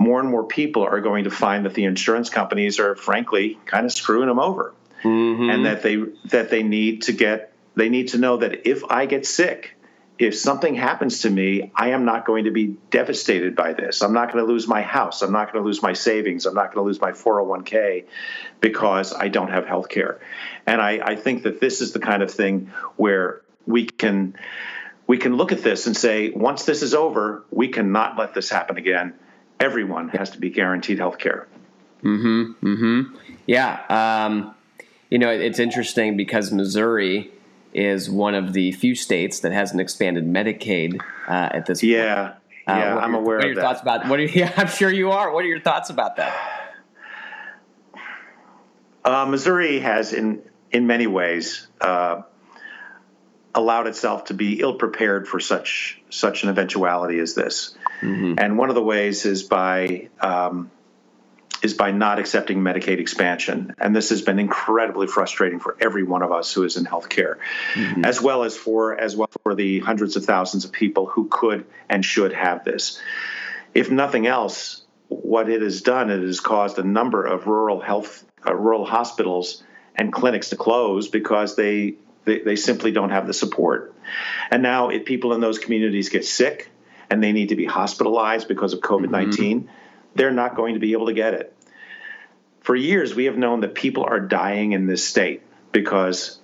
more 0.00 0.18
and 0.18 0.30
more 0.30 0.44
people 0.44 0.82
are 0.82 1.02
going 1.02 1.24
to 1.24 1.30
find 1.30 1.66
that 1.66 1.74
the 1.74 1.84
insurance 1.84 2.30
companies 2.30 2.80
are 2.80 2.96
frankly 2.96 3.58
kind 3.66 3.84
of 3.84 3.92
screwing 3.92 4.28
them 4.28 4.38
over 4.38 4.72
mm-hmm. 5.04 5.50
and 5.50 5.66
that 5.66 5.82
they 5.82 5.96
that 6.24 6.48
they 6.48 6.62
need 6.62 7.02
to 7.02 7.12
get 7.12 7.52
they 7.76 7.90
need 7.90 8.08
to 8.08 8.18
know 8.18 8.38
that 8.38 8.66
if 8.66 8.82
I 8.84 9.04
get 9.04 9.26
sick 9.26 9.76
if 10.20 10.36
something 10.36 10.74
happens 10.74 11.22
to 11.22 11.30
me, 11.30 11.72
I 11.74 11.90
am 11.90 12.04
not 12.04 12.26
going 12.26 12.44
to 12.44 12.50
be 12.50 12.76
devastated 12.90 13.56
by 13.56 13.72
this. 13.72 14.02
I'm 14.02 14.12
not 14.12 14.32
going 14.32 14.44
to 14.44 14.52
lose 14.52 14.68
my 14.68 14.82
house. 14.82 15.22
I'm 15.22 15.32
not 15.32 15.52
going 15.52 15.62
to 15.62 15.66
lose 15.66 15.82
my 15.82 15.94
savings. 15.94 16.46
I'm 16.46 16.54
not 16.54 16.74
going 16.74 16.84
to 16.84 16.86
lose 16.86 17.00
my 17.00 17.12
401k 17.12 18.04
because 18.60 19.12
I 19.12 19.28
don't 19.28 19.50
have 19.50 19.66
health 19.66 19.88
care. 19.88 20.20
And 20.66 20.80
I, 20.80 21.00
I 21.02 21.16
think 21.16 21.44
that 21.44 21.60
this 21.60 21.80
is 21.80 21.92
the 21.92 22.00
kind 22.00 22.22
of 22.22 22.30
thing 22.30 22.70
where 22.96 23.40
we 23.66 23.86
can 23.86 24.36
we 25.06 25.18
can 25.18 25.36
look 25.36 25.50
at 25.50 25.62
this 25.62 25.88
and 25.88 25.96
say, 25.96 26.30
once 26.30 26.64
this 26.64 26.82
is 26.82 26.94
over, 26.94 27.42
we 27.50 27.66
cannot 27.66 28.16
let 28.16 28.32
this 28.32 28.48
happen 28.48 28.76
again 28.76 29.14
everyone 29.60 30.08
has 30.08 30.30
to 30.30 30.38
be 30.38 30.50
guaranteed 30.50 30.98
health 30.98 31.18
care. 31.18 31.46
Mm-hmm. 32.02 32.66
Mm-hmm. 32.66 33.16
Yeah. 33.46 33.80
Um, 33.90 34.54
you 35.10 35.18
know, 35.18 35.30
it's 35.30 35.58
interesting 35.58 36.16
because 36.16 36.50
Missouri 36.50 37.30
is 37.72 38.10
one 38.10 38.34
of 38.34 38.52
the 38.52 38.72
few 38.72 38.94
states 38.94 39.40
that 39.40 39.52
hasn't 39.52 39.80
expanded 39.80 40.26
Medicaid 40.26 41.00
uh, 41.28 41.48
at 41.52 41.66
this 41.66 41.80
point. 41.80 41.92
Yeah, 41.92 42.34
uh, 42.66 42.76
yeah, 42.76 42.96
I'm 42.96 43.12
your, 43.12 43.20
aware 43.20 43.36
what 43.36 43.44
are 43.44 43.48
your 43.48 43.54
that. 43.56 43.62
Thoughts 43.62 43.82
about 43.82 44.08
what? 44.08 44.20
Are, 44.20 44.22
yeah, 44.24 44.52
I'm 44.56 44.68
sure 44.68 44.92
you 44.92 45.10
are. 45.10 45.32
What 45.32 45.44
are 45.44 45.48
your 45.48 45.60
thoughts 45.60 45.90
about 45.90 46.16
that? 46.16 46.76
Uh, 49.04 49.26
Missouri 49.26 49.80
has, 49.80 50.12
in 50.12 50.42
in 50.70 50.86
many 50.86 51.06
ways, 51.06 51.66
uh, 51.80 52.22
allowed 53.54 53.86
itself 53.86 54.26
to 54.26 54.34
be 54.34 54.60
ill 54.60 54.74
prepared 54.74 55.26
for 55.26 55.40
such 55.40 56.00
such 56.10 56.42
an 56.42 56.50
eventuality 56.50 57.18
as 57.18 57.34
this. 57.34 57.76
Mm-hmm. 58.00 58.34
And 58.38 58.58
one 58.58 58.68
of 58.68 58.74
the 58.74 58.82
ways 58.82 59.26
is 59.26 59.42
by 59.42 60.08
um, 60.20 60.70
is 61.62 61.74
by 61.74 61.90
not 61.90 62.18
accepting 62.18 62.60
Medicaid 62.60 62.98
expansion. 62.98 63.74
And 63.78 63.94
this 63.94 64.10
has 64.10 64.22
been 64.22 64.38
incredibly 64.38 65.06
frustrating 65.06 65.60
for 65.60 65.76
every 65.80 66.02
one 66.02 66.22
of 66.22 66.32
us 66.32 66.52
who 66.52 66.64
is 66.64 66.76
in 66.76 66.84
healthcare, 66.84 67.36
mm-hmm. 67.74 68.04
as 68.04 68.20
well 68.20 68.44
as 68.44 68.56
for 68.56 68.98
as 68.98 69.16
well 69.16 69.30
for 69.42 69.54
the 69.54 69.80
hundreds 69.80 70.16
of 70.16 70.24
thousands 70.24 70.64
of 70.64 70.72
people 70.72 71.06
who 71.06 71.28
could 71.28 71.66
and 71.88 72.04
should 72.04 72.32
have 72.32 72.64
this. 72.64 73.00
If 73.74 73.90
nothing 73.90 74.26
else, 74.26 74.82
what 75.08 75.48
it 75.48 75.62
has 75.62 75.82
done, 75.82 76.10
it 76.10 76.22
has 76.22 76.40
caused 76.40 76.78
a 76.78 76.82
number 76.82 77.24
of 77.24 77.46
rural 77.46 77.80
health, 77.80 78.24
uh, 78.46 78.54
rural 78.54 78.84
hospitals 78.84 79.62
and 79.94 80.12
clinics 80.12 80.50
to 80.50 80.56
close 80.56 81.08
because 81.08 81.56
they, 81.56 81.94
they, 82.24 82.40
they 82.40 82.56
simply 82.56 82.90
don't 82.90 83.10
have 83.10 83.26
the 83.26 83.34
support. 83.34 83.94
And 84.50 84.62
now, 84.62 84.88
if 84.88 85.04
people 85.04 85.34
in 85.34 85.40
those 85.40 85.58
communities 85.58 86.08
get 86.08 86.24
sick 86.24 86.70
and 87.10 87.22
they 87.22 87.32
need 87.32 87.50
to 87.50 87.56
be 87.56 87.66
hospitalized 87.66 88.48
because 88.48 88.72
of 88.72 88.80
COVID 88.80 89.10
19, 89.10 89.62
mm-hmm 89.62 89.76
they're 90.14 90.30
not 90.30 90.56
going 90.56 90.74
to 90.74 90.80
be 90.80 90.92
able 90.92 91.06
to 91.06 91.14
get 91.14 91.34
it. 91.34 91.54
For 92.60 92.76
years, 92.76 93.14
we 93.14 93.24
have 93.24 93.36
known 93.36 93.60
that 93.60 93.74
people 93.74 94.04
are 94.04 94.20
dying 94.20 94.72
in 94.72 94.86
this 94.86 95.06
state 95.06 95.42
because 95.72 96.38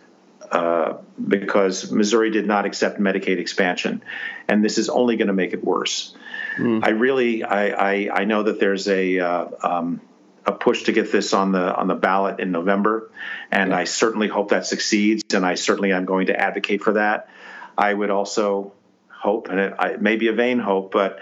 uh, 0.51 0.99
because 1.29 1.91
Missouri 1.91 2.31
did 2.31 2.47
not 2.47 2.67
accept 2.67 3.01
Medicaid 3.01 3.39
expansion, 3.39 4.03
and 4.49 4.65
this 4.65 4.79
is 4.79 4.89
only 4.89 5.17
going 5.17 5.27
to 5.27 5.35
make 5.35 5.53
it 5.53 5.65
worse. 5.65 6.15
Mm. 6.57 6.85
I 6.85 6.91
really, 6.91 7.43
I, 7.43 7.69
I, 7.69 8.21
I, 8.21 8.25
know 8.25 8.45
that 8.45 8.61
there's 8.61 8.87
a 8.87 9.19
uh, 9.19 9.47
um, 9.63 10.01
a 10.47 10.53
push 10.53 10.85
to 10.85 10.93
get 10.93 11.11
this 11.11 11.35
on 11.35 11.53
the 11.53 11.75
on 11.75 11.89
the 11.89 11.95
ballot 11.95 12.39
in 12.39 12.53
November, 12.53 13.11
and 13.51 13.71
yeah. 13.71 13.79
I 13.79 13.85
certainly 13.85 14.29
hope 14.29 14.51
that 14.51 14.67
succeeds, 14.67 15.35
and 15.35 15.45
I 15.45 15.57
certainly 15.57 15.93
am 15.93 16.05
going 16.05 16.29
to 16.29 16.41
advocate 16.41 16.83
for 16.83 16.93
that. 16.93 17.29
I 17.77 17.93
would 17.93 18.11
also 18.11 18.73
hope, 19.11 19.49
and 19.49 19.59
it, 19.59 19.75
it 19.81 20.03
may 20.03 20.17
be 20.17 20.29
a 20.29 20.33
vain 20.33 20.59
hope, 20.59 20.93
but 20.93 21.19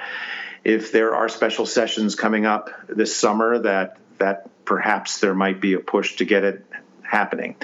if 0.64 0.92
there 0.92 1.14
are 1.14 1.28
special 1.28 1.66
sessions 1.66 2.14
coming 2.14 2.46
up 2.46 2.70
this 2.88 3.14
summer 3.14 3.58
that 3.58 3.98
that 4.18 4.48
perhaps 4.64 5.20
there 5.20 5.34
might 5.34 5.60
be 5.60 5.74
a 5.74 5.78
push 5.78 6.16
to 6.16 6.24
get 6.24 6.44
it 6.44 6.64
happening. 7.02 7.56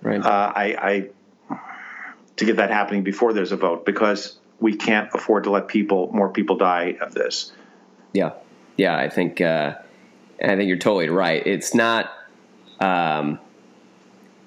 Right. 0.00 0.20
Uh, 0.20 0.52
I, 0.54 0.64
I 0.80 1.56
to 2.36 2.44
get 2.44 2.56
that 2.56 2.70
happening 2.70 3.04
before 3.04 3.32
there's 3.32 3.52
a 3.52 3.56
vote 3.56 3.84
because 3.84 4.38
we 4.60 4.76
can't 4.76 5.10
afford 5.12 5.44
to 5.44 5.50
let 5.50 5.68
people 5.68 6.10
more 6.12 6.30
people 6.30 6.56
die 6.56 6.96
of 7.00 7.14
this. 7.14 7.52
Yeah, 8.12 8.32
yeah. 8.76 8.96
I 8.96 9.08
think 9.08 9.40
uh, 9.40 9.74
I 10.42 10.56
think 10.56 10.68
you're 10.68 10.78
totally 10.78 11.08
right. 11.08 11.46
It's 11.46 11.74
not. 11.74 12.10
Um, 12.80 13.38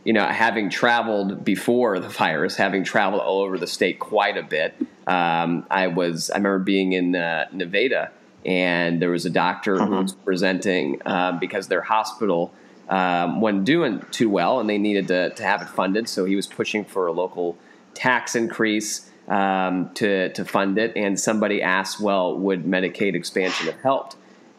you 0.05 0.13
know, 0.13 0.25
having 0.25 0.69
traveled 0.69 1.43
before 1.43 1.99
the 1.99 2.07
virus, 2.07 2.55
having 2.55 2.83
traveled 2.83 3.21
all 3.21 3.41
over 3.41 3.57
the 3.57 3.67
state 3.67 3.99
quite 3.99 4.37
a 4.37 4.43
bit, 4.43 4.75
um, 5.07 5.65
I 5.69 5.87
was 5.87 6.29
I 6.29 6.37
remember 6.37 6.59
being 6.59 6.93
in 6.93 7.15
uh, 7.15 7.47
Nevada 7.51 8.11
and 8.45 9.01
there 9.01 9.09
was 9.09 9.25
a 9.25 9.29
doctor 9.29 9.75
uh-huh. 9.75 9.85
who 9.85 10.01
was 10.03 10.13
presenting 10.13 11.01
uh, 11.05 11.33
because 11.33 11.67
their 11.67 11.81
hospital 11.81 12.53
um, 12.87 13.41
wasn't 13.41 13.65
doing 13.65 14.05
too 14.11 14.29
well 14.29 14.59
and 14.59 14.69
they 14.69 14.77
needed 14.77 15.07
to, 15.07 15.31
to 15.31 15.43
have 15.43 15.63
it 15.63 15.69
funded. 15.69 16.07
So 16.07 16.25
he 16.25 16.35
was 16.35 16.45
pushing 16.45 16.85
for 16.85 17.07
a 17.07 17.11
local 17.11 17.57
tax 17.95 18.35
increase 18.35 19.09
um, 19.27 19.91
to 19.95 20.31
to 20.33 20.45
fund 20.45 20.77
it. 20.77 20.95
And 20.95 21.19
somebody 21.19 21.63
asked, 21.63 21.99
"Well, 21.99 22.37
would 22.37 22.63
Medicaid 22.65 23.15
expansion 23.15 23.65
have 23.65 23.81
helped?" 23.81 24.17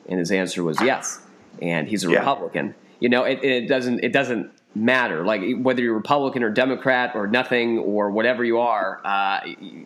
And 0.08 0.18
his 0.18 0.32
answer 0.32 0.64
was 0.64 0.80
yes. 0.80 1.20
And 1.62 1.86
he's 1.88 2.04
a 2.04 2.10
yeah. 2.10 2.18
Republican. 2.18 2.74
You 2.98 3.08
know, 3.08 3.22
it, 3.22 3.44
it 3.44 3.68
doesn't 3.68 4.02
it 4.02 4.12
doesn't 4.12 4.50
matter. 4.76 5.24
Like 5.24 5.42
whether 5.58 5.82
you're 5.82 5.94
Republican 5.94 6.42
or 6.42 6.50
Democrat 6.50 7.12
or 7.14 7.26
nothing 7.26 7.78
or 7.78 8.10
whatever 8.10 8.44
you 8.44 8.58
are, 8.58 9.00
uh, 9.04 9.40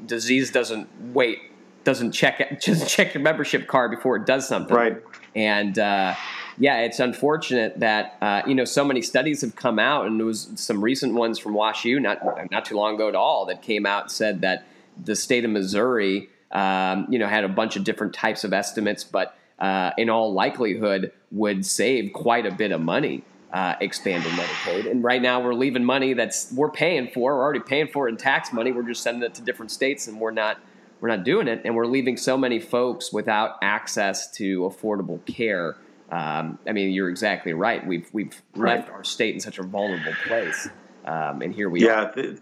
disease 0.06 0.50
doesn't 0.50 0.88
wait, 1.14 1.38
doesn't 1.84 2.12
check 2.12 2.60
just 2.62 2.88
check 2.88 3.14
your 3.14 3.22
membership 3.22 3.66
card 3.66 3.90
before 3.90 4.16
it 4.16 4.26
does 4.26 4.46
something. 4.46 4.76
Right. 4.76 5.02
And 5.34 5.78
uh, 5.78 6.14
yeah, 6.58 6.80
it's 6.80 6.98
unfortunate 6.98 7.78
that 7.80 8.16
uh, 8.20 8.42
you 8.46 8.54
know 8.54 8.64
so 8.64 8.84
many 8.84 9.00
studies 9.00 9.40
have 9.42 9.56
come 9.56 9.78
out, 9.78 10.06
and 10.06 10.18
there 10.18 10.26
was 10.26 10.50
some 10.56 10.82
recent 10.82 11.14
ones 11.14 11.38
from 11.38 11.54
WashU 11.54 12.00
not 12.00 12.50
not 12.50 12.64
too 12.64 12.76
long 12.76 12.96
ago 12.96 13.08
at 13.08 13.14
all 13.14 13.46
that 13.46 13.62
came 13.62 13.86
out 13.86 14.04
and 14.04 14.10
said 14.10 14.40
that 14.40 14.66
the 15.02 15.14
state 15.14 15.44
of 15.44 15.50
Missouri, 15.50 16.28
um, 16.50 17.06
you 17.08 17.18
know, 17.18 17.28
had 17.28 17.44
a 17.44 17.48
bunch 17.48 17.76
of 17.76 17.84
different 17.84 18.12
types 18.12 18.44
of 18.44 18.52
estimates, 18.52 19.04
but 19.04 19.36
uh, 19.60 19.92
in 19.96 20.10
all 20.10 20.32
likelihood 20.32 21.12
would 21.30 21.64
save 21.64 22.12
quite 22.12 22.44
a 22.44 22.50
bit 22.50 22.72
of 22.72 22.80
money 22.80 23.22
uh, 23.52 23.74
expanding 23.80 24.32
Medicaid. 24.32 24.90
And 24.90 25.02
right 25.02 25.20
now 25.20 25.40
we're 25.40 25.54
leaving 25.54 25.84
money 25.84 26.14
that's 26.14 26.52
we're 26.52 26.70
paying 26.70 27.08
for. 27.08 27.34
We're 27.34 27.42
already 27.42 27.60
paying 27.60 27.88
for 27.88 28.08
it 28.08 28.12
in 28.12 28.16
tax 28.16 28.52
money. 28.52 28.72
We're 28.72 28.86
just 28.86 29.02
sending 29.02 29.22
it 29.22 29.34
to 29.34 29.42
different 29.42 29.70
states, 29.70 30.06
and 30.06 30.20
we're 30.20 30.30
not 30.30 30.58
we're 31.00 31.08
not 31.08 31.24
doing 31.24 31.48
it. 31.48 31.62
And 31.64 31.74
we're 31.74 31.86
leaving 31.86 32.16
so 32.16 32.36
many 32.36 32.60
folks 32.60 33.12
without 33.12 33.56
access 33.62 34.30
to 34.32 34.60
affordable 34.60 35.24
care. 35.26 35.76
Um, 36.10 36.58
I 36.66 36.72
mean, 36.72 36.90
you're 36.90 37.10
exactly 37.10 37.52
right. 37.52 37.84
We've 37.86 38.08
we've 38.12 38.40
right. 38.54 38.78
left 38.78 38.90
our 38.90 39.04
state 39.04 39.34
in 39.34 39.40
such 39.40 39.58
a 39.58 39.62
vulnerable 39.62 40.14
place, 40.26 40.68
um, 41.04 41.42
and 41.42 41.54
here 41.54 41.68
we 41.68 41.84
yeah, 41.84 42.04
are. 42.04 42.12
Yeah, 42.16 42.34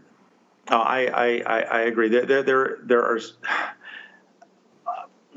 I, 0.71 1.43
I 1.47 1.61
I 1.61 1.81
agree. 1.83 2.09
There 2.09 2.27
there 2.27 2.43
there, 2.43 2.79
there 2.83 3.05
are 3.05 3.21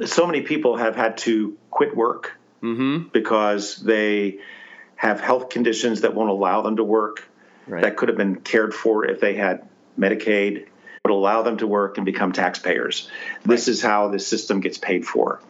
so 0.05 0.25
many 0.25 0.41
people 0.41 0.77
have 0.77 0.95
had 0.95 1.17
to 1.19 1.57
quit 1.69 1.95
work 1.95 2.37
mm-hmm. 2.61 3.09
because 3.11 3.77
they 3.77 4.39
have 5.01 5.19
health 5.19 5.49
conditions 5.49 6.01
that 6.01 6.13
won't 6.13 6.29
allow 6.29 6.61
them 6.61 6.75
to 6.75 6.83
work, 6.83 7.27
right. 7.65 7.81
that 7.81 7.97
could 7.97 8.07
have 8.07 8.19
been 8.19 8.35
cared 8.35 8.71
for 8.71 9.03
if 9.03 9.19
they 9.19 9.33
had 9.33 9.67
Medicaid, 9.97 10.67
would 11.03 11.11
allow 11.11 11.41
them 11.41 11.57
to 11.57 11.65
work 11.65 11.97
and 11.97 12.05
become 12.05 12.31
taxpayers. 12.31 13.09
Right. 13.09 13.47
This 13.47 13.67
is 13.67 13.81
how 13.81 14.09
the 14.09 14.19
system 14.19 14.59
gets 14.59 14.77
paid 14.77 15.03
for. 15.03 15.41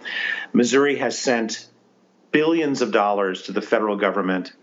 Missouri 0.53 0.95
has 0.99 1.19
sent 1.19 1.67
billions 2.31 2.81
of 2.81 2.93
dollars 2.93 3.41
to 3.43 3.51
the 3.51 3.61
federal 3.61 3.97
government 3.97 4.53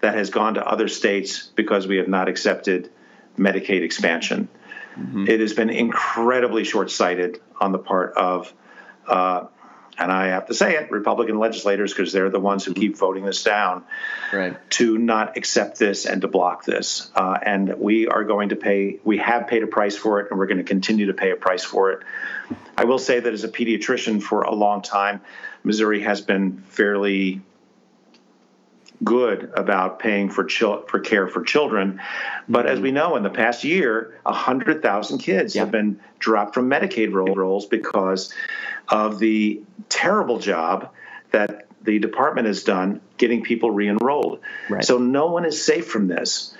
that 0.00 0.14
has 0.14 0.30
gone 0.30 0.54
to 0.54 0.64
other 0.64 0.86
states 0.86 1.50
because 1.56 1.88
we 1.88 1.96
have 1.96 2.06
not 2.06 2.28
accepted 2.28 2.88
Medicaid 3.36 3.82
expansion. 3.82 4.48
Mm-hmm. 4.96 5.26
It 5.26 5.40
has 5.40 5.54
been 5.54 5.70
incredibly 5.70 6.62
short 6.62 6.92
sighted 6.92 7.40
on 7.60 7.72
the 7.72 7.80
part 7.80 8.14
of 8.16 8.54
uh, 9.08 9.46
and 9.98 10.12
I 10.12 10.28
have 10.28 10.46
to 10.46 10.54
say 10.54 10.76
it, 10.76 10.90
Republican 10.90 11.38
legislators, 11.38 11.92
because 11.92 12.12
they're 12.12 12.30
the 12.30 12.40
ones 12.40 12.64
who 12.64 12.74
keep 12.74 12.96
voting 12.96 13.24
this 13.24 13.42
down, 13.42 13.84
right. 14.32 14.56
to 14.72 14.98
not 14.98 15.36
accept 15.36 15.78
this 15.78 16.06
and 16.06 16.20
to 16.22 16.28
block 16.28 16.64
this. 16.64 17.10
Uh, 17.14 17.38
and 17.40 17.78
we 17.78 18.06
are 18.06 18.24
going 18.24 18.50
to 18.50 18.56
pay, 18.56 18.98
we 19.04 19.18
have 19.18 19.46
paid 19.46 19.62
a 19.62 19.66
price 19.66 19.96
for 19.96 20.20
it, 20.20 20.30
and 20.30 20.38
we're 20.38 20.46
going 20.46 20.58
to 20.58 20.64
continue 20.64 21.06
to 21.06 21.14
pay 21.14 21.30
a 21.30 21.36
price 21.36 21.64
for 21.64 21.92
it. 21.92 22.00
I 22.76 22.84
will 22.84 22.98
say 22.98 23.20
that 23.20 23.32
as 23.32 23.44
a 23.44 23.48
pediatrician 23.48 24.22
for 24.22 24.42
a 24.42 24.54
long 24.54 24.82
time, 24.82 25.22
Missouri 25.64 26.02
has 26.02 26.20
been 26.20 26.58
fairly 26.68 27.40
good 29.04 29.52
about 29.54 29.98
paying 29.98 30.30
for 30.30 30.44
chil- 30.44 30.82
for 30.88 31.00
care 31.00 31.28
for 31.28 31.42
children. 31.42 32.00
But 32.48 32.66
as 32.66 32.80
we 32.80 32.92
know, 32.92 33.16
in 33.16 33.22
the 33.22 33.30
past 33.30 33.64
year, 33.64 34.18
100,000 34.22 35.18
kids 35.18 35.54
yeah. 35.54 35.62
have 35.62 35.70
been 35.70 36.00
dropped 36.18 36.54
from 36.54 36.70
Medicaid 36.70 37.12
rolls 37.12 37.66
because 37.66 38.32
of 38.88 39.18
the 39.18 39.62
terrible 39.88 40.38
job 40.38 40.92
that 41.30 41.66
the 41.82 41.98
department 41.98 42.46
has 42.46 42.64
done 42.64 43.00
getting 43.16 43.42
people 43.42 43.70
re-enrolled. 43.70 44.40
Right. 44.68 44.84
So 44.84 44.98
no 44.98 45.26
one 45.26 45.44
is 45.44 45.62
safe 45.62 45.86
from 45.86 46.08
this. 46.08 46.54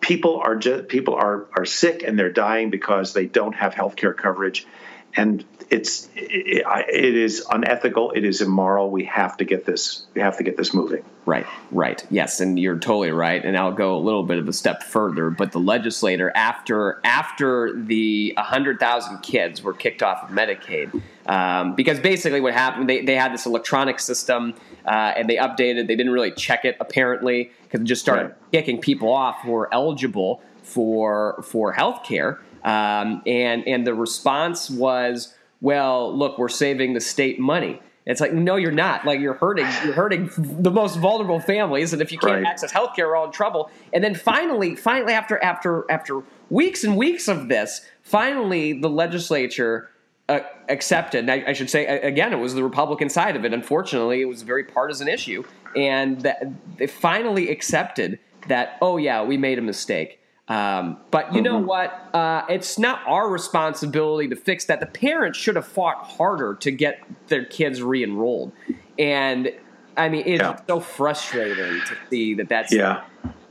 People 0.00 0.40
are 0.44 0.56
just 0.56 0.88
people 0.88 1.14
are 1.14 1.46
are 1.56 1.64
sick 1.64 2.02
and 2.02 2.18
they're 2.18 2.32
dying 2.32 2.70
because 2.70 3.12
they 3.12 3.26
don't 3.26 3.54
have 3.54 3.74
health 3.74 3.96
care 3.96 4.12
coverage 4.12 4.66
and 5.16 5.44
it's 5.70 6.08
it, 6.14 6.64
it 6.88 7.14
is 7.14 7.44
unethical 7.50 8.10
it 8.12 8.24
is 8.24 8.40
immoral 8.40 8.90
we 8.90 9.04
have 9.04 9.36
to 9.36 9.44
get 9.44 9.64
this 9.64 10.06
we 10.14 10.20
have 10.20 10.36
to 10.36 10.42
get 10.42 10.56
this 10.56 10.72
moving 10.72 11.04
right 11.26 11.46
right 11.70 12.06
yes 12.10 12.40
and 12.40 12.58
you're 12.58 12.78
totally 12.78 13.10
right 13.10 13.44
and 13.44 13.56
i'll 13.56 13.72
go 13.72 13.96
a 13.96 13.98
little 13.98 14.22
bit 14.22 14.38
of 14.38 14.48
a 14.48 14.52
step 14.52 14.82
further 14.82 15.30
but 15.30 15.52
the 15.52 15.58
legislator 15.58 16.32
after 16.34 17.00
after 17.04 17.72
the 17.74 18.32
100000 18.36 19.18
kids 19.18 19.62
were 19.62 19.74
kicked 19.74 20.02
off 20.02 20.24
of 20.24 20.30
medicaid 20.30 21.02
um, 21.26 21.74
because 21.74 22.00
basically 22.00 22.40
what 22.40 22.54
happened 22.54 22.88
they, 22.88 23.02
they 23.02 23.16
had 23.16 23.32
this 23.32 23.44
electronic 23.44 24.00
system 24.00 24.54
uh, 24.86 25.12
and 25.16 25.28
they 25.28 25.36
updated 25.36 25.86
they 25.86 25.96
didn't 25.96 26.12
really 26.12 26.32
check 26.32 26.64
it 26.64 26.76
apparently 26.80 27.50
because 27.64 27.80
it 27.80 27.84
just 27.84 28.00
started 28.00 28.28
right. 28.28 28.34
kicking 28.52 28.80
people 28.80 29.12
off 29.12 29.36
who 29.42 29.50
were 29.50 29.72
eligible 29.72 30.42
for 30.62 31.42
for 31.42 31.72
health 31.72 32.04
care 32.04 32.40
um, 32.64 33.22
and 33.26 33.66
and 33.66 33.86
the 33.86 33.94
response 33.94 34.70
was, 34.70 35.34
well, 35.60 36.16
look, 36.16 36.38
we're 36.38 36.48
saving 36.48 36.94
the 36.94 37.00
state 37.00 37.38
money. 37.38 37.80
It's 38.06 38.22
like, 38.22 38.32
no, 38.32 38.56
you're 38.56 38.72
not. 38.72 39.04
Like 39.04 39.20
you're 39.20 39.34
hurting, 39.34 39.66
you're 39.84 39.92
hurting 39.92 40.30
the 40.38 40.70
most 40.70 40.96
vulnerable 40.96 41.40
families, 41.40 41.92
and 41.92 42.00
if 42.00 42.10
you 42.10 42.18
can't 42.18 42.42
Right. 42.42 42.46
access 42.46 42.72
healthcare, 42.72 43.06
we're 43.06 43.16
all 43.16 43.26
in 43.26 43.32
trouble. 43.32 43.70
And 43.92 44.02
then 44.02 44.14
finally, 44.14 44.76
finally, 44.76 45.12
after 45.12 45.42
after 45.42 45.84
after 45.90 46.22
weeks 46.48 46.84
and 46.84 46.96
weeks 46.96 47.28
of 47.28 47.48
this, 47.48 47.82
finally 48.02 48.72
the 48.72 48.88
legislature 48.88 49.90
uh, 50.30 50.40
accepted. 50.70 51.20
And 51.20 51.30
I, 51.30 51.44
I 51.48 51.52
should 51.52 51.68
say 51.68 51.86
again, 51.86 52.32
it 52.32 52.36
was 52.36 52.54
the 52.54 52.64
Republican 52.64 53.10
side 53.10 53.36
of 53.36 53.44
it. 53.44 53.52
Unfortunately, 53.52 54.22
it 54.22 54.26
was 54.26 54.40
a 54.40 54.46
very 54.46 54.64
partisan 54.64 55.06
issue, 55.06 55.44
and 55.76 56.22
that 56.22 56.42
they 56.78 56.86
finally 56.86 57.50
accepted 57.50 58.18
that. 58.46 58.78
Oh 58.80 58.96
yeah, 58.96 59.22
we 59.22 59.36
made 59.36 59.58
a 59.58 59.62
mistake. 59.62 60.17
Um, 60.48 60.96
but 61.10 61.34
you 61.34 61.42
know 61.42 61.58
what? 61.58 61.92
Uh, 62.14 62.44
it's 62.48 62.78
not 62.78 63.02
our 63.06 63.28
responsibility 63.28 64.28
to 64.28 64.36
fix 64.36 64.64
that. 64.66 64.80
The 64.80 64.86
parents 64.86 65.38
should 65.38 65.56
have 65.56 65.66
fought 65.66 65.98
harder 66.16 66.54
to 66.60 66.70
get 66.70 67.02
their 67.26 67.44
kids 67.44 67.82
re-enrolled, 67.82 68.52
and 68.98 69.52
I 69.96 70.08
mean, 70.08 70.22
it's 70.26 70.40
Yeah. 70.42 70.58
so 70.66 70.80
frustrating 70.80 71.80
to 71.80 71.96
see 72.08 72.34
that 72.34 72.48
that's 72.48 72.72
Yeah. 72.72 73.02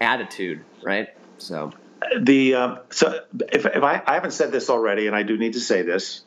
attitude, 0.02 0.62
right? 0.84 1.10
So 1.38 1.72
The 2.22 2.56
uh, 2.56 2.76
so 2.90 3.20
if, 3.52 3.66
if 3.66 3.84
I, 3.84 4.02
I 4.06 4.14
haven't 4.16 4.32
said 4.32 4.52
this 4.52 4.70
already, 4.70 5.08
and 5.08 5.16
I 5.16 5.24
do 5.24 5.38
need 5.38 5.54
to 5.54 5.60
say 5.60 5.82
this 5.84 6.24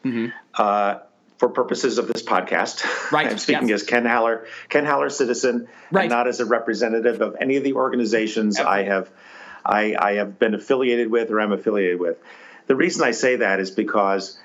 uh, 0.54 0.98
for 1.38 1.48
purposes 1.48 1.98
of 1.98 2.06
this 2.06 2.22
podcast. 2.22 2.80
Mm-hmm. 2.80 3.14
Right, 3.16 3.26
I'm 3.28 3.38
speaking 3.38 3.68
yes. 3.68 3.82
as 3.82 3.88
Ken 3.88 4.04
Haller, 4.04 4.46
Ken 4.68 4.84
Haller 4.84 5.08
citizen, 5.10 5.66
Right. 5.90 6.02
and 6.02 6.10
not 6.10 6.28
as 6.28 6.38
a 6.38 6.44
representative 6.44 7.20
of 7.22 7.36
any 7.40 7.56
of 7.56 7.64
the 7.64 7.72
organizations. 7.72 8.60
I 8.60 8.84
have 8.84 9.10
I, 9.64 9.96
I 9.98 10.14
have 10.14 10.38
been 10.38 10.54
affiliated 10.54 11.10
with 11.10 11.30
or 11.30 11.40
am 11.40 11.52
affiliated 11.52 12.00
with. 12.00 12.18
The 12.66 12.76
reason 12.76 13.02
I 13.04 13.10
say 13.10 13.36
that 13.36 13.60
is 13.60 13.70
because 13.70 14.38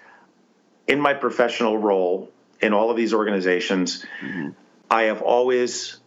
in 0.88 1.00
my 1.00 1.14
professional 1.14 1.78
role 1.78 2.32
in 2.62 2.74
all 2.74 2.90
of 2.90 2.98
these 2.98 3.14
organizations, 3.14 4.06
mm-hmm. 4.22 4.50
I 4.90 5.04
have 5.04 5.22
always 5.22 5.98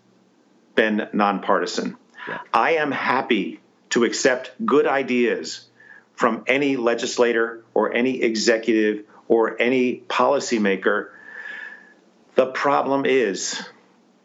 been 0.74 1.08
nonpartisan. 1.12 1.96
Yeah. 2.26 2.38
I 2.52 2.72
am 2.72 2.90
happy 2.90 3.60
to 3.90 4.04
accept 4.04 4.52
good 4.64 4.86
ideas 4.86 5.68
from 6.14 6.44
any 6.46 6.76
legislator 6.76 7.64
or 7.74 7.92
any 7.92 8.22
executive 8.22 9.04
or 9.28 9.60
any 9.60 10.02
policymaker. 10.08 11.10
The 12.34 12.46
problem 12.46 13.06
is 13.06 13.62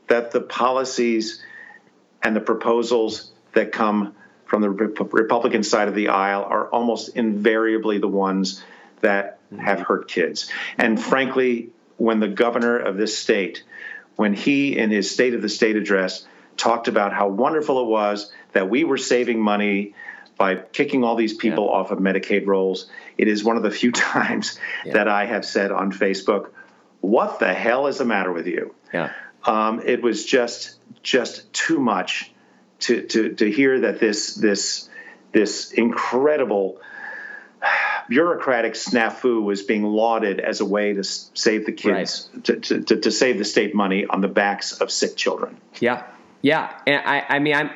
that 0.07 0.31
the 0.31 0.41
policies 0.41 1.43
and 2.21 2.35
the 2.35 2.41
proposals 2.41 3.31
that 3.53 3.71
come 3.71 4.15
from 4.53 4.61
the 4.61 4.69
Republican 4.69 5.63
side 5.63 5.87
of 5.87 5.95
the 5.95 6.09
aisle 6.09 6.43
are 6.47 6.67
almost 6.67 7.15
invariably 7.15 7.97
the 7.97 8.07
ones 8.07 8.63
that 9.01 9.39
have 9.59 9.79
hurt 9.79 10.07
kids. 10.07 10.47
And 10.77 11.01
frankly, 11.01 11.71
when 11.97 12.19
the 12.19 12.27
governor 12.27 12.77
of 12.77 12.95
this 12.95 13.17
state, 13.17 13.63
when 14.15 14.35
he 14.35 14.77
in 14.77 14.91
his 14.91 15.09
State 15.09 15.33
of 15.33 15.41
the 15.41 15.49
State 15.49 15.75
address 15.75 16.27
talked 16.55 16.87
about 16.87 17.13
how 17.13 17.29
wonderful 17.29 17.81
it 17.81 17.87
was 17.87 18.31
that 18.51 18.69
we 18.69 18.83
were 18.83 18.99
saving 18.99 19.41
money 19.41 19.95
by 20.37 20.57
kicking 20.57 21.03
all 21.03 21.15
these 21.15 21.33
people 21.33 21.67
off 21.67 21.89
of 21.89 21.97
Medicaid 21.97 22.45
rolls, 22.45 22.91
it 23.17 23.27
is 23.27 23.43
one 23.43 23.57
of 23.57 23.63
the 23.63 23.71
few 23.71 23.91
times 24.11 24.59
that 24.85 25.07
I 25.07 25.25
have 25.25 25.45
said 25.45 25.71
on 25.71 25.91
Facebook, 25.91 26.51
"What 27.01 27.39
the 27.39 27.55
hell 27.55 27.87
is 27.87 27.97
the 27.97 28.05
matter 28.05 28.31
with 28.31 28.45
you?" 28.45 28.75
yeah, 28.93 29.13
um, 29.45 29.81
it 29.83 30.03
was 30.03 30.23
just 30.23 30.75
just 31.01 31.51
too 31.53 31.79
much 31.79 32.32
to, 32.83 33.01
to 33.03 33.33
to 33.35 33.51
hear 33.51 33.81
that 33.81 33.99
this 33.99 34.35
this 34.35 34.89
this 35.31 35.71
incredible 35.71 36.79
bureaucratic 38.09 38.73
snafu 38.73 39.41
was 39.41 39.63
being 39.63 39.83
lauded 39.83 40.39
as 40.39 40.59
a 40.59 40.65
way 40.65 40.93
to 40.93 41.03
save 41.03 41.65
the 41.65 41.71
kids 41.71 42.29
to, 42.43 42.57
to, 42.57 42.81
to, 42.81 42.97
to 42.97 43.11
save 43.11 43.37
the 43.37 43.45
state 43.45 43.73
money 43.73 44.05
on 44.05 44.19
the 44.19 44.27
backs 44.27 44.73
of 44.73 44.91
sick 44.91 45.15
children. 45.15 45.57
yeah, 45.79 46.03
yeah. 46.41 46.77
And 46.85 47.01
I, 47.05 47.25
I 47.29 47.39
mean, 47.39 47.55
I'm 47.55 47.71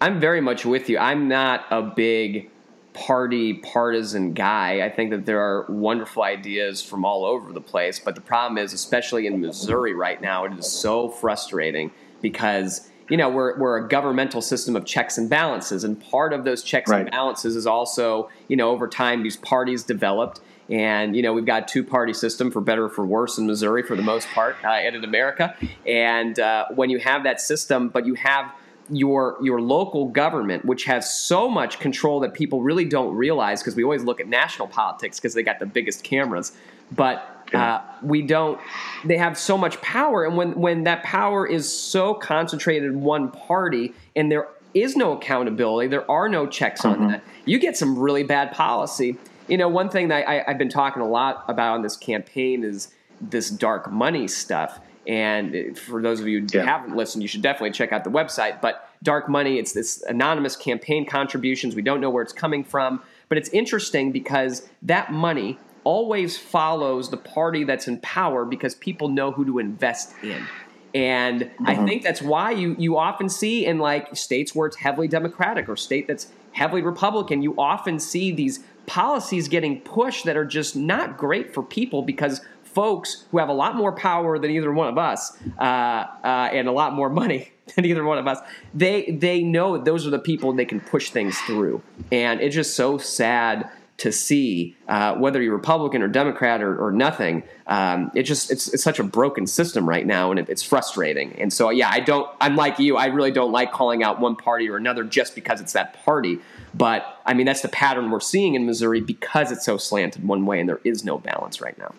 I'm 0.00 0.20
very 0.20 0.40
much 0.40 0.64
with 0.64 0.88
you. 0.88 0.98
I'm 0.98 1.28
not 1.28 1.66
a 1.70 1.82
big 1.82 2.50
party 2.92 3.54
partisan 3.54 4.32
guy. 4.32 4.84
I 4.84 4.90
think 4.90 5.10
that 5.10 5.26
there 5.26 5.40
are 5.40 5.66
wonderful 5.68 6.22
ideas 6.22 6.82
from 6.82 7.04
all 7.04 7.24
over 7.24 7.52
the 7.52 7.60
place, 7.60 7.98
but 7.98 8.14
the 8.14 8.20
problem 8.20 8.58
is, 8.58 8.72
especially 8.72 9.26
in 9.26 9.40
Missouri 9.40 9.94
right 9.94 10.20
now, 10.20 10.44
it 10.44 10.52
is 10.52 10.70
so 10.70 11.08
frustrating 11.08 11.90
because 12.20 12.88
you 13.12 13.18
know 13.18 13.28
we're 13.28 13.58
we're 13.58 13.76
a 13.76 13.86
governmental 13.86 14.40
system 14.40 14.74
of 14.74 14.86
checks 14.86 15.18
and 15.18 15.28
balances, 15.28 15.84
and 15.84 16.00
part 16.00 16.32
of 16.32 16.44
those 16.44 16.62
checks 16.62 16.90
and 16.90 17.10
balances 17.10 17.56
is 17.56 17.66
also 17.66 18.30
you 18.48 18.56
know 18.56 18.70
over 18.70 18.88
time 18.88 19.22
these 19.22 19.36
parties 19.36 19.82
developed. 19.82 20.40
And 20.70 21.14
you 21.14 21.20
know 21.20 21.34
we've 21.34 21.44
got 21.44 21.64
a 21.64 21.66
two-party 21.66 22.14
system 22.14 22.50
for 22.50 22.62
better 22.62 22.86
or 22.86 22.88
for 22.88 23.04
worse 23.04 23.36
in 23.36 23.46
Missouri 23.46 23.82
for 23.82 23.96
the 23.96 24.02
most 24.02 24.28
part, 24.28 24.56
uh, 24.64 24.68
and 24.68 24.96
in 24.96 25.04
America. 25.04 25.54
And 25.86 26.40
uh, 26.40 26.68
when 26.74 26.88
you 26.88 27.00
have 27.00 27.24
that 27.24 27.38
system, 27.38 27.90
but 27.90 28.06
you 28.06 28.14
have 28.14 28.50
your 28.88 29.36
your 29.42 29.60
local 29.60 30.08
government, 30.08 30.64
which 30.64 30.84
has 30.84 31.12
so 31.12 31.50
much 31.50 31.80
control 31.80 32.18
that 32.20 32.32
people 32.32 32.62
really 32.62 32.86
don't 32.86 33.14
realize, 33.14 33.60
because 33.60 33.76
we 33.76 33.84
always 33.84 34.04
look 34.04 34.20
at 34.20 34.28
national 34.28 34.68
politics 34.68 35.20
because 35.20 35.34
they 35.34 35.42
got 35.42 35.58
the 35.58 35.66
biggest 35.66 36.02
cameras, 36.02 36.52
but 36.90 37.31
uh, 37.54 37.80
we 38.02 38.22
don't. 38.22 38.60
They 39.04 39.16
have 39.18 39.38
so 39.38 39.56
much 39.58 39.80
power, 39.80 40.24
and 40.24 40.36
when 40.36 40.52
when 40.58 40.84
that 40.84 41.02
power 41.02 41.46
is 41.46 41.72
so 41.72 42.14
concentrated 42.14 42.90
in 42.90 43.02
one 43.02 43.30
party, 43.30 43.94
and 44.16 44.30
there 44.30 44.48
is 44.74 44.96
no 44.96 45.12
accountability, 45.12 45.88
there 45.88 46.10
are 46.10 46.28
no 46.28 46.46
checks 46.46 46.84
on 46.84 47.08
that. 47.08 47.22
You 47.44 47.58
get 47.58 47.76
some 47.76 47.98
really 47.98 48.22
bad 48.22 48.52
policy. 48.52 49.16
You 49.48 49.58
know, 49.58 49.68
one 49.68 49.90
thing 49.90 50.08
that 50.08 50.26
I, 50.28 50.44
I've 50.46 50.56
been 50.58 50.70
talking 50.70 51.02
a 51.02 51.08
lot 51.08 51.44
about 51.48 51.74
on 51.74 51.82
this 51.82 51.96
campaign 51.96 52.64
is 52.64 52.88
this 53.20 53.50
dark 53.50 53.90
money 53.92 54.28
stuff. 54.28 54.80
And 55.06 55.76
for 55.76 56.00
those 56.00 56.20
of 56.20 56.28
you 56.28 56.40
who 56.40 56.46
Yeah. 56.52 56.64
haven't 56.64 56.96
listened, 56.96 57.22
you 57.22 57.28
should 57.28 57.42
definitely 57.42 57.72
check 57.72 57.92
out 57.92 58.04
the 58.04 58.10
website. 58.10 58.60
But 58.60 58.88
dark 59.02 59.28
money, 59.28 59.58
it's 59.58 59.72
this 59.72 60.00
anonymous 60.02 60.54
campaign 60.56 61.04
contributions. 61.06 61.74
We 61.74 61.82
don't 61.82 62.00
know 62.00 62.08
where 62.08 62.22
it's 62.22 62.32
coming 62.32 62.62
from, 62.62 63.02
but 63.28 63.36
it's 63.36 63.48
interesting 63.50 64.12
because 64.12 64.66
that 64.82 65.12
money 65.12 65.58
always 65.84 66.38
follows 66.38 67.10
the 67.10 67.16
party 67.16 67.64
that's 67.64 67.88
in 67.88 67.98
power 68.00 68.44
because 68.44 68.74
people 68.74 69.08
know 69.08 69.32
who 69.32 69.44
to 69.44 69.58
invest 69.58 70.14
in. 70.22 70.46
And 70.94 71.50
I 71.64 71.74
think 71.86 72.02
that's 72.02 72.20
why 72.20 72.50
you 72.50 72.76
you 72.78 72.98
often 72.98 73.30
see 73.30 73.64
in 73.64 73.78
like 73.78 74.14
states 74.14 74.54
where 74.54 74.66
it's 74.66 74.76
heavily 74.76 75.08
Democratic 75.08 75.68
or 75.68 75.76
state 75.76 76.06
that's 76.06 76.28
heavily 76.52 76.82
Republican, 76.82 77.42
you 77.42 77.54
often 77.56 77.98
see 77.98 78.30
these 78.30 78.60
policies 78.86 79.48
getting 79.48 79.80
pushed 79.80 80.26
that 80.26 80.36
are 80.36 80.44
just 80.44 80.76
not 80.76 81.16
great 81.16 81.54
for 81.54 81.62
people 81.62 82.02
because 82.02 82.42
folks 82.62 83.24
who 83.30 83.38
have 83.38 83.48
a 83.48 83.54
lot 83.54 83.76
more 83.76 83.92
power 83.92 84.38
than 84.38 84.50
either 84.50 84.72
one 84.72 84.88
of 84.88 84.98
us 84.98 85.36
uh, 85.58 85.62
uh, 85.62 86.48
and 86.52 86.68
a 86.68 86.72
lot 86.72 86.94
more 86.94 87.08
money 87.08 87.52
than 87.74 87.84
either 87.84 88.04
one 88.04 88.18
of 88.18 88.26
us, 88.26 88.38
they 88.74 89.10
they 89.12 89.42
know 89.42 89.78
those 89.78 90.06
are 90.06 90.10
the 90.10 90.18
people 90.18 90.52
they 90.52 90.64
can 90.64 90.80
push 90.80 91.10
things 91.10 91.38
through, 91.40 91.82
and 92.10 92.40
it's 92.40 92.54
just 92.54 92.76
so 92.76 92.98
sad 92.98 93.70
to 94.02 94.10
see 94.10 94.76
uh, 94.88 95.14
whether 95.14 95.40
you're 95.40 95.54
Republican 95.54 96.02
or 96.02 96.08
Democrat 96.08 96.60
or, 96.60 96.76
or 96.76 96.90
nothing. 96.90 97.44
Um, 97.68 98.10
it 98.16 98.24
just 98.24 98.50
it's, 98.50 98.74
it's 98.74 98.82
such 98.82 98.98
a 98.98 99.04
broken 99.04 99.46
system 99.46 99.88
right 99.88 100.04
now, 100.04 100.32
and 100.32 100.40
it, 100.40 100.48
it's 100.48 100.62
frustrating. 100.62 101.40
And 101.40 101.52
so 101.52 101.70
yeah, 101.70 101.88
I 101.88 102.00
don't. 102.00 102.28
I'm 102.40 102.56
like 102.56 102.80
you. 102.80 102.96
I 102.96 103.06
really 103.06 103.30
don't 103.30 103.52
like 103.52 103.70
calling 103.70 104.02
out 104.02 104.18
one 104.18 104.34
party 104.34 104.68
or 104.68 104.76
another 104.76 105.04
just 105.04 105.36
because 105.36 105.60
it's 105.60 105.72
that 105.74 106.04
party. 106.04 106.40
But 106.74 107.20
I 107.24 107.34
mean, 107.34 107.46
that's 107.46 107.60
the 107.60 107.68
pattern 107.68 108.10
we're 108.10 108.18
seeing 108.18 108.56
in 108.56 108.66
Missouri 108.66 109.00
because 109.00 109.52
it's 109.52 109.64
so 109.64 109.76
slanted 109.76 110.26
one 110.26 110.46
way, 110.46 110.58
and 110.58 110.68
there 110.68 110.80
is 110.82 111.04
no 111.04 111.18
balance 111.18 111.60
right 111.60 111.78
now. 111.78 111.94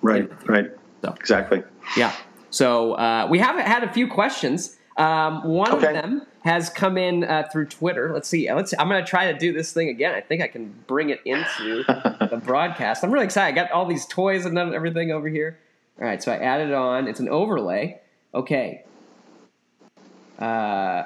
Right, 0.00 0.30
right. 0.48 0.70
So. 1.02 1.14
Exactly. 1.20 1.62
Yeah. 1.94 2.14
So 2.48 2.94
uh, 2.94 3.26
we 3.28 3.38
have 3.38 3.56
had 3.60 3.84
a 3.84 3.92
few 3.92 4.08
questions. 4.08 4.78
Um, 5.00 5.44
one 5.44 5.72
Okay. 5.72 5.86
of 5.86 5.92
them 5.94 6.26
has 6.44 6.68
come 6.68 6.98
in 6.98 7.24
uh, 7.24 7.48
through 7.50 7.66
Twitter. 7.66 8.12
Let's 8.12 8.28
see. 8.28 8.52
Let's. 8.52 8.74
I'm 8.78 8.88
going 8.88 9.02
to 9.02 9.08
try 9.08 9.32
to 9.32 9.38
do 9.38 9.52
this 9.52 9.72
thing 9.72 9.88
again. 9.88 10.14
I 10.14 10.20
think 10.20 10.42
I 10.42 10.46
can 10.48 10.74
bring 10.86 11.10
it 11.10 11.20
into 11.24 11.84
the 11.86 12.40
broadcast. 12.44 13.02
I'm 13.02 13.10
really 13.10 13.24
excited. 13.24 13.52
I 13.58 13.62
got 13.62 13.72
all 13.72 13.86
these 13.86 14.04
toys 14.06 14.44
and 14.44 14.58
everything 14.58 15.10
over 15.10 15.28
here. 15.28 15.58
All 16.00 16.06
right. 16.06 16.22
So 16.22 16.30
I 16.32 16.36
added 16.36 16.68
it 16.68 16.74
on. 16.74 17.08
It's 17.08 17.20
an 17.20 17.28
overlay. 17.28 18.00
Okay. 18.34 18.84
Uh, 20.38 21.04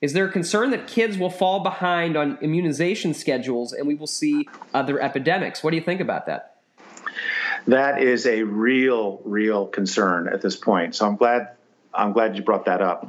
is 0.00 0.12
there 0.12 0.26
a 0.26 0.30
concern 0.32 0.70
that 0.70 0.86
kids 0.86 1.16
will 1.16 1.30
fall 1.30 1.60
behind 1.60 2.16
on 2.16 2.38
immunization 2.42 3.14
schedules 3.14 3.72
and 3.72 3.86
we 3.86 3.94
will 3.94 4.06
see 4.06 4.48
other 4.72 5.00
epidemics? 5.00 5.62
What 5.64 5.70
do 5.70 5.76
you 5.76 5.82
think 5.82 6.00
about 6.00 6.26
that? 6.26 6.56
That 7.66 8.02
is 8.02 8.26
a 8.26 8.42
real, 8.42 9.22
real 9.24 9.66
concern 9.66 10.28
at 10.28 10.42
this 10.42 10.56
point. 10.56 10.94
So 10.94 11.06
I'm 11.06 11.16
glad 11.16 11.48
I'm 11.94 12.12
glad 12.12 12.36
you 12.36 12.42
brought 12.42 12.66
that 12.66 12.80
up. 12.80 13.08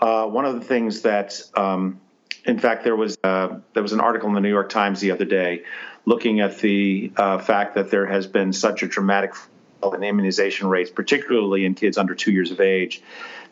Uh, 0.00 0.26
one 0.26 0.44
of 0.44 0.54
the 0.54 0.60
things 0.60 1.02
that, 1.02 1.40
um, 1.54 2.00
in 2.44 2.58
fact, 2.58 2.84
there 2.84 2.96
was 2.96 3.16
uh, 3.22 3.58
there 3.72 3.82
was 3.82 3.92
an 3.92 4.00
article 4.00 4.28
in 4.28 4.34
the 4.34 4.40
New 4.40 4.48
York 4.48 4.68
Times 4.68 5.00
the 5.00 5.10
other 5.12 5.24
day 5.24 5.62
looking 6.04 6.40
at 6.40 6.58
the 6.58 7.12
uh, 7.16 7.38
fact 7.38 7.76
that 7.76 7.90
there 7.90 8.06
has 8.06 8.26
been 8.26 8.52
such 8.52 8.82
a 8.82 8.88
dramatic 8.88 9.36
fall 9.36 9.94
in 9.94 10.02
immunization 10.02 10.68
rates, 10.68 10.90
particularly 10.90 11.64
in 11.64 11.74
kids 11.74 11.96
under 11.96 12.14
two 12.14 12.32
years 12.32 12.50
of 12.50 12.60
age, 12.60 13.00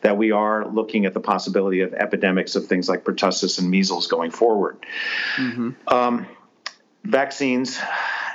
that 0.01 0.17
we 0.17 0.31
are 0.31 0.67
looking 0.67 1.05
at 1.05 1.13
the 1.13 1.21
possibility 1.21 1.79
of 1.81 1.93
epidemics 1.93 2.55
of 2.55 2.67
things 2.67 2.89
like 2.89 3.05
pertussis 3.05 3.59
and 3.59 3.69
measles 3.69 4.07
going 4.07 4.31
forward. 4.31 4.77
Um, 5.87 6.27
vaccines, 7.05 7.79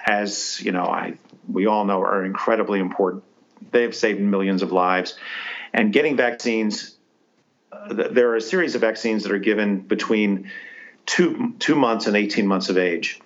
as 0.07 0.59
you 0.63 0.73
know, 0.73 0.85
I 0.85 1.19
we 1.47 1.67
all 1.67 1.85
know 1.85 2.01
are 2.01 2.25
incredibly 2.25 2.81
important 2.81 3.23
they 3.71 3.83
have 3.83 3.95
saved 3.95 4.21
millions 4.21 4.63
of 4.63 4.73
lives. 4.73 5.19
And 5.77 5.93
getting 5.93 6.17
vaccines, 6.17 6.97
uh, 7.71 7.93
there 7.93 8.31
are 8.31 8.37
a 8.37 8.41
series 8.41 8.75
of 8.75 8.81
vaccines 8.81 9.25
that 9.25 9.33
are 9.33 9.39
given 9.39 9.81
between 9.81 10.51
two 11.05 11.55
two 11.59 11.75
months 11.75 12.07
and 12.07 12.17
18 12.17 12.47
months 12.47 12.71
of 12.71 12.79
age. 12.79 13.21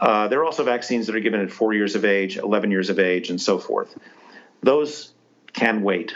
Uh, 0.00 0.28
there 0.28 0.40
are 0.40 0.44
also 0.44 0.62
vaccines 0.62 1.08
that 1.08 1.16
are 1.16 1.20
given 1.20 1.40
at 1.40 1.50
four 1.50 1.74
years 1.74 1.96
of 1.96 2.04
age, 2.04 2.36
11 2.36 2.70
years 2.70 2.88
of 2.88 3.00
age, 3.00 3.30
and 3.30 3.40
so 3.40 3.58
forth. 3.58 3.98
Those 4.62 5.12
can 5.52 5.82
wait 5.82 6.14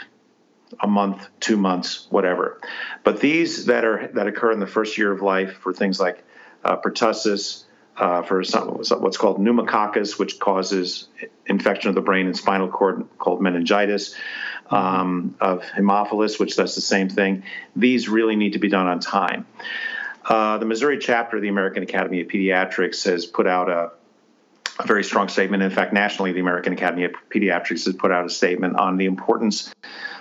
a 0.79 0.87
month, 0.87 1.27
two 1.41 1.57
months, 1.57 2.07
whatever. 2.09 2.61
But 3.03 3.19
these 3.19 3.65
that 3.65 3.83
are 3.83 4.07
that 4.13 4.25
occur 4.25 4.53
in 4.53 4.61
the 4.61 4.67
first 4.67 4.97
year 4.97 5.11
of 5.11 5.21
life 5.21 5.57
for 5.57 5.73
things 5.73 5.99
like 5.99 6.23
uh, 6.63 6.77
pertussis, 6.77 7.65
uh, 7.97 8.21
for 8.21 8.43
some, 8.43 8.67
what's 8.69 9.17
called 9.17 9.39
pneumococcus, 9.39 10.19
which 10.19 10.39
causes 10.39 11.07
infection 11.45 11.89
of 11.89 11.95
the 11.95 12.01
brain 12.01 12.27
and 12.27 12.37
spinal 12.37 12.69
cord 12.69 13.07
called 13.17 13.41
meningitis, 13.41 14.15
um, 14.69 15.35
of 15.39 15.61
Haemophilus, 15.61 16.39
which 16.39 16.55
does 16.55 16.75
the 16.75 16.81
same 16.81 17.09
thing. 17.09 17.43
These 17.75 18.09
really 18.09 18.35
need 18.35 18.53
to 18.53 18.59
be 18.59 18.69
done 18.69 18.87
on 18.87 18.99
time. 18.99 19.45
Uh, 20.25 20.57
the 20.57 20.65
Missouri 20.65 20.97
chapter 20.97 21.37
of 21.37 21.41
the 21.41 21.47
American 21.47 21.83
Academy 21.83 22.21
of 22.21 22.27
Pediatrics 22.27 23.05
has 23.05 23.25
put 23.25 23.47
out 23.47 23.69
a, 23.69 23.91
a 24.79 24.85
very 24.85 25.03
strong 25.03 25.29
statement. 25.29 25.63
In 25.63 25.69
fact, 25.71 25.93
nationally, 25.93 26.33
the 26.33 26.41
American 26.41 26.73
Academy 26.73 27.05
of 27.05 27.13
Pediatrics 27.29 27.85
has 27.85 27.95
put 27.95 28.11
out 28.11 28.25
a 28.25 28.29
statement 28.29 28.77
on 28.77 28.97
the 28.97 29.05
importance 29.05 29.73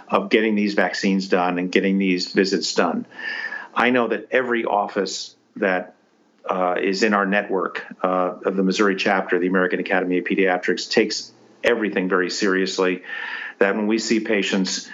of 0.08 0.30
getting 0.30 0.54
these 0.54 0.74
vaccines 0.74 1.28
done 1.28 1.58
and 1.58 1.72
getting 1.72 1.98
these 1.98 2.32
visits 2.32 2.74
done. 2.74 3.06
I 3.74 3.90
know 3.90 4.08
that 4.08 4.28
every 4.30 4.64
office 4.64 5.34
that 5.56 5.96
uh, 6.48 6.76
is 6.80 7.02
in 7.02 7.12
our 7.12 7.26
network 7.26 7.84
uh, 8.02 8.34
of 8.44 8.56
the 8.56 8.62
Missouri 8.62 8.94
chapter, 8.94 9.38
the 9.38 9.48
American 9.48 9.80
Academy 9.80 10.18
of 10.18 10.24
Pediatrics, 10.24 10.88
takes 10.88 11.32
everything 11.64 12.08
very 12.08 12.30
seriously. 12.30 13.02
That 13.58 13.76
when 13.76 13.86
we 13.86 13.98
see 13.98 14.20
patients, 14.20 14.90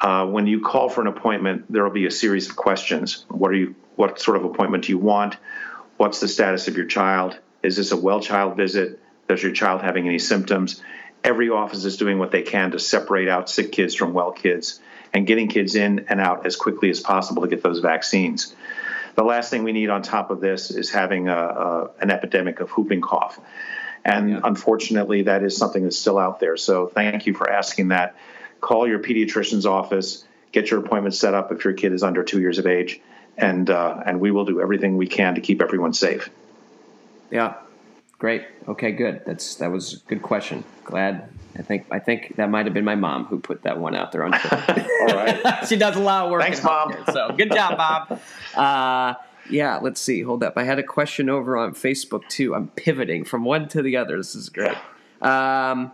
uh, 0.00 0.26
when 0.26 0.46
you 0.46 0.60
call 0.60 0.88
for 0.88 1.00
an 1.00 1.06
appointment, 1.06 1.70
there 1.70 1.82
will 1.82 1.90
be 1.90 2.06
a 2.06 2.10
series 2.10 2.48
of 2.48 2.56
questions. 2.56 3.24
What 3.28 3.50
are 3.50 3.56
you? 3.56 3.74
What 3.96 4.20
sort 4.20 4.36
of 4.36 4.44
appointment 4.44 4.84
do 4.84 4.92
you 4.92 4.98
want? 4.98 5.36
What's 5.96 6.20
the 6.20 6.28
status 6.28 6.68
of 6.68 6.76
your 6.76 6.86
child? 6.86 7.38
Is 7.62 7.76
this 7.76 7.92
a 7.92 7.96
well 7.96 8.20
child 8.20 8.56
visit? 8.56 9.00
Does 9.28 9.42
your 9.42 9.52
child 9.52 9.82
having 9.82 10.06
any 10.06 10.18
symptoms? 10.18 10.82
every 11.24 11.48
office 11.48 11.84
is 11.86 11.96
doing 11.96 12.18
what 12.18 12.30
they 12.30 12.42
can 12.42 12.70
to 12.72 12.78
separate 12.78 13.28
out 13.28 13.48
sick 13.48 13.72
kids 13.72 13.94
from 13.94 14.12
well 14.12 14.30
kids 14.30 14.80
and 15.12 15.26
getting 15.26 15.48
kids 15.48 15.74
in 15.74 16.06
and 16.10 16.20
out 16.20 16.46
as 16.46 16.54
quickly 16.54 16.90
as 16.90 17.00
possible 17.00 17.42
to 17.42 17.48
get 17.48 17.62
those 17.62 17.80
vaccines. 17.80 18.54
The 19.14 19.24
last 19.24 19.50
thing 19.50 19.64
we 19.64 19.72
need 19.72 19.90
on 19.90 20.02
top 20.02 20.30
of 20.30 20.40
this 20.40 20.70
is 20.70 20.90
having 20.90 21.28
a, 21.28 21.36
a, 21.36 21.90
an 22.00 22.10
epidemic 22.10 22.60
of 22.60 22.70
whooping 22.70 23.00
cough. 23.00 23.40
And 24.04 24.30
yeah. 24.30 24.40
unfortunately, 24.44 25.22
that 25.22 25.42
is 25.42 25.56
something 25.56 25.82
that's 25.82 25.98
still 25.98 26.18
out 26.18 26.40
there. 26.40 26.56
So 26.56 26.86
thank 26.86 27.26
you 27.26 27.34
for 27.34 27.50
asking 27.50 27.88
that. 27.88 28.16
Call 28.60 28.86
your 28.86 28.98
pediatrician's 28.98 29.66
office, 29.66 30.24
get 30.52 30.70
your 30.70 30.80
appointment 30.80 31.14
set 31.14 31.34
up 31.34 31.52
if 31.52 31.64
your 31.64 31.74
kid 31.74 31.92
is 31.92 32.02
under 32.02 32.22
two 32.22 32.40
years 32.40 32.58
of 32.58 32.66
age, 32.66 33.00
and 33.36 33.68
uh, 33.68 34.02
and 34.06 34.20
we 34.20 34.30
will 34.30 34.44
do 34.44 34.60
everything 34.60 34.96
we 34.96 35.06
can 35.06 35.34
to 35.34 35.40
keep 35.40 35.60
everyone 35.60 35.92
safe. 35.92 36.30
Yeah, 37.30 37.54
Great. 38.24 38.46
Okay, 38.66 38.92
good. 38.92 39.22
That's 39.26 39.56
that 39.56 39.70
was 39.70 39.92
a 39.92 39.96
good 40.08 40.22
question. 40.22 40.64
Elad. 40.84 41.28
I 41.58 41.62
think 41.62 41.86
I 41.90 41.98
think 41.98 42.36
that 42.36 42.48
might 42.48 42.64
have 42.64 42.72
been 42.72 42.84
my 42.84 42.94
mom 42.94 43.26
who 43.26 43.38
put 43.38 43.64
that 43.64 43.78
one 43.78 43.94
out 43.94 44.12
there 44.12 44.24
on 44.24 44.32
Twitter. 44.40 44.86
All 45.02 45.14
right. 45.14 45.58
she 45.68 45.76
does 45.76 45.96
a 45.96 46.00
lot 46.00 46.24
of 46.24 46.30
work. 46.30 46.40
Thanks, 46.40 46.62
mom. 46.62 46.94
so 47.12 47.34
good 47.36 47.52
job, 47.52 47.76
Bob. 47.76 48.20
Uh, 48.54 49.14
yeah, 49.50 49.78
let's 49.78 50.00
see. 50.00 50.22
Hold 50.22 50.42
up. 50.42 50.56
I 50.56 50.64
had 50.64 50.78
a 50.78 50.82
question 50.82 51.28
over 51.28 51.56
on 51.56 51.74
Facebook 51.74 52.28
too. 52.28 52.54
I'm 52.54 52.68
pivoting 52.68 53.24
from 53.24 53.44
one 53.44 53.68
to 53.68 53.82
the 53.82 53.96
other. 53.96 54.16
This 54.16 54.34
is 54.34 54.48
great. 54.48 54.76
Um, 55.20 55.92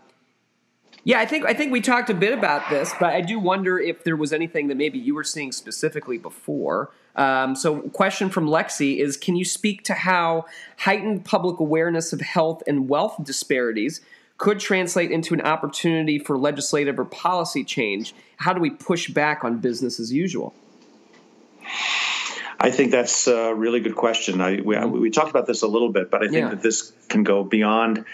yeah, 1.04 1.18
I 1.18 1.26
think 1.26 1.46
I 1.46 1.54
think 1.54 1.72
we 1.72 1.80
talked 1.80 2.10
a 2.10 2.14
bit 2.14 2.36
about 2.36 2.68
this, 2.68 2.92
but 3.00 3.14
I 3.14 3.22
do 3.22 3.38
wonder 3.38 3.78
if 3.78 4.04
there 4.04 4.16
was 4.16 4.32
anything 4.32 4.68
that 4.68 4.76
maybe 4.76 4.98
you 4.98 5.14
were 5.14 5.24
seeing 5.24 5.50
specifically 5.50 6.18
before. 6.18 6.90
Um, 7.16 7.56
so, 7.56 7.80
question 7.90 8.28
from 8.28 8.46
Lexi 8.46 8.98
is: 8.98 9.16
Can 9.16 9.34
you 9.34 9.44
speak 9.44 9.82
to 9.84 9.94
how 9.94 10.44
heightened 10.78 11.24
public 11.24 11.58
awareness 11.58 12.12
of 12.12 12.20
health 12.20 12.62
and 12.66 12.88
wealth 12.88 13.16
disparities 13.24 14.02
could 14.36 14.60
translate 14.60 15.10
into 15.10 15.32
an 15.34 15.40
opportunity 15.40 16.18
for 16.18 16.36
legislative 16.38 16.98
or 16.98 17.06
policy 17.06 17.64
change? 17.64 18.14
How 18.36 18.52
do 18.52 18.60
we 18.60 18.70
push 18.70 19.08
back 19.08 19.42
on 19.42 19.58
business 19.58 20.00
as 20.00 20.12
usual? 20.12 20.54
I 22.62 22.70
think 22.70 22.90
that's 22.90 23.26
a 23.26 23.54
really 23.54 23.80
good 23.80 23.96
question. 23.96 24.40
I, 24.40 24.60
we, 24.60 24.76
mm-hmm. 24.76 25.00
we 25.00 25.10
talked 25.10 25.30
about 25.30 25.46
this 25.46 25.62
a 25.62 25.66
little 25.66 25.90
bit, 25.90 26.10
but 26.10 26.22
I 26.22 26.26
think 26.26 26.42
yeah. 26.42 26.48
that 26.50 26.62
this 26.62 26.92
can 27.08 27.24
go 27.24 27.42
beyond 27.42 28.04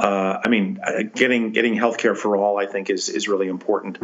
uh, 0.00 0.40
I 0.42 0.48
mean, 0.48 0.80
uh, 0.82 1.02
getting 1.14 1.52
getting 1.52 1.74
healthcare 1.74 2.16
for 2.16 2.34
all, 2.34 2.58
I 2.58 2.64
think, 2.64 2.88
is 2.88 3.10
is 3.10 3.28
really 3.28 3.48
important. 3.48 3.98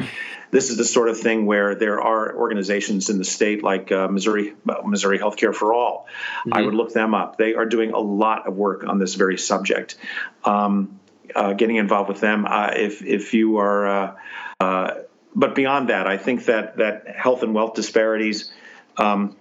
This 0.51 0.71
is 0.71 0.77
the 0.77 0.85
sort 0.85 1.09
of 1.09 1.19
thing 1.19 1.47
where 1.47 1.75
there 1.75 2.01
are 2.01 2.37
organizations 2.37 3.09
in 3.09 3.19
the 3.19 3.25
state 3.25 3.63
like 3.65 3.91
uh, 3.91 4.07
Missouri 4.09 4.55
Missouri 4.85 5.19
Healthcare 5.19 5.55
for 5.55 5.73
All. 5.73 6.07
Mm-hmm. 6.41 6.55
I 6.55 6.63
would 6.63 6.75
look 6.75 6.93
them 6.93 7.15
up. 7.15 7.39
They 7.39 7.55
are 7.55 7.67
doing 7.67 7.93
a 7.93 7.99
lot 7.99 8.47
of 8.47 8.55
work 8.55 8.85
on 8.87 8.99
this 8.99 9.15
very 9.15 9.39
subject. 9.39 9.97
Um, 10.45 11.01
uh, 11.35 11.55
getting 11.55 11.77
involved 11.77 12.09
with 12.09 12.21
them, 12.21 12.45
uh, 12.47 12.73
if 12.75 13.03
if 13.03 13.33
you 13.33 13.57
are, 13.57 14.17
uh, 14.61 14.95
but 15.35 15.55
beyond 15.55 15.89
that, 15.89 16.07
I 16.07 16.19
think 16.19 16.45
that 16.45 16.77
that 16.77 17.09
health 17.09 17.43
and 17.43 17.55
wealth 17.55 17.75
disparities. 17.75 18.53
Um, 18.99 19.37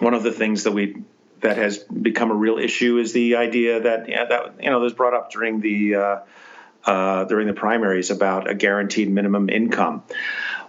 one 0.00 0.14
of 0.14 0.22
the 0.22 0.32
things 0.32 0.64
that 0.64 0.72
we 0.72 1.02
that 1.40 1.56
has 1.56 1.78
become 1.78 2.30
a 2.30 2.34
real 2.34 2.58
issue 2.58 2.98
is 2.98 3.12
the 3.12 3.36
idea 3.36 3.80
that 3.80 4.08
yeah, 4.08 4.24
that 4.24 4.62
you 4.62 4.70
know 4.70 4.80
was 4.80 4.92
brought 4.92 5.14
up 5.14 5.30
during 5.30 5.60
the 5.60 5.94
uh, 5.94 6.18
uh, 6.84 7.24
during 7.24 7.46
the 7.46 7.52
primaries 7.52 8.10
about 8.10 8.50
a 8.50 8.54
guaranteed 8.54 9.10
minimum 9.10 9.48
income. 9.48 10.02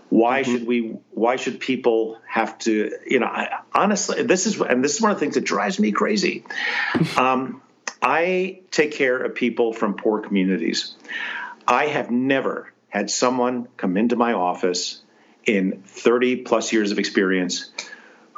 Why 0.09 0.41
mm-hmm. 0.41 0.51
should 0.51 0.67
we? 0.67 0.97
Why 1.11 1.37
should 1.37 1.59
people 1.59 2.19
have 2.27 2.57
to? 2.59 2.91
You 3.05 3.19
know, 3.19 3.27
I, 3.27 3.61
honestly, 3.73 4.23
this 4.23 4.45
is 4.45 4.59
and 4.59 4.83
this 4.83 4.95
is 4.95 5.01
one 5.01 5.11
of 5.11 5.17
the 5.17 5.21
things 5.21 5.35
that 5.35 5.45
drives 5.45 5.79
me 5.79 5.91
crazy. 5.91 6.45
Um, 7.17 7.61
I 8.01 8.61
take 8.71 8.93
care 8.93 9.17
of 9.17 9.35
people 9.35 9.73
from 9.73 9.93
poor 9.95 10.21
communities. 10.21 10.95
I 11.67 11.85
have 11.85 12.09
never 12.09 12.73
had 12.89 13.11
someone 13.11 13.67
come 13.77 13.95
into 13.95 14.15
my 14.15 14.33
office 14.33 15.01
in 15.45 15.83
30 15.85 16.37
plus 16.37 16.73
years 16.73 16.91
of 16.91 16.97
experience 16.99 17.69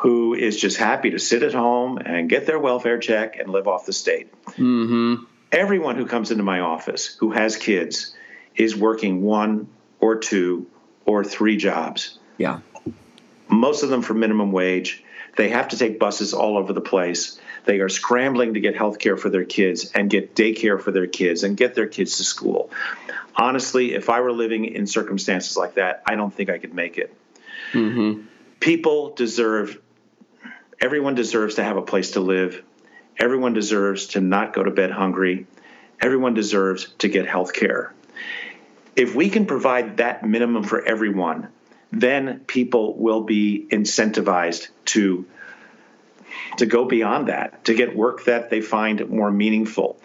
who 0.03 0.33
is 0.33 0.59
just 0.59 0.75
happy 0.75 1.11
to 1.11 1.17
sit 1.17 1.43
at 1.43 1.53
home 1.53 1.97
and 1.97 2.29
get 2.29 2.45
their 2.45 2.59
welfare 2.59 2.99
check 2.99 3.39
and 3.39 3.49
live 3.49 3.69
off 3.69 3.85
the 3.85 3.93
state. 3.93 4.29
Mm-hmm. 4.47 5.23
Everyone 5.49 5.95
who 5.95 6.05
comes 6.05 6.29
into 6.29 6.43
my 6.43 6.59
office 6.59 7.15
who 7.19 7.31
has 7.31 7.55
kids 7.55 8.13
is 8.53 8.75
working 8.75 9.21
one 9.21 9.69
or 10.01 10.17
two 10.17 10.67
or 11.05 11.23
three 11.23 11.55
jobs. 11.55 12.19
Yeah. 12.37 12.59
Most 13.47 13.83
of 13.83 13.89
them 13.89 14.01
for 14.01 14.13
minimum 14.13 14.51
wage. 14.51 15.05
They 15.37 15.47
have 15.49 15.69
to 15.69 15.77
take 15.77 15.99
buses 15.99 16.33
all 16.33 16.57
over 16.57 16.73
the 16.73 16.81
place. 16.81 17.39
They 17.63 17.79
are 17.79 17.87
scrambling 17.87 18.55
to 18.55 18.59
get 18.59 18.75
health 18.75 18.99
care 18.99 19.15
for 19.15 19.29
their 19.29 19.45
kids 19.45 19.89
and 19.95 20.09
get 20.09 20.35
daycare 20.35 20.81
for 20.81 20.91
their 20.91 21.07
kids 21.07 21.43
and 21.43 21.55
get 21.55 21.75
their 21.75 21.87
kids 21.87 22.17
to 22.17 22.25
school. 22.25 22.71
Honestly, 23.37 23.93
if 23.93 24.09
I 24.09 24.19
were 24.19 24.33
living 24.33 24.65
in 24.65 24.85
circumstances 24.85 25.55
like 25.55 25.75
that, 25.75 26.03
I 26.05 26.15
don't 26.15 26.33
think 26.33 26.49
I 26.49 26.57
could 26.57 26.73
make 26.73 26.97
it. 26.97 27.15
Mm-hmm. 27.71 28.25
People 28.59 29.13
deserve 29.13 29.79
everyone 30.81 31.15
deserves 31.15 31.55
to 31.55 31.63
have 31.63 31.77
a 31.77 31.81
place 31.81 32.11
to 32.11 32.19
live. 32.19 32.63
Everyone 33.17 33.53
deserves 33.53 34.07
to 34.07 34.21
not 34.21 34.53
go 34.53 34.63
to 34.63 34.71
bed 34.71 34.91
hungry. 34.91 35.47
Everyone 36.01 36.33
deserves 36.33 36.93
to 36.99 37.07
get 37.07 37.27
health 37.27 37.53
care. 37.53 37.93
If 38.95 39.15
we 39.15 39.29
can 39.29 39.45
provide 39.45 39.97
that 39.97 40.23
minimum 40.25 40.63
for 40.63 40.83
everyone, 40.83 41.49
then 41.91 42.41
people 42.47 42.95
will 42.95 43.21
be 43.21 43.67
incentivized 43.71 44.69
to 44.85 45.25
to 46.57 46.65
go 46.65 46.85
beyond 46.85 47.27
that, 47.27 47.65
to 47.65 47.73
get 47.73 47.95
work 47.95 48.25
that 48.25 48.49
they 48.49 48.61
find 48.61 49.07
more 49.09 49.31
meaningful 49.31 49.99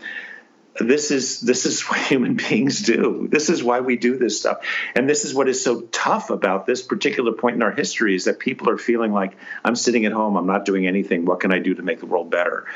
this 0.78 1.10
is 1.10 1.40
this 1.40 1.66
is 1.66 1.82
what 1.88 1.98
human 1.98 2.34
beings 2.34 2.82
do. 2.82 3.28
This 3.30 3.50
is 3.50 3.62
why 3.62 3.80
we 3.80 3.96
do 3.96 4.16
this 4.16 4.38
stuff. 4.38 4.58
And 4.94 5.08
this 5.08 5.24
is 5.24 5.34
what 5.34 5.48
is 5.48 5.62
so 5.62 5.82
tough 5.82 6.30
about 6.30 6.66
this 6.66 6.82
particular 6.82 7.32
point 7.32 7.56
in 7.56 7.62
our 7.62 7.72
history 7.72 8.14
is 8.14 8.24
that 8.24 8.38
people 8.38 8.70
are 8.70 8.78
feeling 8.78 9.12
like 9.12 9.36
I'm 9.64 9.76
sitting 9.76 10.06
at 10.06 10.12
home, 10.12 10.36
I'm 10.36 10.46
not 10.46 10.64
doing 10.64 10.86
anything. 10.86 11.24
What 11.24 11.40
can 11.40 11.52
I 11.52 11.58
do 11.58 11.74
to 11.74 11.82
make 11.82 12.00
the 12.00 12.06
world 12.06 12.30
better? 12.30 12.66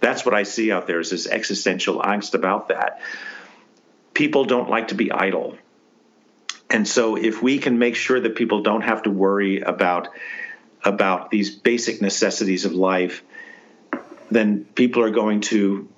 That's 0.00 0.24
what 0.24 0.34
I 0.34 0.42
see 0.42 0.72
out 0.72 0.86
there 0.86 1.00
is 1.00 1.10
this 1.10 1.26
existential 1.26 2.00
angst 2.00 2.34
about 2.34 2.68
that. 2.68 3.00
People 4.14 4.44
don't 4.44 4.68
like 4.68 4.88
to 4.88 4.94
be 4.94 5.12
idle. 5.12 5.56
And 6.68 6.88
so 6.88 7.16
if 7.16 7.42
we 7.42 7.58
can 7.58 7.78
make 7.78 7.96
sure 7.96 8.18
that 8.18 8.34
people 8.34 8.62
don't 8.62 8.82
have 8.82 9.02
to 9.04 9.10
worry 9.10 9.60
about 9.60 10.08
about 10.84 11.30
these 11.30 11.54
basic 11.54 12.02
necessities 12.02 12.64
of 12.64 12.72
life, 12.72 13.22
then 14.32 14.64
people 14.64 15.02
are 15.02 15.10
going 15.10 15.40
to 15.42 15.88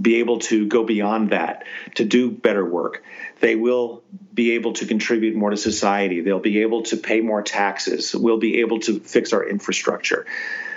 be 0.00 0.16
able 0.16 0.38
to 0.40 0.66
go 0.66 0.84
beyond 0.84 1.30
that 1.30 1.64
to 1.96 2.04
do 2.04 2.30
better 2.30 2.64
work. 2.64 3.04
They 3.40 3.56
will 3.56 4.02
be 4.32 4.52
able 4.52 4.72
to 4.74 4.86
contribute 4.86 5.36
more 5.36 5.50
to 5.50 5.56
society. 5.56 6.20
They'll 6.20 6.38
be 6.40 6.62
able 6.62 6.82
to 6.84 6.96
pay 6.96 7.20
more 7.20 7.42
taxes. 7.42 8.14
We'll 8.14 8.38
be 8.38 8.60
able 8.60 8.80
to 8.80 9.00
fix 9.00 9.32
our 9.32 9.46
infrastructure. 9.46 10.26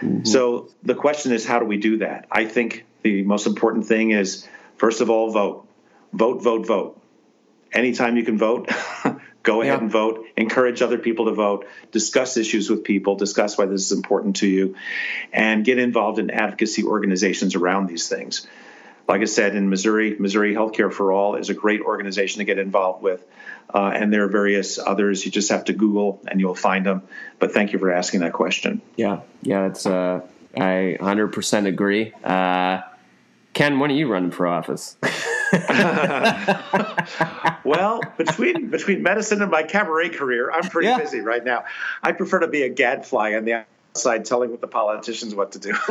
Mm-hmm. 0.02 0.26
So 0.26 0.70
the 0.84 0.96
question 0.96 1.32
is, 1.32 1.46
how 1.46 1.60
do 1.60 1.66
we 1.66 1.78
do 1.78 1.98
that? 2.00 2.28
I 2.32 2.46
think 2.46 2.86
the 3.04 3.24
most 3.24 3.48
important 3.48 3.86
thing 3.86 4.12
is, 4.12 4.48
first 4.78 5.02
of 5.02 5.10
all, 5.10 5.32
vote. 5.32 5.68
Vote, 6.12 6.42
vote, 6.42 6.66
vote. 6.68 7.02
Anytime 7.72 8.18
you 8.18 8.24
can 8.24 8.38
vote, 8.38 8.70
Go 9.46 9.62
ahead 9.62 9.76
Yeah. 9.76 9.82
and 9.82 9.92
vote. 9.92 10.26
Encourage 10.36 10.82
other 10.82 10.98
people 10.98 11.26
to 11.26 11.32
vote. 11.32 11.68
Discuss 11.92 12.36
issues 12.36 12.68
with 12.68 12.84
people. 12.84 13.16
Discuss 13.16 13.58
why 13.60 13.68
this 13.68 13.86
is 13.86 13.92
important 13.92 14.38
to 14.38 14.48
you, 14.48 14.76
and 15.32 15.64
get 15.64 15.78
involved 15.78 16.18
in 16.18 16.32
advocacy 16.32 16.84
organizations 16.84 17.54
around 17.54 17.88
these 17.88 18.10
things. 18.10 18.48
Like 19.08 19.22
I 19.22 19.26
said, 19.26 19.56
in 19.56 19.70
Missouri, 19.70 20.16
Missouri 20.18 20.54
Healthcare 20.56 20.92
for 20.92 21.12
All 21.12 21.36
is 21.36 21.50
a 21.50 21.54
great 21.54 21.82
organization 21.82 22.40
to 22.40 22.46
get 22.46 22.58
involved 22.58 23.04
with, 23.04 23.24
uh, 23.74 23.92
and 23.94 24.12
there 24.12 24.24
are 24.24 24.28
various 24.30 24.80
others. 24.80 25.24
You 25.26 25.32
just 25.32 25.50
have 25.52 25.66
to 25.66 25.74
Google 25.74 26.22
and 26.28 26.40
you'll 26.40 26.56
find 26.56 26.86
them. 26.86 27.04
But 27.38 27.54
thank 27.54 27.72
you 27.74 27.80
for 27.80 27.92
asking 27.92 28.22
that 28.22 28.34
question. 28.34 28.82
Yeah, 28.96 29.20
yeah, 29.44 29.68
it's 29.68 29.86
uh, 29.86 30.22
I 30.58 30.98
100% 31.00 31.68
agree. 31.68 32.14
Uh, 32.24 32.82
Ken, 33.54 33.80
when 33.80 33.92
are 33.92 33.96
you 33.96 34.12
running 34.12 34.32
for 34.32 34.48
office? 34.48 34.98
Well, 37.64 38.00
between 38.18 38.70
between 38.70 39.02
medicine 39.02 39.42
and 39.42 39.50
my 39.50 39.64
cabaret 39.64 40.10
career, 40.10 40.52
I'm 40.52 40.70
pretty 40.70 40.88
Yeah. 40.88 41.00
busy 41.00 41.22
right 41.22 41.44
now. 41.44 41.64
I 42.04 42.12
prefer 42.12 42.40
to 42.40 42.48
be 42.48 42.62
a 42.62 42.70
gadfly 42.70 43.34
on 43.34 43.46
the 43.46 43.66
outside, 43.96 44.26
telling 44.26 44.56
the 44.58 44.68
politicians 44.68 45.34
what 45.34 45.54
to 45.54 45.60
do. 45.60 45.72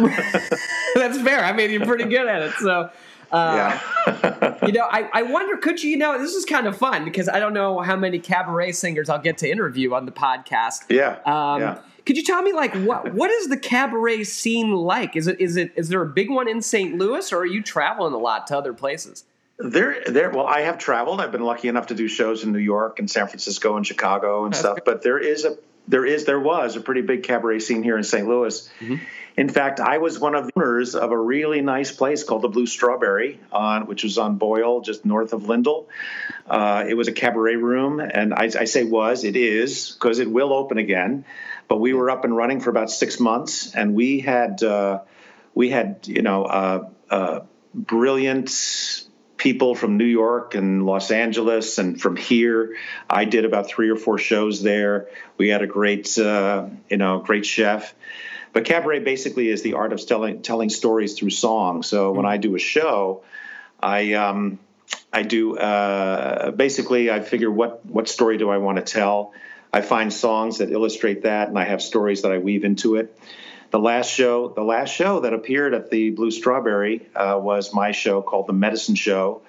That's 0.95 1.21
fair. 1.21 1.41
I 1.45 1.53
mean, 1.53 1.71
you're 1.73 1.85
pretty 1.85 2.05
good 2.05 2.29
at 2.29 2.43
it. 2.43 2.53
So, 2.61 2.91
uh, 3.33 3.79
yeah. 4.07 4.67
you 4.67 4.73
know, 4.73 4.87
I, 4.91 5.09
I 5.13 5.23
wonder, 5.23 5.57
could 5.57 5.83
you, 5.83 5.91
you 5.91 5.97
know, 5.97 6.19
this 6.19 6.35
is 6.35 6.45
kind 6.45 6.67
of 6.67 6.77
fun 6.77 7.05
because 7.05 7.29
I 7.29 7.41
don't 7.41 7.55
know 7.55 7.81
how 7.81 7.97
many 7.97 8.19
cabaret 8.19 8.73
singers 8.73 9.09
I'll 9.09 9.19
get 9.19 9.39
to 9.39 9.51
interview 9.51 9.95
on 9.95 10.07
the 10.07 10.13
podcast. 10.13 10.85
Yeah. 10.91 11.19
Um, 11.25 11.61
yeah. 11.61 11.79
Could 12.07 12.17
you 12.17 12.23
tell 12.23 12.43
me, 12.43 12.53
like, 12.53 12.75
what 12.75 13.15
what 13.15 13.31
is 13.31 13.49
the 13.49 13.57
cabaret 13.57 14.25
scene 14.25 14.73
like? 14.73 15.17
Is 15.17 15.27
it 15.27 15.41
is 15.41 15.57
it 15.57 15.73
is 15.75 15.89
there 15.89 16.03
a 16.03 16.07
big 16.07 16.31
one 16.31 16.49
in 16.49 16.61
St. 16.61 16.99
Louis, 16.99 17.33
or 17.33 17.39
are 17.39 17.47
you 17.47 17.63
traveling 17.63 18.13
a 18.13 18.19
lot 18.19 18.47
to 18.49 18.59
other 18.59 18.75
places? 18.75 19.25
There, 19.59 20.03
there. 20.07 20.31
Well, 20.31 20.47
I 20.47 20.63
have 20.63 20.79
traveled. 20.79 21.21
I've 21.21 21.33
been 21.33 21.45
lucky 21.45 21.69
enough 21.69 21.87
to 21.87 21.95
do 21.95 22.09
shows 22.09 22.45
in 22.45 22.53
New 22.53 22.59
York 22.59 22.99
and 22.99 23.11
San 23.11 23.29
Francisco 23.29 23.77
and 23.77 23.87
Chicago 23.87 24.45
and 24.45 24.53
That's 24.53 24.61
stuff. 24.61 24.79
But 24.85 25.03
there 25.03 25.19
is 25.19 25.45
a, 25.45 25.57
there 25.87 26.07
is, 26.07 26.25
there 26.25 26.41
was 26.41 26.77
a 26.77 26.81
pretty 26.81 27.03
big 27.03 27.23
cabaret 27.23 27.61
scene 27.61 27.83
here 27.83 27.97
in 27.97 28.05
St. 28.05 28.27
Louis. 28.27 28.69
Mm-hmm. 28.81 28.97
In 29.37 29.49
fact, 29.49 29.81
I 29.81 29.99
was 29.99 30.19
one 30.19 30.37
of 30.37 30.47
the 30.47 30.53
owners 30.57 30.95
of 30.95 31.11
a 31.11 31.19
really 31.19 31.61
nice 31.61 31.91
place 31.91 32.23
called 32.23 32.43
the 32.43 32.49
Blue 32.49 32.67
Strawberry, 32.67 33.41
on 33.51 33.87
which 33.87 34.05
was 34.05 34.17
on 34.17 34.37
Boyle, 34.37 34.81
just 34.81 35.05
north 35.05 35.33
of 35.33 35.49
Lindell. 35.49 35.89
Uh, 36.49 36.85
it 36.89 36.95
was 36.95 37.09
a 37.09 37.13
cabaret 37.13 37.57
room, 37.57 37.99
and 37.99 38.33
I, 38.33 38.45
I 38.45 38.65
say 38.65 38.85
was, 38.85 39.25
it 39.25 39.35
is, 39.35 39.91
because 39.91 40.21
it 40.21 40.31
will 40.31 40.53
open 40.53 40.79
again. 40.79 41.25
But 41.67 41.81
we 41.81 41.95
were 41.95 42.11
up 42.11 42.25
and 42.25 42.37
running 42.37 42.61
for 42.61 42.71
about 42.71 42.91
six 42.91 43.19
months, 43.19 43.75
and 43.75 43.95
we 43.95 44.21
had 44.21 44.63
uh, 44.63 45.01
we 45.55 45.71
had 45.71 46.07
you 46.07 46.23
know 46.23 46.45
uh, 46.45 46.89
uh, 47.11 47.41
brilliant 47.75 49.04
people 49.45 49.75
from 49.75 49.99
New 49.99 50.07
York 50.07 50.55
and 50.55 50.87
Los 50.87 51.11
Angeles 51.11 51.77
and 51.77 52.01
from 52.01 52.17
here. 52.17 52.77
I 53.11 53.27
did 53.27 53.45
about 53.45 53.69
three 53.69 53.91
or 53.91 53.97
four 53.97 54.17
shows 54.17 54.63
there. 54.63 55.09
We 55.37 55.51
had 55.51 55.61
a 55.61 55.67
great 55.67 56.19
uh, 56.19 56.67
you 56.89 56.97
know 56.97 57.21
great 57.21 57.45
chef. 57.45 57.95
But 58.55 58.65
cabaret 58.65 59.01
basically 59.01 59.51
is 59.51 59.63
the 59.63 59.75
art 59.75 59.93
of 59.93 60.05
telling 60.05 60.41
telling 60.41 60.71
stories 60.71 61.19
through 61.19 61.31
song. 61.31 61.83
So 61.83 62.13
when 62.13 62.25
I 62.25 62.39
do 62.39 62.57
a 62.57 62.59
show, 62.59 63.23
I 63.83 64.15
um, 64.15 64.59
I 65.13 65.23
do 65.23 65.59
uh, 65.59 66.51
basically 66.53 67.11
I 67.11 67.21
figure 67.21 67.51
what 67.51 67.85
what 67.85 68.09
story 68.09 68.39
do 68.39 68.49
I 68.49 68.57
want 68.57 68.79
to 68.79 68.83
tell. 68.83 69.35
I 69.75 69.83
find 69.83 70.11
songs 70.11 70.59
that 70.59 70.71
illustrate 70.71 71.25
that, 71.25 71.49
and 71.49 71.59
I 71.59 71.65
have 71.65 71.83
stories 71.83 72.23
that 72.23 72.33
I 72.33 72.39
weave 72.39 72.65
into 72.65 72.97
it. 72.97 73.19
The 73.75 73.81
last 73.81 74.09
show, 74.09 74.51
the 74.51 74.63
last 74.63 74.95
show 74.95 75.19
that 75.19 75.33
appeared 75.33 75.75
at 75.75 75.91
the 75.91 76.11
Blue 76.11 76.31
Strawberry 76.31 77.09
uh, 77.17 77.41
was 77.43 77.75
my 77.75 77.91
show 77.91 78.23
called 78.23 78.47
The 78.47 78.53
Medicine 78.53 78.95
Show, 78.95 79.43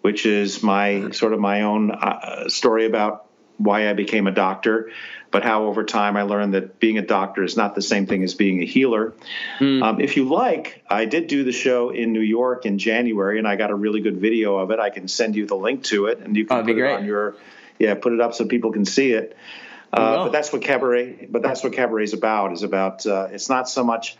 which 0.00 0.26
is 0.26 0.60
my 0.60 1.12
sort 1.12 1.34
of 1.34 1.38
my 1.38 1.62
own 1.62 1.92
uh, 1.92 2.48
story 2.48 2.84
about 2.84 3.26
why 3.58 3.88
I 3.88 3.92
became 3.92 4.26
a 4.26 4.32
doctor, 4.32 4.90
but 5.30 5.44
how 5.44 5.66
over 5.66 5.84
time 5.84 6.16
I 6.16 6.22
learned 6.22 6.54
that 6.54 6.80
being 6.80 6.98
a 6.98 7.06
doctor 7.06 7.44
is 7.44 7.56
not 7.56 7.76
the 7.76 7.80
same 7.80 8.06
thing 8.08 8.24
as 8.24 8.34
being 8.34 8.60
a 8.60 8.66
healer. 8.66 9.14
Um, 9.60 10.00
if 10.00 10.16
you 10.16 10.24
like, 10.24 10.82
I 10.90 11.04
did 11.04 11.28
do 11.28 11.44
the 11.44 11.52
show 11.52 11.90
in 11.90 12.12
New 12.12 12.22
York 12.22 12.66
in 12.66 12.76
January, 12.76 13.38
and 13.38 13.46
I 13.46 13.54
got 13.54 13.70
a 13.70 13.76
really 13.76 14.00
good 14.00 14.16
video 14.16 14.56
of 14.56 14.72
it. 14.72 14.80
I 14.80 14.90
can 14.90 15.06
send 15.06 15.36
you 15.36 15.46
the 15.46 15.54
link 15.54 15.84
to 15.84 16.06
it, 16.06 16.18
and 16.18 16.36
you 16.36 16.44
can 16.44 16.58
Oh, 16.58 16.64
put 16.64 16.76
it 16.76 16.84
on 16.84 17.04
your 17.04 17.36
yeah, 17.78 17.94
put 17.94 18.12
it 18.12 18.20
up 18.20 18.34
so 18.34 18.46
people 18.46 18.72
can 18.72 18.84
see 18.84 19.12
it. 19.12 19.36
Uh, 19.92 20.14
will. 20.16 20.24
but 20.24 20.32
that's 20.32 20.52
what 20.52 20.62
cabaret. 20.62 21.26
But 21.30 21.42
that's 21.42 21.62
what 21.64 21.72
cabaret 21.72 22.04
is 22.04 22.12
about. 22.12 22.52
Is 22.52 22.62
about. 22.62 23.06
Uh, 23.06 23.28
it's 23.30 23.48
not 23.48 23.68
so 23.68 23.84
much. 23.84 24.16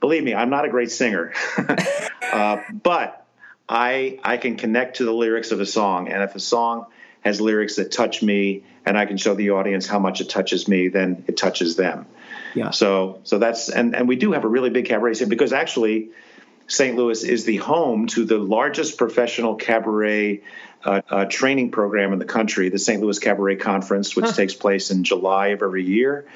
Believe 0.00 0.22
me, 0.22 0.34
I'm 0.34 0.50
not 0.50 0.64
a 0.64 0.68
great 0.68 0.92
singer, 0.92 1.32
uh, 2.32 2.58
but 2.82 3.26
I 3.68 4.20
I 4.22 4.36
can 4.36 4.56
connect 4.56 4.98
to 4.98 5.04
the 5.04 5.12
lyrics 5.12 5.50
of 5.50 5.60
a 5.60 5.66
song, 5.66 6.08
and 6.08 6.22
if 6.22 6.34
a 6.34 6.40
song 6.40 6.86
has 7.22 7.40
lyrics 7.40 7.76
that 7.76 7.90
touch 7.90 8.22
me, 8.22 8.62
and 8.86 8.96
I 8.96 9.06
can 9.06 9.16
show 9.16 9.34
the 9.34 9.50
audience 9.50 9.86
how 9.86 9.98
much 9.98 10.20
it 10.20 10.28
touches 10.28 10.68
me, 10.68 10.88
then 10.88 11.24
it 11.26 11.36
touches 11.36 11.74
them. 11.74 12.06
Yeah. 12.54 12.70
So 12.70 13.20
so 13.24 13.38
that's 13.38 13.68
and 13.68 13.96
and 13.96 14.08
we 14.08 14.16
do 14.16 14.32
have 14.32 14.44
a 14.44 14.48
really 14.48 14.70
big 14.70 14.86
cabaret 14.86 15.14
scene 15.14 15.28
because 15.28 15.52
actually. 15.52 16.10
St. 16.70 16.98
Louis 16.98 17.24
is 17.24 17.46
the 17.46 17.56
home 17.56 18.08
to 18.08 18.26
the 18.26 18.36
largest 18.36 18.98
professional 18.98 19.54
cabaret 19.54 20.42
uh, 20.84 21.00
uh, 21.08 21.24
training 21.24 21.70
program 21.70 22.12
in 22.12 22.18
the 22.18 22.24
country, 22.24 22.68
the 22.68 22.78
St. 22.78 23.00
Louis 23.00 23.18
Cabaret 23.18 23.56
Conference, 23.56 24.14
which 24.14 24.34
takes 24.34 24.54
place 24.54 24.90
in 24.90 25.04
July 25.04 25.48
of 25.48 25.62
every 25.62 25.84
year. 25.84 26.26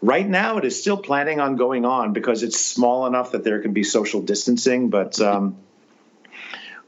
Right 0.00 0.28
now, 0.28 0.58
it 0.58 0.64
is 0.64 0.80
still 0.80 0.96
planning 0.96 1.38
on 1.40 1.56
going 1.56 1.84
on 1.84 2.12
because 2.12 2.42
it's 2.42 2.58
small 2.58 3.06
enough 3.06 3.32
that 3.32 3.44
there 3.44 3.60
can 3.60 3.72
be 3.72 3.84
social 3.84 4.22
distancing, 4.22 4.90
but. 4.90 5.20
Um, 5.20 5.56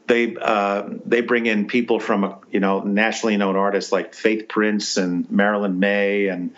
they 0.07 0.35
uh, 0.39 0.87
they 1.05 1.21
bring 1.21 1.47
in 1.47 1.65
people 1.65 1.99
from 1.99 2.35
you 2.51 2.59
know 2.59 2.81
nationally 2.81 3.37
known 3.37 3.55
artists 3.55 3.91
like 3.91 4.13
Faith 4.13 4.47
Prince 4.47 4.97
and 4.97 5.29
Marilyn 5.31 5.79
Maye 5.79 6.27
and 6.27 6.53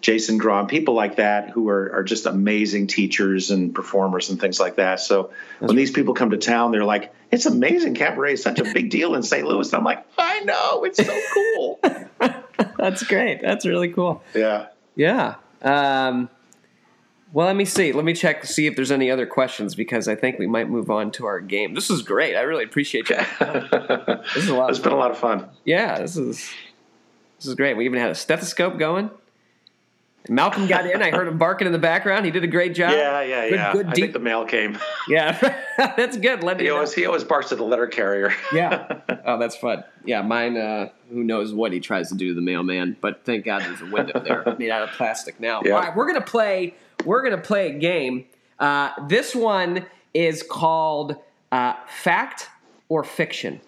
Jason 0.00 0.38
Grom, 0.38 0.66
people 0.66 0.94
like 0.94 1.16
that 1.16 1.50
who 1.50 1.68
are, 1.68 1.92
are 1.94 2.04
just 2.04 2.26
amazing 2.26 2.86
teachers 2.86 3.50
and 3.50 3.74
performers 3.74 4.30
and 4.30 4.40
things 4.40 4.60
like 4.60 4.76
that. 4.76 5.00
So 5.00 5.30
when 5.58 5.76
these 5.76 5.90
people 5.90 6.14
come 6.14 6.30
to 6.30 6.36
town, 6.36 6.70
they're 6.70 6.84
like, 6.84 7.12
"It's 7.30 7.46
amazing! 7.46 7.94
Cabaret 7.94 8.34
is 8.34 8.42
such 8.42 8.58
a 8.58 8.64
big 8.64 8.90
deal 8.90 9.14
in 9.14 9.22
St. 9.22 9.46
Louis." 9.46 9.66
And 9.68 9.78
I'm 9.78 9.84
like, 9.84 10.06
"I 10.18 10.40
know, 10.40 10.84
it's 10.84 11.04
so 11.04 11.20
cool." 11.34 11.80
That's 12.78 13.02
great. 13.04 13.40
That's 13.42 13.66
really 13.66 13.88
cool. 13.88 14.22
yeah. 14.34 14.66
Yeah. 14.94 15.34
Um, 15.62 16.30
well, 17.32 17.46
let 17.46 17.56
me 17.56 17.64
see. 17.64 17.92
Let 17.92 18.04
me 18.04 18.14
check 18.14 18.40
to 18.42 18.46
see 18.46 18.66
if 18.66 18.76
there's 18.76 18.90
any 18.92 19.10
other 19.10 19.26
questions 19.26 19.74
because 19.74 20.08
I 20.08 20.14
think 20.14 20.38
we 20.38 20.46
might 20.46 20.70
move 20.70 20.90
on 20.90 21.10
to 21.12 21.26
our 21.26 21.40
game. 21.40 21.74
This 21.74 21.90
is 21.90 22.02
great. 22.02 22.36
I 22.36 22.42
really 22.42 22.64
appreciate 22.64 23.10
you. 23.10 23.16
This 24.34 24.44
is 24.44 24.48
a 24.48 24.54
lot. 24.54 24.70
It's 24.70 24.78
been 24.78 24.92
a 24.92 24.96
lot 24.96 25.10
of 25.10 25.18
fun. 25.18 25.48
Yeah, 25.64 25.98
this 26.00 26.16
is 26.16 26.50
this 27.38 27.46
is 27.46 27.54
great. 27.54 27.76
We 27.76 27.84
even 27.84 27.98
had 28.00 28.10
a 28.10 28.14
stethoscope 28.14 28.78
going. 28.78 29.10
Malcolm 30.28 30.66
got 30.66 30.86
in. 30.86 31.02
I 31.02 31.10
heard 31.10 31.28
him 31.28 31.38
barking 31.38 31.66
in 31.66 31.72
the 31.72 31.78
background. 31.78 32.24
He 32.24 32.30
did 32.30 32.42
a 32.44 32.48
great 32.48 32.74
job. 32.74 32.92
Yeah, 32.92 33.20
yeah, 33.22 33.48
Good- 33.48 33.54
yeah. 33.54 33.72
good 33.72 33.86
I 33.86 33.92
deep- 33.92 34.02
think 34.04 34.12
the 34.12 34.18
mail 34.18 34.44
came. 34.44 34.78
Yeah, 35.08 35.38
that's 35.96 36.16
good. 36.16 36.42
Let 36.42 36.56
me 36.58 36.64
He 36.64 36.68
know. 36.68 36.76
always 36.76 36.92
he 36.94 37.06
always 37.06 37.24
barks 37.24 37.52
at 37.52 37.58
the 37.58 37.64
letter 37.64 37.86
carrier. 37.86 38.32
Yeah. 38.52 38.98
Oh, 39.28 39.38
that's 39.40 39.56
fun. 39.56 39.82
Yeah, 40.04 40.22
mine. 40.22 40.56
Uh, 40.56 40.90
who 41.10 41.24
knows 41.24 41.52
what 41.52 41.72
he 41.72 41.80
tries 41.80 42.10
to 42.10 42.14
do 42.14 42.28
to 42.28 42.34
the 42.34 42.40
mailman? 42.40 42.96
But 43.00 43.24
thank 43.24 43.44
God 43.44 43.62
there's 43.62 43.80
a 43.80 43.86
window 43.86 44.20
there 44.20 44.44
made 44.58 44.70
out 44.70 44.82
of 44.88 44.90
plastic 44.90 45.40
now. 45.40 45.62
Yeah. 45.64 45.72
All 45.72 45.80
right, 45.80 45.96
we're 45.96 46.06
gonna 46.06 46.20
play. 46.24 46.74
We're 47.04 47.22
gonna 47.24 47.42
play 47.42 47.70
a 47.74 47.78
game. 47.78 48.26
Uh, 48.60 48.90
this 49.08 49.34
one 49.34 49.84
is 50.14 50.44
called 50.48 51.16
uh, 51.50 51.74
fact 51.88 52.48
or 52.88 53.02
fiction. 53.02 53.60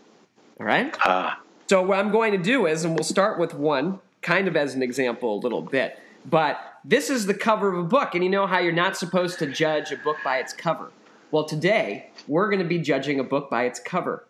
All 0.60 0.66
right. 0.66 0.96
Ah. 1.04 1.40
So 1.68 1.82
what 1.82 1.98
I'm 1.98 2.12
going 2.12 2.30
to 2.32 2.38
do 2.38 2.66
is, 2.66 2.84
and 2.84 2.94
we'll 2.94 3.02
start 3.04 3.38
with 3.40 3.52
one, 3.52 3.98
kind 4.22 4.46
of 4.46 4.56
as 4.56 4.74
an 4.76 4.82
example, 4.82 5.34
a 5.36 5.40
little 5.40 5.60
bit. 5.62 5.98
But 6.26 6.58
this 6.84 7.10
is 7.10 7.26
the 7.26 7.34
cover 7.34 7.72
of 7.72 7.78
a 7.78 7.88
book, 7.88 8.14
and 8.14 8.22
you 8.24 8.30
know 8.30 8.46
how 8.46 8.58
you're 8.58 8.72
not 8.72 8.96
supposed 8.96 9.38
to 9.40 9.46
judge 9.46 9.92
a 9.92 9.96
book 9.96 10.16
by 10.24 10.38
its 10.38 10.52
cover. 10.52 10.90
Well, 11.30 11.44
today 11.44 12.10
we're 12.26 12.48
going 12.48 12.62
to 12.62 12.68
be 12.68 12.78
judging 12.78 13.20
a 13.20 13.24
book 13.24 13.50
by 13.50 13.64
its 13.64 13.78
cover. 13.80 14.24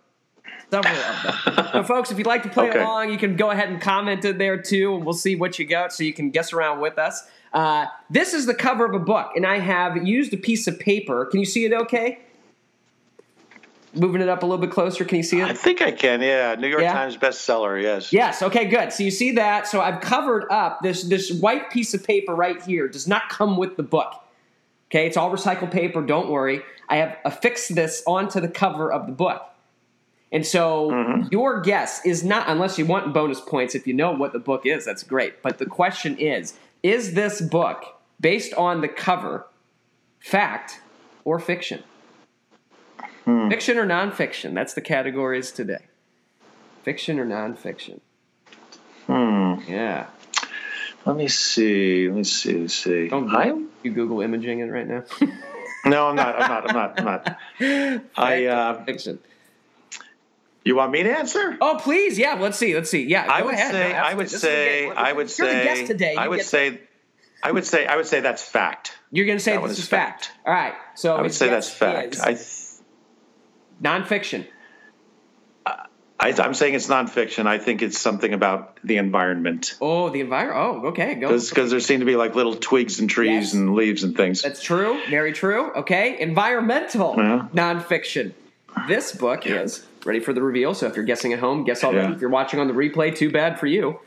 Several 0.71 0.95
of 0.95 1.45
them. 1.55 1.69
so, 1.73 1.83
folks, 1.85 2.11
if 2.11 2.19
you'd 2.19 2.27
like 2.27 2.43
to 2.43 2.49
play 2.49 2.69
Okay. 2.71 2.81
along, 2.81 3.11
you 3.11 3.17
can 3.19 3.37
go 3.37 3.51
ahead 3.51 3.69
and 3.71 3.81
comment 3.81 4.25
it 4.25 4.39
there 4.39 4.61
too, 4.61 4.95
and 4.97 5.05
we'll 5.05 5.15
see 5.15 5.35
what 5.37 5.59
you 5.59 5.67
got, 5.67 5.93
so 5.93 6.05
you 6.05 6.13
can 6.13 6.31
guess 6.31 6.53
around 6.53 6.81
with 6.81 6.99
us. 6.99 7.27
Uh, 7.53 7.87
this 8.11 8.35
is 8.35 8.45
the 8.47 8.55
cover 8.55 8.85
of 8.85 8.95
a 8.95 8.99
book, 9.05 9.31
and 9.35 9.47
I 9.47 9.59
have 9.59 10.07
used 10.07 10.33
a 10.35 10.37
piece 10.37 10.67
of 10.67 10.79
paper. 10.79 11.25
Can 11.27 11.41
you 11.41 11.47
see 11.47 11.65
it? 11.65 11.73
Okay. 11.73 12.19
Moving 13.95 14.21
it 14.21 14.29
up 14.29 14.43
a 14.43 14.47
little 14.47 14.61
bit 14.61 14.71
closer. 14.71 15.05
Can 15.05 15.17
you 15.17 15.23
see 15.23 15.41
it? 15.41 15.45
I 15.45 15.55
think 15.55 15.81
I 15.81 15.93
can. 15.93 16.21
Yeah, 16.21 16.55
New 16.57 16.69
York 16.69 16.83
Yeah? 16.83 16.93
Times 16.93 17.17
bestseller. 17.17 17.83
Yes. 17.83 18.13
Yes. 18.13 18.43
Okay. 18.43 18.67
Good. 18.67 18.93
So 18.93 19.03
you 19.03 19.11
see 19.11 19.33
that. 19.33 19.67
So 19.67 19.81
I've 19.81 20.01
covered 20.01 20.47
up 20.51 20.81
this 20.83 21.05
this 21.05 21.33
white 21.33 21.71
piece 21.71 21.95
of 21.95 22.05
paper 22.05 22.35
right 22.35 22.61
here. 22.63 22.89
Does 22.89 23.09
not 23.09 23.29
come 23.31 23.57
with 23.57 23.77
the 23.77 23.83
book. 23.83 24.15
Okay. 24.91 25.07
It's 25.07 25.17
all 25.17 25.31
recycled 25.31 25.71
paper. 25.71 26.03
Don't 26.03 26.29
worry. 26.29 26.63
I 26.89 26.97
have 26.97 27.17
affixed 27.25 27.75
this 27.75 28.03
onto 28.07 28.41
the 28.41 28.49
cover 28.49 28.93
of 28.93 29.07
the 29.07 29.13
book. 29.13 29.43
And 30.31 30.47
so 30.47 30.91
mm-hmm. 30.91 31.29
your 31.31 31.61
guess 31.61 32.05
is 32.05 32.23
not 32.23 32.49
unless 32.49 32.79
you 32.79 32.85
want 32.85 33.15
bonus 33.15 33.41
points. 33.41 33.75
If 33.75 33.87
you 33.87 33.95
know 33.95 34.13
what 34.13 34.33
the 34.33 34.39
book 34.39 34.67
is, 34.67 34.85
that's 34.85 35.03
great. 35.03 35.43
But 35.43 35.59
the 35.59 35.67
question 35.67 36.19
is: 36.19 36.55
Is 36.83 37.15
this 37.15 37.41
book 37.41 37.85
based 38.21 38.53
on 38.55 38.81
the 38.83 38.89
cover 38.89 39.47
fact 40.21 40.81
or 41.25 41.39
fiction? 41.39 41.83
Fiction 43.51 43.77
or 43.77 43.87
nonfiction? 43.87 44.55
That's 44.55 44.73
the 44.73 44.81
categories 44.81 45.51
today. 45.53 45.87
Fiction 46.83 47.19
or 47.19 47.27
nonfiction? 47.27 48.01
Hmm. 49.07 49.57
Yeah. 49.71 50.07
Let 51.05 51.17
me 51.17 51.29
see. 51.29 52.09
Let 52.09 52.17
me 52.17 52.25
see. 52.25 52.53
Let 52.53 52.61
me 52.63 52.69
see. 52.69 53.09
Don't 53.09 53.35
I, 53.35 53.53
you 53.83 53.91
Google 53.93 54.23
imaging 54.23 54.61
it 54.61 54.65
right 54.65 54.87
now. 54.87 55.05
no, 55.85 56.09
I'm 56.09 56.17
not. 56.17 56.41
I'm 56.41 56.49
not. 56.49 56.69
I'm 56.71 56.75
not. 56.75 56.99
I'm 56.99 57.05
not. 57.05 58.03
I. 58.17 58.47
Uh, 58.47 58.85
Fiction. 58.85 59.19
you 60.65 60.77
want 60.77 60.93
me 60.93 61.03
to 61.03 61.11
answer? 61.11 61.57
Oh, 61.61 61.79
please. 61.79 62.19
Yeah. 62.19 62.35
Let's 62.35 62.57
see. 62.59 62.75
Let's 62.75 62.91
see. 62.91 63.05
Yeah. 63.05 63.27
I 63.29 63.43
would 63.43 63.55
ahead. 63.55 63.73
say. 63.73 63.93
No, 63.93 63.99
I 63.99 64.15
would 64.15 64.31
say. 64.31 64.89
I 64.91 65.13
would 65.13 65.39
You're 65.39 65.49
the 65.49 65.53
say. 65.53 65.65
guest 65.65 65.87
today. 65.87 66.15
I 66.17 66.29
would 66.29 66.43
say. 66.43 66.81
I 67.43 67.53
would 67.53 67.67
say. 67.67 67.87
I 67.87 67.97
would 67.97 68.07
say 68.07 68.21
that's 68.21 68.43
fact. 68.43 68.93
You're 69.11 69.27
going 69.27 69.39
to 69.39 69.45
say 69.45 69.57
that 69.57 69.69
this 69.69 69.79
is 69.79 69.89
fact. 69.89 70.27
fact. 70.27 70.39
All 70.47 70.53
right. 70.55 70.75
So 70.95 71.15
I 71.15 71.23
would 71.23 71.35
say 71.35 71.49
that's 71.51 71.71
fact. 71.71 72.15
is 72.15 72.21
I. 72.21 72.35
th- 72.35 72.58
nonfiction. 73.83 74.47
I, 76.21 76.33
I'm 76.33 76.53
saying 76.55 76.75
it's 76.75 76.89
nonfiction. 76.89 77.47
I 77.47 77.59
think 77.59 77.81
it's 77.81 77.97
something 77.97 78.33
about 78.33 78.81
the 78.83 78.97
environment 78.97 79.77
Oh, 79.81 80.09
the 80.09 80.19
environment. 80.21 80.59
Oh, 80.85 80.89
okay. 80.89 81.15
Go. 81.15 81.29
because 81.39 81.71
there 81.71 81.79
seem 81.79 82.01
to 82.01 82.07
be 82.07 82.17
like 82.17 82.35
little 82.35 82.57
twigs 82.57 82.99
and 82.99 83.09
trees 83.09 83.31
Yes. 83.31 83.55
and 83.55 83.75
leaves 83.77 84.03
and 84.03 84.17
things. 84.17 84.43
That's 84.43 84.61
true. 84.61 85.01
Very 85.09 85.33
true. 85.33 85.71
Okay. 85.75 86.19
Environmental 86.21 87.15
Yeah. 87.17 87.47
nonfiction. 87.55 88.33
This 88.89 89.13
book 89.13 89.47
is 89.47 89.87
ready 90.05 90.19
for 90.19 90.33
the 90.33 90.43
reveal. 90.43 90.75
So 90.75 90.87
if 90.89 90.97
you're 90.97 91.05
guessing 91.05 91.33
at 91.33 91.39
home, 91.39 91.63
guess 91.63 91.85
already. 91.85 92.09
Yeah. 92.09 92.15
If 92.17 92.21
you're 92.21 92.31
watching 92.31 92.59
on 92.59 92.67
the 92.67 92.75
replay, 92.75 93.15
too 93.15 93.31
bad 93.31 93.61
for 93.61 93.67
you. 93.67 94.01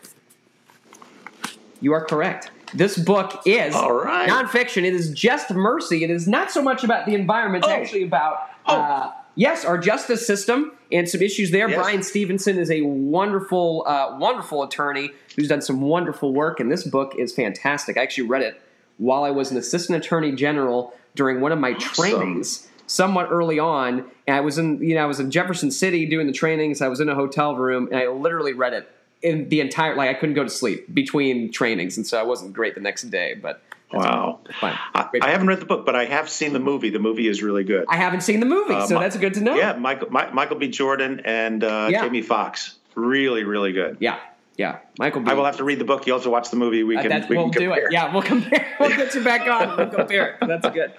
You 1.79 1.93
are 1.93 2.03
correct. 2.05 2.51
This 2.73 2.97
book 2.97 3.41
is 3.45 3.73
All 3.73 3.93
right. 3.93 4.29
nonfiction. 4.29 4.83
It 4.83 4.93
is 4.93 5.11
just 5.11 5.51
mercy. 5.51 6.03
It 6.03 6.09
is 6.09 6.27
not 6.27 6.51
so 6.51 6.61
much 6.61 6.83
about 6.83 7.05
the 7.05 7.15
environment. 7.15 7.63
It's 7.63 7.71
Oh. 7.73 7.75
actually 7.75 8.03
about 8.03 8.37
Oh. 8.67 8.75
uh, 8.75 9.11
yes, 9.35 9.65
our 9.65 9.77
justice 9.77 10.25
system 10.25 10.73
and 10.91 11.07
some 11.07 11.21
issues 11.21 11.51
there. 11.51 11.69
Yes. 11.69 11.77
Bryan 11.77 12.03
Stevenson 12.03 12.57
is 12.57 12.69
a 12.71 12.81
wonderful, 12.81 13.83
uh, 13.87 14.17
wonderful 14.17 14.63
attorney 14.63 15.11
who's 15.35 15.47
done 15.47 15.61
some 15.61 15.81
wonderful 15.81 16.33
work, 16.33 16.59
and 16.59 16.71
this 16.71 16.83
book 16.83 17.15
is 17.17 17.33
fantastic. 17.33 17.97
I 17.97 18.03
actually 18.03 18.27
read 18.27 18.41
it 18.41 18.61
while 18.97 19.23
I 19.23 19.31
was 19.31 19.51
an 19.51 19.57
assistant 19.57 20.03
attorney 20.03 20.31
general 20.31 20.93
during 21.15 21.41
one 21.41 21.51
of 21.51 21.59
my 21.59 21.73
trainings 21.73 22.67
somewhat 22.87 23.29
early 23.31 23.57
on 23.57 24.05
and 24.27 24.35
i 24.35 24.41
was 24.41 24.57
in 24.57 24.81
you 24.83 24.95
know 24.95 25.01
i 25.01 25.05
was 25.05 25.17
in 25.19 25.31
jefferson 25.31 25.71
city 25.71 26.05
doing 26.05 26.27
the 26.27 26.33
trainings 26.33 26.81
i 26.81 26.89
was 26.89 26.99
in 26.99 27.07
a 27.07 27.15
hotel 27.15 27.55
room 27.55 27.87
and 27.87 27.95
i 27.95 28.07
literally 28.07 28.51
read 28.51 28.73
it 28.73 28.89
in 29.21 29.47
the 29.47 29.61
entire 29.61 29.95
like 29.95 30.09
i 30.09 30.13
couldn't 30.13 30.35
go 30.35 30.43
to 30.43 30.49
sleep 30.49 30.93
between 30.93 31.49
trainings 31.51 31.95
and 31.95 32.05
so 32.05 32.19
i 32.19 32.23
wasn't 32.23 32.51
great 32.51 32.75
the 32.75 32.81
next 32.81 33.03
day 33.03 33.33
but 33.33 33.61
Wow. 33.93 34.39
I, 34.61 35.07
I 35.21 35.29
haven't 35.31 35.47
read 35.47 35.59
the 35.59 35.65
book, 35.65 35.85
but 35.85 35.95
I 35.95 36.05
have 36.05 36.29
seen 36.29 36.53
the 36.53 36.59
movie. 36.59 36.89
The 36.89 36.99
movie 36.99 37.27
is 37.27 37.41
really 37.43 37.63
good. 37.63 37.85
i 37.89 37.95
haven't 37.97 38.21
seen 38.21 38.39
the 38.39 38.45
movie 38.45 38.73
Uh, 38.73 38.87
so 38.87 38.95
Mi- 38.95 39.01
that's 39.01 39.17
good 39.17 39.33
to 39.35 39.41
know 39.41 39.55
Yeah, 39.55 39.73
Michael 39.73 40.09
Mi- 40.11 40.31
Michael 40.33 40.57
B. 40.57 40.67
Jordan 40.69 41.21
and 41.25 41.63
uh, 41.63 41.87
Yeah. 41.91 42.03
Jamie 42.03 42.21
Foxx. 42.21 42.75
Really, 42.95 43.43
really 43.43 43.71
good. 43.73 43.97
yeah 43.99 44.19
yeah 44.57 44.79
michael 44.99 45.21
B. 45.21 45.31
I 45.31 45.33
will 45.33 45.45
have 45.45 45.57
to 45.57 45.63
read 45.63 45.79
the 45.79 45.85
book. 45.85 46.05
You 46.05 46.13
also 46.13 46.29
watch 46.29 46.49
the 46.49 46.57
movie. 46.57 46.83
We 46.83 46.97
Uh, 46.97 47.01
can. 47.01 47.09
that's, 47.09 47.29
we 47.29 47.37
we'll 47.37 47.49
can 47.49 47.61
do 47.61 47.73
it. 47.73 47.85
Yeah, 47.91 48.11
we'll 48.13 48.21
compare. 48.21 48.67
We'll 48.79 48.89
get 48.89 49.13
you 49.15 49.23
back 49.23 49.47
on. 49.47 49.77
We'll 49.77 49.87
compare 49.89 50.37
it. 50.41 50.47
That's 50.47 50.67
good. 50.69 50.91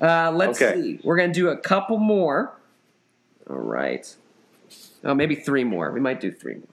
Uh, 0.00 0.30
let's 0.32 0.60
Okay. 0.62 0.80
see. 0.80 1.00
We're 1.02 1.16
going 1.16 1.32
to 1.32 1.34
do 1.34 1.48
a 1.48 1.56
couple 1.56 1.96
more. 1.96 2.52
All 3.50 3.56
right. 3.56 4.06
Oh, 5.02 5.14
maybe 5.14 5.34
three 5.34 5.64
more. 5.64 5.90
We 5.92 5.98
might 6.00 6.20
do 6.20 6.30
three 6.30 6.54
more. 6.54 6.68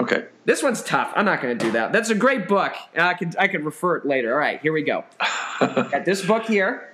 Okay. 0.00 0.26
This 0.44 0.62
one's 0.62 0.82
tough. 0.82 1.12
I'm 1.14 1.24
not 1.24 1.40
going 1.40 1.56
to 1.56 1.64
do 1.64 1.72
that. 1.72 1.92
That's 1.92 2.10
a 2.10 2.14
great 2.14 2.48
book. 2.48 2.74
Uh, 2.96 3.02
I 3.02 3.14
could 3.14 3.36
I 3.38 3.48
could 3.48 3.64
refer 3.64 3.96
it 3.96 4.06
later. 4.06 4.32
All 4.32 4.38
right, 4.38 4.60
here 4.60 4.72
we 4.72 4.82
go. 4.82 5.04
got 5.60 6.04
this 6.04 6.24
book 6.24 6.44
here. 6.44 6.92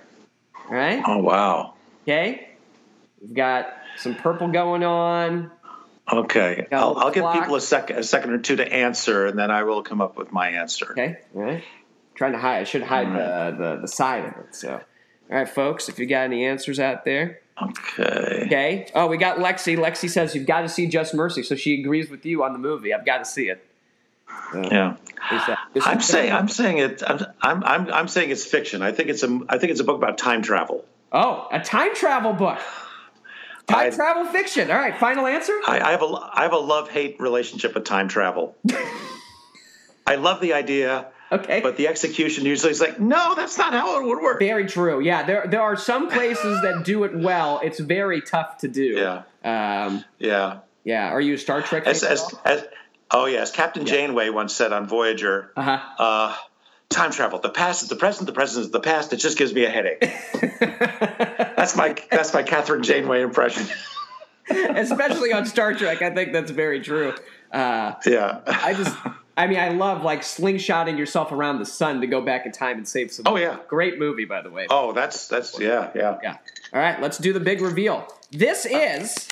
All 0.69 0.75
right. 0.75 1.03
Oh 1.05 1.17
wow. 1.17 1.73
Okay. 2.03 2.49
We've 3.21 3.33
got 3.33 3.73
some 3.97 4.15
purple 4.15 4.49
going 4.49 4.83
on. 4.83 5.51
Okay. 6.11 6.67
I'll, 6.71 6.97
I'll 6.97 7.11
give 7.11 7.29
people 7.33 7.55
a 7.55 7.61
second, 7.61 7.97
a 7.97 8.03
second 8.03 8.31
or 8.31 8.37
two 8.37 8.55
to 8.55 8.71
answer, 8.71 9.25
and 9.25 9.37
then 9.37 9.51
I 9.51 9.63
will 9.63 9.83
come 9.83 9.99
up 9.99 10.17
with 10.17 10.31
my 10.31 10.49
answer. 10.49 10.91
Okay. 10.91 11.17
All 11.35 11.41
right. 11.41 11.63
Trying 12.15 12.31
to 12.31 12.39
hide. 12.39 12.61
I 12.61 12.63
should 12.63 12.83
hide 12.83 13.07
the, 13.07 13.57
the 13.57 13.81
the 13.81 13.87
side 13.87 14.25
of 14.25 14.37
it. 14.37 14.55
So, 14.55 14.73
all 14.73 14.81
right, 15.29 15.49
folks. 15.49 15.89
If 15.89 15.99
you 15.99 16.05
got 16.05 16.23
any 16.23 16.45
answers 16.45 16.79
out 16.79 17.05
there, 17.05 17.41
Okay. 17.61 18.43
okay. 18.45 18.91
Oh, 18.93 19.07
we 19.07 19.17
got 19.17 19.37
Lexi. 19.37 19.77
Lexi 19.77 20.09
says 20.09 20.35
you've 20.35 20.45
got 20.45 20.61
to 20.61 20.69
see 20.69 20.87
Just 20.87 21.13
Mercy, 21.13 21.41
so 21.43 21.55
she 21.55 21.81
agrees 21.81 22.09
with 22.09 22.25
you 22.25 22.43
on 22.43 22.53
the 22.53 22.59
movie. 22.59 22.93
I've 22.93 23.05
got 23.05 23.19
to 23.19 23.25
see 23.25 23.49
it. 23.49 23.65
Yeah. 24.53 24.93
Is 25.33 25.45
that- 25.47 25.59
this 25.73 25.85
I'm 25.87 26.01
saying. 26.01 26.31
I'm 26.31 26.47
saying 26.47 26.77
it. 26.77 27.03
I'm, 27.05 27.25
I'm. 27.41 27.63
I'm. 27.63 27.91
I'm 27.93 28.07
saying 28.07 28.29
it's 28.29 28.45
fiction. 28.45 28.81
I 28.81 28.91
think 28.91 29.09
it's 29.09 29.23
a. 29.23 29.39
I 29.49 29.57
think 29.57 29.71
it's 29.71 29.79
a 29.79 29.83
book 29.83 29.97
about 29.97 30.17
time 30.17 30.41
travel. 30.41 30.85
Oh, 31.11 31.47
a 31.51 31.59
time 31.59 31.95
travel 31.95 32.33
book. 32.33 32.59
Time 33.67 33.87
I- 33.87 33.89
travel 33.89 34.25
fiction. 34.25 34.69
All 34.69 34.77
right. 34.77 34.97
Final 34.97 35.25
answer. 35.25 35.53
I, 35.67 35.79
I 35.79 35.91
have 35.91 36.03
a. 36.03 36.05
I 36.05 36.43
have 36.43 36.53
a 36.53 36.57
love 36.57 36.89
hate 36.89 37.19
relationship 37.19 37.73
with 37.73 37.85
time 37.85 38.07
travel. 38.07 38.55
I 40.07 40.15
love 40.15 40.39
the 40.39 40.53
idea, 40.53 41.07
Okay. 41.31 41.59
but 41.61 41.75
the 41.77 41.87
execution 41.87 42.45
usually 42.45 42.71
is 42.71 42.79
like, 42.79 42.99
no, 42.99 43.35
that's 43.35 43.57
not 43.57 43.73
how 43.73 43.99
it 43.99 44.05
would 44.05 44.21
work. 44.21 44.39
Very 44.39 44.65
true. 44.65 45.01
Yeah, 45.01 45.23
there 45.23 45.45
there 45.47 45.61
are 45.61 45.75
some 45.75 46.09
places 46.09 46.61
that 46.61 46.83
do 46.85 47.03
it 47.03 47.15
well. 47.17 47.59
It's 47.63 47.79
very 47.79 48.21
tough 48.21 48.59
to 48.59 48.67
do. 48.67 48.83
Yeah. 49.43 49.85
Um, 49.85 50.05
Yeah. 50.19 50.59
yeah. 50.83 51.09
Are 51.09 51.19
you 51.21 51.33
a 51.33 51.37
Star 51.37 51.61
Trek? 51.61 51.85
As, 51.85 52.03
as, 52.03 52.33
as, 52.45 52.65
oh 53.11 53.25
yes, 53.25 53.51
Captain 53.51 53.85
Janeway 53.85 54.29
once 54.29 54.53
said 54.53 54.71
on 54.71 54.87
Voyager, 54.87 55.51
uh 55.57 55.61
huh. 55.61 55.79
uh, 56.03 56.35
"Time 56.89 57.11
travel. 57.11 57.39
The 57.39 57.49
past 57.49 57.83
is 57.83 57.89
the 57.89 57.95
present. 57.97 58.25
The 58.27 58.33
present 58.33 58.65
is 58.65 58.71
the 58.71 58.79
past. 58.79 59.11
It 59.11 59.17
just 59.17 59.37
gives 59.37 59.53
me 59.53 59.65
a 59.65 59.69
headache." 59.69 59.99
that's 60.59 61.75
my 61.75 61.95
that's 62.09 62.33
my 62.33 62.43
Kathryn 62.43 62.83
Janeway 62.83 63.21
impression. 63.21 63.67
Especially 64.49 65.33
on 65.33 65.45
Star 65.45 65.73
Trek, 65.73 66.01
I 66.01 66.11
think 66.13 66.31
that's 66.31 66.51
very 66.51 66.79
true. 66.81 67.13
Uh, 67.51 67.93
Yeah. 68.05 68.39
I 68.47 68.73
just, 68.73 68.95
I 69.37 69.45
mean, 69.45 69.59
I 69.59 69.69
love 69.69 70.03
like 70.03 70.21
slingshotting 70.21 70.97
yourself 70.97 71.31
around 71.31 71.59
the 71.59 71.65
sun 71.65 72.01
to 72.01 72.07
go 72.07 72.21
back 72.21 72.45
in 72.47 72.51
time 72.51 72.77
and 72.77 72.87
save 72.87 73.11
some. 73.11 73.23
Oh, 73.27 73.37
yeah. 73.37 73.59
great 73.67 73.99
movie 73.99 74.25
by 74.25 74.41
the 74.41 74.49
way. 74.49 74.65
Oh, 74.69 74.91
that's 74.93 75.27
that's 75.27 75.59
yeah 75.59 75.91
yeah. 75.95 76.17
Yeah. 76.23 76.37
All 76.73 76.81
right, 76.81 76.99
let's 76.99 77.17
do 77.19 77.31
the 77.33 77.39
big 77.39 77.61
reveal. 77.61 78.07
This 78.31 78.65
is 78.65 79.27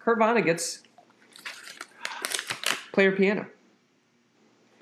Kurt 0.00 0.18
Vonnegut's 0.18 0.82
player 2.92 3.12
piano. 3.12 3.46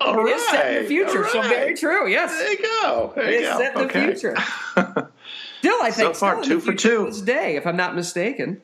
All 0.01 0.27
It 0.27 0.31
is 0.31 0.47
set 0.49 0.75
in 0.75 0.83
the 0.83 0.89
future, 0.89 1.23
all 1.25 1.31
so 1.31 1.41
very 1.43 1.75
true. 1.75 2.07
Yes, 2.09 2.31
There 2.31 2.51
you 2.51 2.57
go. 2.61 3.13
There 3.15 3.25
it 3.25 3.33
you 3.33 3.39
is 3.39 3.49
go. 3.49 3.57
set 3.57 3.71
in 3.73 3.77
the 3.79 3.85
Okay. 3.85 4.05
future. 4.07 4.35
Still, 5.59 5.81
I 5.81 5.89
think 5.91 5.93
So 5.93 6.13
far, 6.13 6.43
two 6.43 6.59
for 6.59 6.73
two. 6.73 7.05
this 7.05 7.21
day, 7.21 7.55
if 7.55 7.65
I'm 7.65 7.77
not 7.77 7.95
mistaken. 7.95 8.61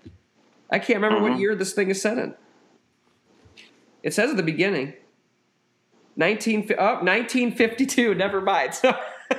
I 0.69 0.77
can't 0.79 1.01
remember 1.01 1.21
what 1.21 1.33
Mhm. 1.33 1.39
year 1.39 1.55
this 1.55 1.73
thing 1.73 1.89
is 1.89 2.01
set 2.01 2.17
in. 2.17 2.35
It 4.03 4.13
says 4.13 4.29
at 4.31 4.37
the 4.37 4.43
beginning. 4.43 4.93
19, 6.15 6.69
oh, 6.77 6.85
1952, 6.95 8.15
never 8.15 8.41
mind. 8.41 8.73
So 8.73 8.89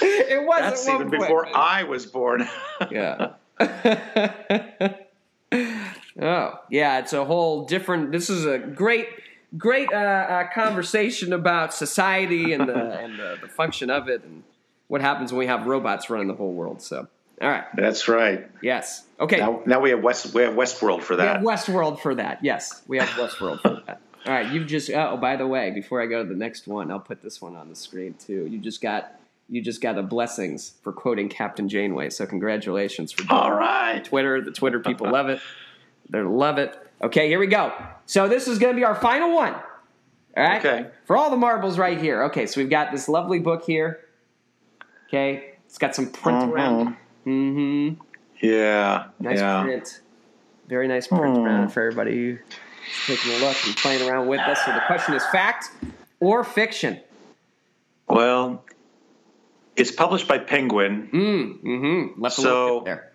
it 0.00 0.46
was 0.46 0.60
That's 0.60 0.88
even 0.88 1.08
point, 1.08 1.22
before 1.22 1.44
but- 1.44 1.54
I 1.54 1.84
was 1.84 2.06
born. 2.06 2.48
yeah. 2.90 3.32
oh, 6.20 6.54
yeah, 6.70 6.98
it's 6.98 7.12
a 7.12 7.24
whole 7.24 7.64
different. 7.64 8.12
This 8.12 8.28
is 8.30 8.44
a 8.44 8.58
great, 8.58 9.08
great 9.56 9.92
uh, 9.92 9.96
uh, 9.96 10.44
conversation 10.52 11.32
about 11.32 11.72
society 11.72 12.52
and 12.52 12.68
the 12.68 12.98
and 12.98 13.18
the, 13.18 13.38
the 13.42 13.48
function 13.48 13.90
of 13.90 14.08
it 14.08 14.22
and 14.24 14.42
what 14.88 15.00
happens 15.00 15.32
when 15.32 15.38
we 15.40 15.46
have 15.46 15.66
robots 15.66 16.10
running 16.10 16.28
the 16.28 16.34
whole 16.34 16.52
world. 16.52 16.82
So, 16.82 17.08
all 17.40 17.48
right, 17.48 17.64
That's 17.74 18.08
right. 18.08 18.48
yes, 18.62 19.04
okay. 19.18 19.38
Now, 19.38 19.62
now 19.66 19.80
we 19.80 19.90
have 19.90 20.02
West 20.02 20.34
we 20.34 20.42
have 20.42 20.54
Westworld 20.54 21.02
for 21.02 21.16
we 21.16 21.22
have 21.22 21.42
that. 21.42 21.46
Westworld 21.46 22.00
for 22.00 22.14
that. 22.14 22.40
Yes, 22.42 22.82
we 22.86 22.98
have 22.98 23.08
Westworld 23.10 23.60
for 23.62 23.82
that. 23.86 24.00
All 24.26 24.32
right, 24.32 24.50
you've 24.52 24.66
just. 24.66 24.90
Oh, 24.90 25.16
by 25.16 25.36
the 25.36 25.46
way, 25.46 25.70
before 25.70 26.02
I 26.02 26.06
go 26.06 26.22
to 26.22 26.28
the 26.28 26.34
next 26.34 26.66
one, 26.66 26.90
I'll 26.90 26.98
put 27.00 27.22
this 27.22 27.40
one 27.40 27.54
on 27.56 27.68
the 27.68 27.76
screen 27.76 28.14
too. 28.14 28.46
You 28.46 28.58
just 28.58 28.80
got. 28.80 29.12
You 29.48 29.62
just 29.62 29.80
got 29.80 29.96
a 29.96 30.02
blessings 30.02 30.74
for 30.82 30.92
quoting 30.92 31.28
Captain 31.28 31.68
Janeway. 31.68 32.10
So 32.10 32.26
congratulations 32.26 33.12
for 33.12 33.32
All 33.32 33.52
right. 33.52 34.04
Twitter. 34.04 34.40
The 34.42 34.50
Twitter 34.50 34.80
people 34.80 35.08
love 35.08 35.28
it. 35.28 35.40
They 36.10 36.20
love 36.20 36.58
it. 36.58 36.76
Okay, 37.00 37.28
here 37.28 37.38
we 37.38 37.46
go. 37.46 37.72
So 38.06 38.26
this 38.26 38.48
is 38.48 38.58
going 38.58 38.74
to 38.74 38.76
be 38.76 38.84
our 38.84 38.96
final 38.96 39.32
one. 39.32 39.54
All 39.54 39.62
right. 40.36 40.58
Okay. 40.64 40.90
For 41.04 41.16
all 41.16 41.30
the 41.30 41.36
marbles 41.36 41.78
right 41.78 41.96
here. 41.96 42.24
Okay, 42.24 42.46
so 42.46 42.60
we've 42.60 42.68
got 42.70 42.90
this 42.90 43.08
lovely 43.08 43.38
book 43.38 43.64
here. 43.64 44.00
Okay, 45.08 45.54
it's 45.66 45.78
got 45.78 45.94
some 45.94 46.10
print 46.10 46.52
around. 46.52 46.88
it. 47.24 47.28
Mm-hmm. 47.28 48.02
Yeah. 48.44 49.06
Nice 49.20 49.38
yeah. 49.38 49.62
print. 49.62 50.00
Very 50.68 50.88
nice 50.88 51.06
print 51.06 51.36
Hmm. 51.36 51.44
around 51.44 51.68
for 51.68 51.82
everybody 51.82 52.40
taking 53.06 53.32
a 53.32 53.38
look 53.38 53.56
and 53.66 53.76
playing 53.76 54.08
around 54.08 54.28
with 54.28 54.40
us. 54.40 54.64
So 54.64 54.72
the 54.72 54.82
question 54.86 55.14
is 55.14 55.24
fact 55.26 55.70
or 56.20 56.44
fiction? 56.44 57.00
Well, 58.08 58.64
it's 59.74 59.90
published 59.90 60.28
by 60.28 60.38
Penguin. 60.38 61.08
Mm, 61.12 61.62
mm-hmm. 61.62 62.20
Left 62.20 62.38
a 62.38 62.42
little 62.42 62.68
So- 62.68 62.80
bit 62.80 62.84
there. 62.86 63.12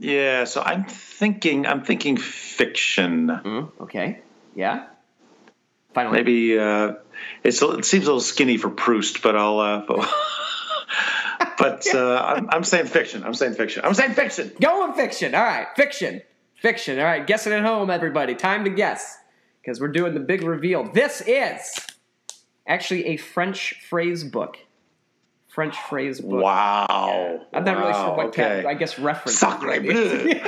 Yeah, 0.00 0.44
so 0.44 0.62
I'm 0.62 0.84
thinking 0.84 1.66
I'm 1.66 1.82
thinking 1.82 2.18
fiction. 2.18 3.26
Mm, 3.26 3.70
okay. 3.80 4.20
Yeah. 4.54 4.86
Final. 5.92 6.12
Maybe 6.12 6.56
uh, 6.56 6.92
it's 7.42 7.60
a, 7.62 7.70
it 7.78 7.84
seems 7.84 8.04
a 8.04 8.06
little 8.06 8.20
skinny 8.20 8.58
for 8.58 8.70
Proust, 8.70 9.22
but 9.22 9.34
I'll. 9.34 9.58
Uh, 9.58 9.82
but 9.88 10.08
but 11.58 11.86
uh, 11.94 12.16
I'm, 12.16 12.48
I'm 12.50 12.64
saying 12.64 12.86
fiction. 12.86 13.24
I'm 13.24 13.34
saying 13.34 13.54
fiction. 13.54 13.84
I'm 13.84 13.94
saying 13.94 14.12
fiction. 14.14 14.52
Go 14.60 14.86
with 14.86 14.96
fiction. 14.96 15.34
All 15.34 15.42
right, 15.42 15.66
fiction. 15.74 16.22
Fiction. 16.60 16.98
All 16.98 17.04
right, 17.04 17.24
guessing 17.26 17.52
at 17.52 17.62
home, 17.62 17.88
everybody. 17.88 18.34
Time 18.34 18.64
to 18.64 18.70
guess 18.70 19.16
because 19.62 19.80
we're 19.80 19.88
doing 19.88 20.14
the 20.14 20.20
big 20.20 20.42
reveal. 20.42 20.90
This 20.92 21.20
is 21.20 21.76
actually 22.66 23.06
a 23.06 23.16
French 23.16 23.80
phrase 23.88 24.24
book. 24.24 24.56
French 25.46 25.76
phrase 25.88 26.20
book. 26.20 26.42
Wow. 26.42 27.46
I'm 27.52 27.64
not 27.64 27.78
really 27.78 27.92
sure 27.92 28.02
Wow, 28.10 28.16
what 28.16 28.26
okay. 28.28 28.64
I 28.66 28.74
guess 28.74 28.98
reference. 28.98 29.38
Sacre 29.38 29.80
bleu. 29.80 30.34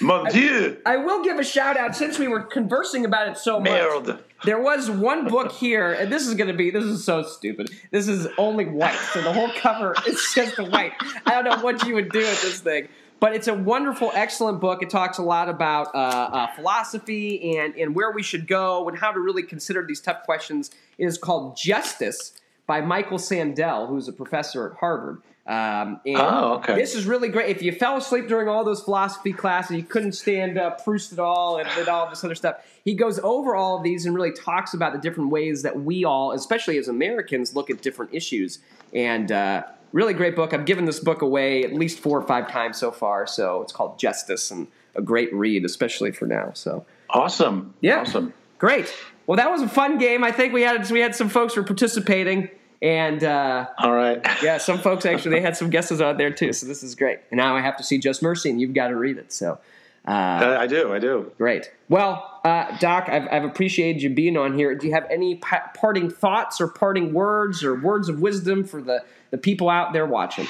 Mon 0.00 0.30
Dieu. 0.30 0.78
I 0.84 0.96
will 0.96 1.22
give 1.22 1.38
a 1.38 1.44
shout 1.44 1.76
out 1.76 1.94
since 1.94 2.18
we 2.18 2.26
were 2.28 2.40
conversing 2.40 3.04
about 3.04 3.28
it 3.28 3.36
so 3.36 3.60
much. 3.60 3.70
Merde. 3.70 4.18
There 4.44 4.60
was 4.60 4.90
one 4.90 5.28
book 5.28 5.52
here, 5.52 5.92
and 5.92 6.10
this 6.12 6.26
is 6.26 6.34
going 6.34 6.48
to 6.48 6.56
be 6.56 6.70
this 6.70 6.84
is 6.84 7.04
so 7.04 7.22
stupid. 7.22 7.70
This 7.92 8.08
is 8.08 8.26
only 8.38 8.64
white, 8.64 8.98
so 9.12 9.22
the 9.22 9.32
whole 9.32 9.50
cover 9.60 9.94
is 10.08 10.32
just 10.34 10.58
white. 10.58 10.92
I 11.24 11.30
don't 11.40 11.44
know 11.44 11.58
what 11.62 11.86
you 11.86 11.94
would 11.94 12.10
do 12.10 12.18
with 12.18 12.42
this 12.42 12.58
thing, 12.60 12.88
but 13.22 13.36
it's 13.36 13.46
a 13.46 13.54
wonderful, 13.54 14.10
excellent 14.14 14.60
book. 14.60 14.82
It 14.82 14.90
talks 14.90 15.18
a 15.18 15.22
lot 15.22 15.48
about 15.48 15.94
uh, 15.94 15.98
uh, 15.98 16.46
philosophy 16.56 17.56
and 17.56 17.72
and 17.76 17.94
where 17.94 18.10
we 18.10 18.20
should 18.20 18.48
go 18.48 18.88
and 18.88 18.98
how 18.98 19.12
to 19.12 19.20
really 19.20 19.44
consider 19.44 19.86
these 19.86 20.00
tough 20.00 20.24
questions. 20.24 20.72
It 20.98 21.06
is 21.06 21.18
called 21.18 21.56
Justice 21.56 22.32
by 22.66 22.80
Michael 22.80 23.18
Sandel, 23.18 23.86
who's 23.86 24.08
a 24.08 24.12
professor 24.12 24.72
at 24.72 24.78
Harvard. 24.78 25.22
Um, 25.46 26.00
and 26.04 26.16
Oh, 26.16 26.54
okay. 26.54 26.74
This 26.74 26.96
is 26.96 27.06
really 27.06 27.28
great. 27.28 27.48
If 27.54 27.62
you 27.62 27.70
fell 27.70 27.96
asleep 27.96 28.26
during 28.26 28.48
all 28.48 28.64
those 28.64 28.82
philosophy 28.82 29.32
classes, 29.32 29.76
you 29.76 29.84
couldn't 29.84 30.12
stand 30.12 30.58
uh, 30.58 30.70
Proust 30.70 31.12
at 31.12 31.20
all, 31.20 31.58
and, 31.58 31.68
and 31.78 31.86
all 31.86 32.10
this 32.10 32.24
other 32.24 32.34
stuff. 32.34 32.56
He 32.84 32.94
goes 32.94 33.20
over 33.20 33.54
all 33.54 33.76
of 33.76 33.84
these 33.84 34.04
and 34.04 34.16
really 34.16 34.32
talks 34.32 34.74
about 34.74 34.92
the 34.92 34.98
different 34.98 35.30
ways 35.30 35.62
that 35.62 35.80
we 35.80 36.04
all, 36.04 36.32
especially 36.32 36.76
as 36.76 36.88
Americans, 36.88 37.54
look 37.54 37.70
at 37.70 37.82
different 37.82 38.12
issues. 38.12 38.58
And 38.92 39.30
uh, 39.30 39.62
really 39.92 40.14
great 40.14 40.34
book. 40.34 40.52
I've 40.52 40.64
given 40.64 40.84
this 40.84 41.00
book 41.00 41.22
away 41.22 41.64
at 41.64 41.72
least 41.72 41.98
four 41.98 42.18
or 42.18 42.26
five 42.26 42.50
times 42.50 42.78
so 42.78 42.90
far. 42.90 43.26
So 43.26 43.62
it's 43.62 43.72
called 43.72 43.98
Justice, 43.98 44.50
and 44.50 44.66
a 44.94 45.02
great 45.02 45.32
read, 45.34 45.64
especially 45.64 46.12
for 46.12 46.26
now. 46.26 46.50
So 46.54 46.84
Awesome. 47.10 47.74
Yeah. 47.80 48.00
Awesome. 48.00 48.32
great. 48.58 48.92
Well, 49.26 49.36
that 49.36 49.50
was 49.50 49.62
a 49.62 49.68
fun 49.68 49.98
game. 49.98 50.24
I 50.24 50.32
think 50.32 50.52
we 50.52 50.62
had 50.62 50.90
we 50.90 51.00
had 51.00 51.14
some 51.14 51.28
folks 51.28 51.56
were 51.56 51.62
participating, 51.62 52.48
and. 52.80 53.22
Uh, 53.22 53.66
All 53.78 53.92
right. 53.92 54.20
yeah, 54.42 54.58
some 54.58 54.78
folks 54.78 55.06
actually 55.06 55.32
they 55.32 55.40
had 55.40 55.56
some 55.56 55.70
guesses 55.70 56.00
out 56.00 56.18
there 56.18 56.30
too, 56.32 56.52
so 56.52 56.66
this 56.66 56.82
is 56.82 56.94
great. 56.94 57.20
And 57.30 57.38
now 57.38 57.56
I 57.56 57.60
have 57.60 57.76
to 57.76 57.84
see 57.84 57.98
Just 57.98 58.22
Mercy, 58.22 58.50
and 58.50 58.60
you've 58.60 58.74
got 58.74 58.88
to 58.88 58.96
read 58.96 59.18
it. 59.18 59.32
So 59.32 59.58
uh, 60.06 60.56
I 60.58 60.66
do. 60.66 60.92
I 60.92 60.98
do. 60.98 61.30
great. 61.38 61.70
Well, 61.88 62.40
uh, 62.44 62.76
Doc, 62.78 63.08
I've, 63.08 63.28
I've 63.30 63.44
appreciated 63.44 64.02
you 64.02 64.10
being 64.10 64.36
on 64.36 64.56
here. 64.56 64.74
Do 64.74 64.88
you 64.88 64.94
have 64.94 65.06
any 65.10 65.36
pa- 65.36 65.70
parting 65.76 66.10
thoughts 66.10 66.60
or 66.60 66.66
parting 66.66 67.12
words 67.12 67.62
or 67.62 67.78
words 67.78 68.08
of 68.08 68.20
wisdom 68.20 68.64
for 68.64 68.82
the 68.82 69.04
the 69.30 69.38
people 69.38 69.70
out 69.70 69.92
there 69.92 70.06
watching? 70.06 70.46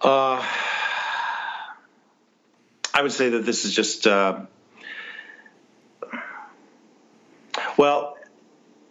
Uh, 0.00 0.44
I 2.94 3.02
would 3.02 3.12
say 3.12 3.30
that 3.30 3.44
this 3.44 3.64
is 3.64 3.74
just, 3.74 4.06
uh, 4.06 4.40
well, 7.76 8.16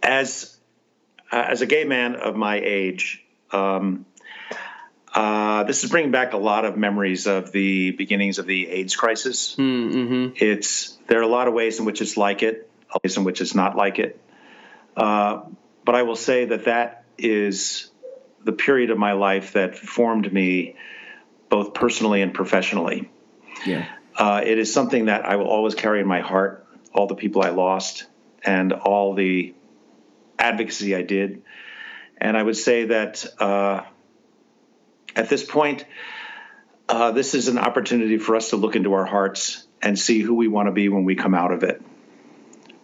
as 0.02 0.58
uh, 1.32 1.46
as 1.48 1.62
a 1.62 1.66
gay 1.66 1.84
man 1.84 2.16
of 2.16 2.36
my 2.36 2.60
age, 2.60 3.24
um, 3.52 4.06
uh, 5.18 5.64
this 5.64 5.84
is 5.84 5.90
bringing 5.90 6.12
back 6.12 6.34
a 6.34 6.38
lot 6.38 6.64
of 6.64 6.78
memories 6.78 7.26
of 7.26 7.52
the 7.52 7.90
beginnings 7.90 8.38
of 8.38 8.46
the 8.46 8.70
AIDS 8.70 8.96
crisis. 8.96 9.56
Mm-hmm. 9.56 10.34
It's 10.36 10.96
there 11.08 11.18
are 11.18 11.24
a 11.24 11.28
lot 11.28 11.48
of 11.48 11.56
ways 11.56 11.80
in 11.80 11.86
which 11.86 12.02
it's 12.02 12.18
like 12.18 12.44
it, 12.44 12.70
ways 13.04 13.18
in 13.18 13.24
which 13.24 13.42
it's 13.42 13.56
not 13.56 13.76
like 13.76 13.98
it. 13.98 14.22
Uh, 14.96 15.42
but 15.84 15.96
I 15.96 16.04
will 16.04 16.16
say 16.16 16.46
that 16.46 16.66
that 16.66 17.04
is 17.18 17.90
the 18.44 18.52
period 18.52 18.92
of 18.92 19.00
my 19.00 19.14
life 19.14 19.54
that 19.54 19.76
formed 19.76 20.32
me 20.32 20.76
both 21.50 21.74
personally 21.74 22.22
and 22.22 22.32
professionally. 22.32 23.10
Yeah. 23.66 23.88
Uh, 24.16 24.44
it 24.46 24.60
is 24.60 24.72
something 24.72 25.06
that 25.06 25.26
I 25.26 25.38
will 25.38 25.48
always 25.48 25.74
carry 25.74 26.00
in 26.00 26.08
my 26.08 26.22
heart. 26.22 26.68
All 26.94 27.08
the 27.08 27.16
people 27.16 27.42
I 27.42 27.50
lost 27.50 28.06
and 28.44 28.72
all 28.72 29.16
the 29.16 29.56
advocacy 30.38 30.96
I 30.96 31.02
did. 31.02 31.42
And 32.20 32.38
I 32.38 32.44
would 32.44 32.58
say 32.58 32.86
that 32.86 33.26
uh, 33.42 33.82
at 35.16 35.30
this 35.30 35.44
point, 35.44 35.86
uh, 36.90 37.12
this 37.12 37.34
is 37.34 37.48
an 37.48 37.58
opportunity 37.58 38.18
for 38.18 38.36
us 38.36 38.52
to 38.52 38.56
look 38.56 38.76
into 38.76 38.94
our 38.94 39.06
hearts 39.06 39.66
and 39.82 39.98
see 39.98 40.20
who 40.20 40.36
we 40.36 40.48
want 40.48 40.68
to 40.68 40.72
be 40.72 40.90
when 40.90 41.06
we 41.06 41.16
come 41.16 41.34
out 41.34 41.52
of 41.52 41.64
it. 41.64 41.82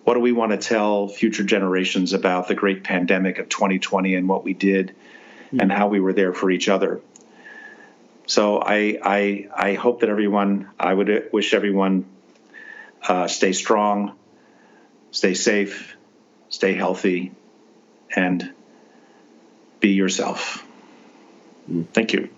What 0.03 0.15
do 0.15 0.19
we 0.19 0.34
want 0.34 0.51
to 0.51 0.57
tell 0.57 1.07
future 1.07 1.43
generations 1.43 2.11
about 2.11 2.47
the 2.47 2.55
great 2.55 2.84
pandemic 2.84 3.39
of 3.39 3.47
2020 3.47 4.15
and 4.15 4.28
what 4.28 4.43
we 4.43 4.53
did 4.53 4.95
and 5.57 5.71
how 5.71 5.88
we 5.88 5.99
were 5.99 6.11
there 6.11 6.34
for 6.34 6.51
each 6.51 6.67
other? 6.67 7.01
So 8.26 8.59
I, 8.59 8.97
I, 9.01 9.49
I 9.55 9.74
hope 9.76 10.01
that 10.01 10.09
everyone, 10.09 10.69
I 10.80 10.93
would 10.93 11.30
wish 11.32 11.53
everyone 11.53 12.05
uh, 13.07 13.28
stay 13.28 13.53
strong, 13.53 14.15
stay 15.11 15.34
safe, 15.34 15.95
stay 16.49 16.74
healthy, 16.74 17.32
and 18.15 18.53
be 19.80 19.89
yourself. 19.89 20.65
Thank 21.93 22.14
you. 22.14 22.30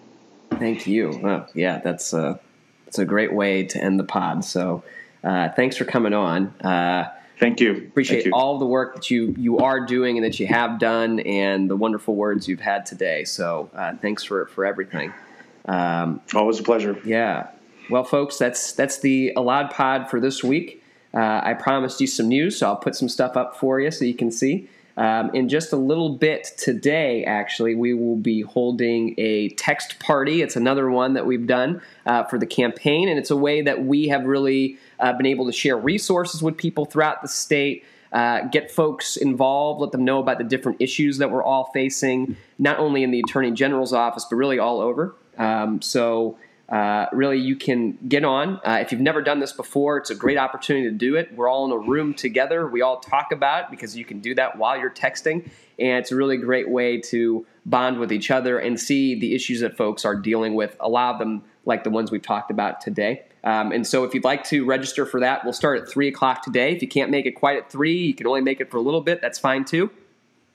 Thank 0.51 0.87
you. 0.87 1.19
Oh, 1.23 1.45
yeah, 1.53 1.79
that's 1.79 2.13
a 2.13 2.39
that's 2.85 2.99
a 2.99 3.05
great 3.05 3.33
way 3.33 3.63
to 3.65 3.83
end 3.83 3.99
the 3.99 4.03
pod. 4.03 4.45
So, 4.45 4.83
uh, 5.23 5.49
thanks 5.49 5.75
for 5.75 5.85
coming 5.85 6.13
on. 6.13 6.47
Uh, 6.61 7.11
Thank 7.37 7.59
you. 7.59 7.71
appreciate 7.75 8.17
Thank 8.17 8.25
you. 8.27 8.31
all 8.33 8.59
the 8.59 8.65
work 8.65 8.95
that 8.95 9.11
you 9.11 9.35
you 9.37 9.57
are 9.57 9.85
doing 9.85 10.17
and 10.17 10.23
that 10.25 10.39
you 10.39 10.47
have 10.47 10.79
done 10.79 11.19
and 11.21 11.69
the 11.69 11.75
wonderful 11.75 12.15
words 12.15 12.47
you've 12.47 12.61
had 12.61 12.85
today 12.85 13.25
so 13.25 13.69
uh, 13.75 13.93
thanks 14.01 14.23
for 14.23 14.45
for 14.47 14.63
everything 14.65 15.13
um, 15.65 16.21
Always 16.33 16.59
a 16.61 16.63
pleasure. 16.63 16.97
yeah 17.03 17.47
well 17.89 18.05
folks 18.05 18.37
that's 18.37 18.71
that's 18.71 18.99
the 18.99 19.33
Elad 19.35 19.69
Pod 19.71 20.09
for 20.09 20.21
this 20.21 20.45
week 20.45 20.81
uh, 21.13 21.41
i 21.43 21.53
promised 21.53 21.99
you 21.99 22.07
some 22.07 22.29
news 22.29 22.57
so 22.57 22.67
i'll 22.67 22.77
put 22.77 22.95
some 22.95 23.09
stuff 23.09 23.35
up 23.35 23.57
for 23.57 23.81
you 23.81 23.91
so 23.91 24.05
you 24.05 24.13
can 24.15 24.31
see 24.31 24.69
um, 24.97 25.29
in 25.33 25.49
just 25.49 25.73
a 25.73 25.77
little 25.77 26.09
bit 26.09 26.51
today 26.57 27.23
actually 27.25 27.75
we 27.75 27.93
will 27.93 28.15
be 28.15 28.41
holding 28.41 29.15
a 29.17 29.49
text 29.49 29.99
party 29.99 30.41
it's 30.41 30.55
another 30.55 30.89
one 30.89 31.13
that 31.13 31.25
we've 31.25 31.47
done 31.47 31.81
uh, 32.05 32.23
for 32.23 32.37
the 32.39 32.45
campaign 32.45 33.09
and 33.09 33.19
it's 33.19 33.31
a 33.31 33.35
way 33.35 33.61
that 33.61 33.85
we 33.85 34.07
have 34.07 34.25
really 34.25 34.77
uh, 34.99 35.13
been 35.13 35.25
able 35.25 35.45
to 35.45 35.51
share 35.51 35.77
resources 35.77 36.41
with 36.41 36.57
people 36.57 36.85
throughout 36.85 37.21
the 37.21 37.27
state 37.27 37.83
uh, 38.15 38.47
get 38.47 38.71
folks 38.71 39.17
involved, 39.17 39.81
let 39.81 39.91
them 39.91 40.05
know 40.05 40.19
about 40.19 40.37
the 40.37 40.43
different 40.45 40.81
issues 40.81 41.17
that 41.17 41.29
we're 41.29 41.43
all 41.43 41.69
facing, 41.73 42.37
not 42.57 42.79
only 42.79 43.03
in 43.03 43.11
the 43.11 43.19
Attorney 43.19 43.51
General's 43.51 43.91
office, 43.91 44.25
but 44.29 44.37
really 44.37 44.57
all 44.57 44.79
over. 44.79 45.13
Um, 45.37 45.81
so, 45.81 46.37
uh, 46.67 47.05
really, 47.11 47.37
you 47.37 47.55
can 47.55 47.97
get 48.07 48.23
on. 48.23 48.59
Uh, 48.65 48.79
if 48.81 48.91
you've 48.91 49.01
never 49.01 49.21
done 49.21 49.39
this 49.39 49.51
before, 49.51 49.97
it's 49.97 50.09
a 50.09 50.15
great 50.15 50.37
opportunity 50.37 50.89
to 50.89 50.95
do 50.95 51.15
it. 51.15 51.35
We're 51.35 51.47
all 51.47 51.65
in 51.65 51.71
a 51.71 51.77
room 51.77 52.13
together. 52.13 52.67
We 52.67 52.81
all 52.81 52.99
talk 52.99 53.31
about 53.31 53.65
it 53.65 53.71
because 53.71 53.95
you 53.95 54.03
can 54.03 54.19
do 54.19 54.33
that 54.35 54.57
while 54.57 54.77
you're 54.77 54.89
texting. 54.89 55.47
And 55.77 55.99
it's 55.99 56.11
a 56.11 56.15
really 56.15 56.37
great 56.37 56.69
way 56.69 57.01
to 57.01 57.45
bond 57.65 57.99
with 57.99 58.11
each 58.11 58.31
other 58.31 58.57
and 58.57 58.79
see 58.79 59.19
the 59.19 59.35
issues 59.35 59.59
that 59.61 59.77
folks 59.77 60.05
are 60.05 60.15
dealing 60.15 60.55
with, 60.55 60.75
a 60.79 60.89
lot 60.89 61.13
of 61.13 61.19
them 61.19 61.43
like 61.65 61.83
the 61.83 61.89
ones 61.89 62.11
we've 62.11 62.21
talked 62.21 62.49
about 62.49 62.81
today. 62.81 63.23
Um, 63.43 63.71
and 63.71 63.85
so, 63.85 64.03
if 64.03 64.13
you'd 64.13 64.23
like 64.23 64.43
to 64.45 64.65
register 64.65 65.05
for 65.05 65.19
that, 65.19 65.43
we'll 65.43 65.53
start 65.53 65.79
at 65.79 65.89
3 65.89 66.07
o'clock 66.07 66.43
today. 66.43 66.73
If 66.73 66.81
you 66.81 66.87
can't 66.87 67.11
make 67.11 67.27
it 67.27 67.33
quite 67.33 67.57
at 67.57 67.71
3, 67.71 67.95
you 67.95 68.13
can 68.15 68.25
only 68.25 68.41
make 68.41 68.59
it 68.59 68.71
for 68.71 68.77
a 68.77 68.81
little 68.81 69.01
bit, 69.01 69.21
that's 69.21 69.37
fine 69.37 69.65
too. 69.65 69.91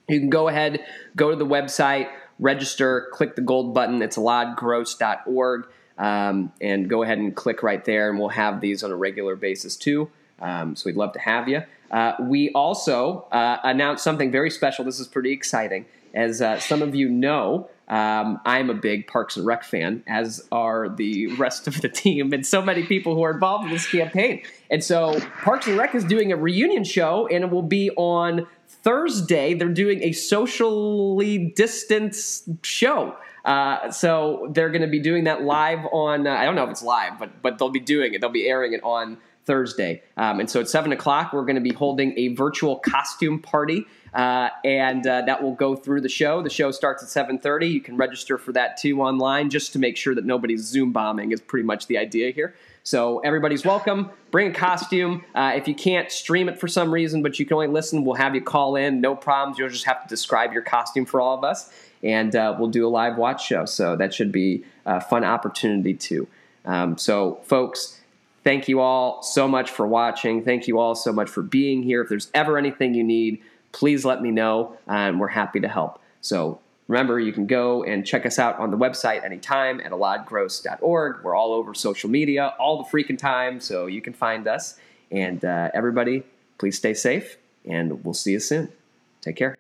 You 0.09 0.19
can 0.19 0.31
go 0.31 0.49
ahead, 0.49 0.85
go 1.15 1.31
to 1.31 1.37
the 1.37 1.47
website, 1.47 2.09
register, 2.41 3.09
click 3.13 3.37
the 3.37 3.43
gold 3.43 3.75
button. 3.75 4.03
It's 4.03 4.17
eladgross.org, 4.17 5.67
um, 6.01 6.51
and 6.61 6.89
go 6.89 7.03
ahead 7.03 7.19
and 7.19 7.37
click 7.37 7.63
right 7.63 7.85
there, 7.85 8.09
and 8.09 8.19
we'll 8.19 8.31
have 8.31 8.61
these 8.61 8.83
on 8.83 8.91
a 8.91 8.97
regular 8.97 9.37
basis 9.37 9.77
too. 9.77 10.11
Um, 10.41 10.75
so 10.75 10.85
we'd 10.87 10.97
love 10.97 11.13
to 11.13 11.21
have 11.21 11.47
you. 11.47 11.63
Uh, 11.91 12.15
we 12.21 12.51
also 12.53 13.27
uh, 13.31 13.59
announced 13.63 14.03
something 14.03 14.33
very 14.33 14.51
special. 14.51 14.85
This 14.85 14.99
is 14.99 15.07
pretty 15.07 15.31
exciting. 15.33 15.85
As 16.15 16.41
uh, 16.41 16.59
some 16.59 16.83
of 16.83 16.95
you 16.95 17.09
know, 17.09 17.69
um, 17.87 18.41
I'm 18.47 18.71
a 18.71 18.75
big 18.75 19.07
Parks 19.07 19.37
and 19.37 19.45
Rec 19.45 19.63
fan, 19.63 20.03
as 20.07 20.49
are 20.51 20.89
the 20.89 21.27
rest 21.35 21.69
of 21.69 21.81
the 21.83 21.89
team, 21.89 22.33
and 22.33 22.47
so 22.47 22.63
many 22.63 22.85
people 22.85 23.15
who 23.15 23.23
are 23.23 23.33
involved 23.33 23.67
in 23.67 23.71
this 23.71 23.89
campaign. 23.89 24.43
And 24.71 24.83
so, 24.83 25.21
Parks 25.43 25.67
and 25.67 25.77
Rec 25.77 25.95
is 25.95 26.05
doing 26.05 26.33
a 26.33 26.37
reunion 26.37 26.85
show, 26.85 27.29
and 27.29 27.45
it 27.45 27.51
will 27.51 27.63
be 27.63 27.91
on 27.91 28.47
Thursday. 28.83 29.55
They're 29.55 29.69
doing 29.69 30.03
a 30.03 30.13
socially 30.13 31.53
distanced 31.57 32.49
show. 32.63 33.17
Uh, 33.45 33.91
so 33.91 34.51
they're 34.53 34.71
going 34.71 34.83
to 34.83 34.89
be 34.89 35.01
doing 35.01 35.25
that 35.25 35.43
live 35.43 35.87
on. 35.93 36.27
Uh, 36.27 36.31
I 36.31 36.45
don't 36.45 36.55
know 36.55 36.65
if 36.65 36.71
it's 36.71 36.83
live, 36.83 37.19
but 37.19 37.43
but 37.43 37.59
they'll 37.59 37.71
be 37.71 37.81
doing 37.81 38.15
it. 38.15 38.21
They'll 38.21 38.31
be 38.31 38.47
airing 38.47 38.75
it 38.75 38.83
on 38.83 39.17
Thursday. 39.47 40.03
Um, 40.17 40.41
and 40.41 40.51
so 40.51 40.61
at 40.61 40.69
seven 40.69 40.93
o'clock, 40.93 41.33
we're 41.33 41.47
going 41.47 41.57
to 41.57 41.63
be 41.63 41.73
holding 41.73 42.17
a 42.19 42.29
virtual 42.35 42.77
costume 42.79 43.41
party, 43.41 43.87
uh, 44.13 44.51
and 44.63 45.07
uh, 45.07 45.23
that 45.23 45.43
will 45.43 45.55
go 45.55 45.75
through 45.75 46.03
the 46.03 46.09
show. 46.11 46.43
The 46.43 46.51
show 46.51 46.71
starts 46.71 47.03
at 47.03 47.09
seven 47.09 47.39
thirty. 47.39 47.69
You 47.69 47.81
can 47.81 47.97
register 47.97 48.37
for 48.37 48.53
that 48.53 48.77
too 48.77 49.01
online, 49.01 49.49
just 49.49 49.73
to 49.73 49.79
make 49.79 49.97
sure 49.97 50.15
that 50.15 50.27
nobody's 50.27 50.65
Zoom 50.65 50.93
bombing. 50.93 51.33
Is 51.33 51.41
pretty 51.41 51.65
much 51.65 51.87
the 51.87 51.97
idea 51.97 52.33
here. 52.33 52.55
So 52.91 53.21
everybody's 53.21 53.65
welcome. 53.65 54.11
Bring 54.33 54.51
a 54.51 54.53
costume. 54.53 55.25
Uh, 55.33 55.53
if 55.55 55.69
you 55.69 55.77
can't 55.77 56.11
stream 56.11 56.49
it 56.49 56.59
for 56.59 56.67
some 56.67 56.93
reason, 56.93 57.23
but 57.23 57.39
you 57.39 57.47
can 57.47 57.55
only 57.55 57.69
listen, 57.69 58.05
we'll 58.05 58.17
have 58.17 58.35
you 58.35 58.41
call 58.41 58.75
in. 58.75 59.01
No 59.01 59.15
problems. 59.15 59.61
You'll 59.61 59.69
just 59.69 59.85
have 59.85 60.03
to 60.03 60.09
describe 60.09 60.53
your 60.53 60.63
costume 60.63 61.07
for 61.07 61.21
all 61.21 61.39
of 61.39 61.45
us, 61.45 61.73
and 62.03 62.35
uh, 62.35 62.57
we'll 62.59 62.69
do 62.69 62.85
a 62.85 62.91
live 62.91 63.17
watch 63.17 63.47
show. 63.47 63.65
So 63.65 63.95
that 63.95 64.13
should 64.13 64.33
be 64.33 64.65
a 64.87 65.01
fun 65.01 65.23
opportunity 65.23 65.95
too. 65.95 66.27
Um, 66.65 66.99
so, 66.99 67.39
folks, 67.45 68.01
thank 68.43 68.67
you 68.67 68.81
all 68.81 69.23
so 69.23 69.47
much 69.47 69.71
for 69.71 69.87
watching. 69.87 70.43
Thank 70.43 70.67
you 70.67 70.81
all 70.81 70.97
so 70.97 71.13
much 71.13 71.31
for 71.31 71.43
being 71.43 71.85
here. 71.85 72.03
If 72.03 72.09
there's 72.09 72.29
ever 72.35 72.59
anything 72.59 72.95
you 72.95 73.05
need, 73.05 73.41
please 73.71 74.05
let 74.05 74.21
me 74.21 74.33
know, 74.33 74.77
and 74.89 75.21
we're 75.21 75.29
happy 75.29 75.61
to 75.61 75.69
help. 75.69 76.03
So, 76.23 76.59
remember, 76.91 77.19
you 77.21 77.33
can 77.33 77.47
go 77.47 77.85
and 77.85 78.05
check 78.05 78.27
us 78.27 78.41
out 78.41 78.59
on 78.59 78.73
the 78.73 78.77
website 78.77 79.25
anytime 79.25 79.81
at 79.81 79.93
eladgross.org. 79.93 81.23
We're 81.23 81.37
all 81.37 81.53
over 81.53 81.73
social 81.73 82.11
media 82.11 82.53
all 82.59 82.83
the 82.83 82.89
freaking 82.91 83.17
time, 83.17 83.61
so 83.61 83.87
you 83.87 84.03
can 84.03 84.13
find 84.13 84.49
us. 84.49 84.77
And 85.11 85.43
uh, 85.45 85.71
everybody, 85.73 86.25
please 86.59 86.77
stay 86.77 86.95
safe, 86.95 87.37
and 87.65 88.05
we'll 88.05 88.15
see 88.15 88.33
you 88.33 88.41
soon. 88.41 88.73
Take 89.21 89.37
care. 89.37 89.57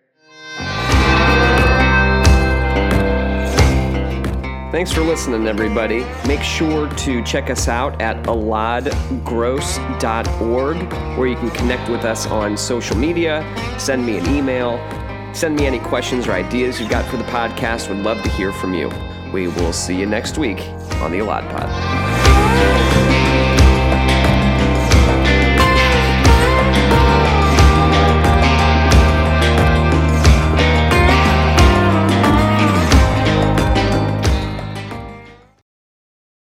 Thanks 4.72 4.90
for 4.92 5.02
listening, 5.02 5.46
everybody. 5.46 6.04
Make 6.26 6.42
sure 6.42 6.88
to 6.88 7.22
check 7.24 7.48
us 7.50 7.68
out 7.68 8.02
at 8.02 8.24
eladgross.org, 8.24 10.92
where 11.18 11.28
you 11.28 11.36
can 11.36 11.50
connect 11.50 11.88
with 11.88 12.04
us 12.04 12.26
on 12.26 12.56
social 12.56 12.96
media, 12.96 13.44
send 13.78 14.04
me 14.06 14.18
an 14.18 14.28
email, 14.28 14.78
send 15.32 15.56
me 15.56 15.66
any 15.66 15.78
questions 15.78 16.26
or 16.26 16.32
ideas 16.32 16.80
you've 16.80 16.90
got 16.90 17.04
for 17.10 17.16
the 17.16 17.24
podcast. 17.24 17.88
Would 17.88 17.98
love 17.98 18.22
to 18.22 18.28
hear 18.30 18.52
from 18.52 18.74
you. 18.74 18.90
We 19.32 19.48
will 19.48 19.72
see 19.72 19.98
you 19.98 20.06
next 20.06 20.38
week 20.38 20.60
on 21.00 21.12
the 21.12 21.18
Elad 21.18 21.48
Pod. 21.50 22.29